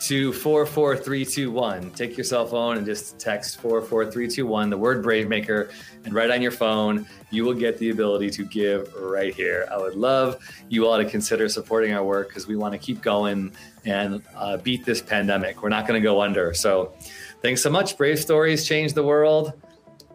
to 0.00 0.32
44321. 0.32 1.90
Take 1.90 2.16
your 2.16 2.24
cell 2.24 2.46
phone 2.46 2.76
and 2.76 2.86
just 2.86 3.18
text 3.18 3.60
44321, 3.60 4.70
the 4.70 4.76
word 4.76 5.02
Brave 5.02 5.28
Maker, 5.28 5.70
and 6.04 6.14
right 6.14 6.30
on 6.30 6.40
your 6.40 6.50
phone, 6.50 7.06
you 7.30 7.44
will 7.44 7.54
get 7.54 7.78
the 7.78 7.90
ability 7.90 8.30
to 8.30 8.44
give 8.44 8.92
right 8.94 9.34
here. 9.34 9.66
I 9.70 9.76
would 9.76 9.94
love 9.94 10.38
you 10.68 10.86
all 10.86 10.98
to 10.98 11.04
consider 11.04 11.48
supporting 11.48 11.92
our 11.94 12.04
work 12.04 12.28
because 12.28 12.46
we 12.46 12.56
want 12.56 12.72
to 12.72 12.78
keep 12.78 13.02
going 13.02 13.52
and 13.84 14.22
uh, 14.36 14.58
beat 14.58 14.84
this 14.84 15.02
pandemic. 15.02 15.62
We're 15.62 15.68
not 15.68 15.86
going 15.86 16.00
to 16.00 16.04
go 16.04 16.20
under. 16.20 16.54
So 16.54 16.94
thanks 17.42 17.62
so 17.62 17.70
much. 17.70 17.96
Brave 17.96 18.18
Stories 18.18 18.66
change 18.66 18.92
the 18.92 19.04
world, 19.04 19.52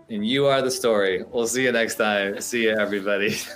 and 0.10 0.26
you 0.26 0.46
are 0.46 0.62
the 0.62 0.72
story. 0.72 1.24
We'll 1.32 1.48
see 1.48 1.64
you 1.64 1.72
next 1.72 1.96
time. 1.96 2.40
See 2.40 2.64
you, 2.64 2.78
everybody. 2.78 3.32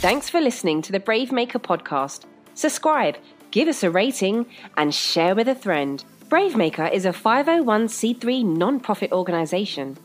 Thanks 0.00 0.28
for 0.28 0.40
listening 0.40 0.80
to 0.82 0.92
the 0.92 1.00
Brave 1.00 1.32
Maker 1.32 1.58
podcast. 1.58 2.24
Subscribe 2.54 3.16
give 3.50 3.68
us 3.68 3.82
a 3.82 3.90
rating, 3.90 4.46
and 4.76 4.94
share 4.94 5.34
with 5.34 5.48
a 5.48 5.54
friend. 5.54 6.04
Bravemaker 6.28 6.92
is 6.92 7.04
a 7.04 7.12
501c3 7.12 8.44
non-profit 8.44 9.12
organization. 9.12 9.96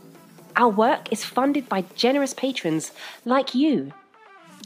Our 0.55 0.69
work 0.69 1.11
is 1.11 1.25
funded 1.25 1.67
by 1.67 1.83
generous 1.95 2.33
patrons 2.33 2.91
like 3.25 3.55
you. 3.55 3.91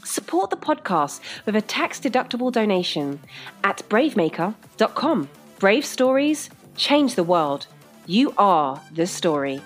Support 0.04 0.50
the 0.50 0.56
podcast 0.56 1.20
with 1.44 1.56
a 1.56 1.62
tax-deductible 1.62 2.52
donation 2.52 3.20
at 3.64 3.82
bravemaker.com. 3.88 5.28
Brave 5.58 5.84
stories 5.84 6.50
change 6.76 7.14
the 7.14 7.24
world. 7.24 7.66
You 8.06 8.32
are 8.38 8.80
the 8.92 9.06
story. 9.06 9.60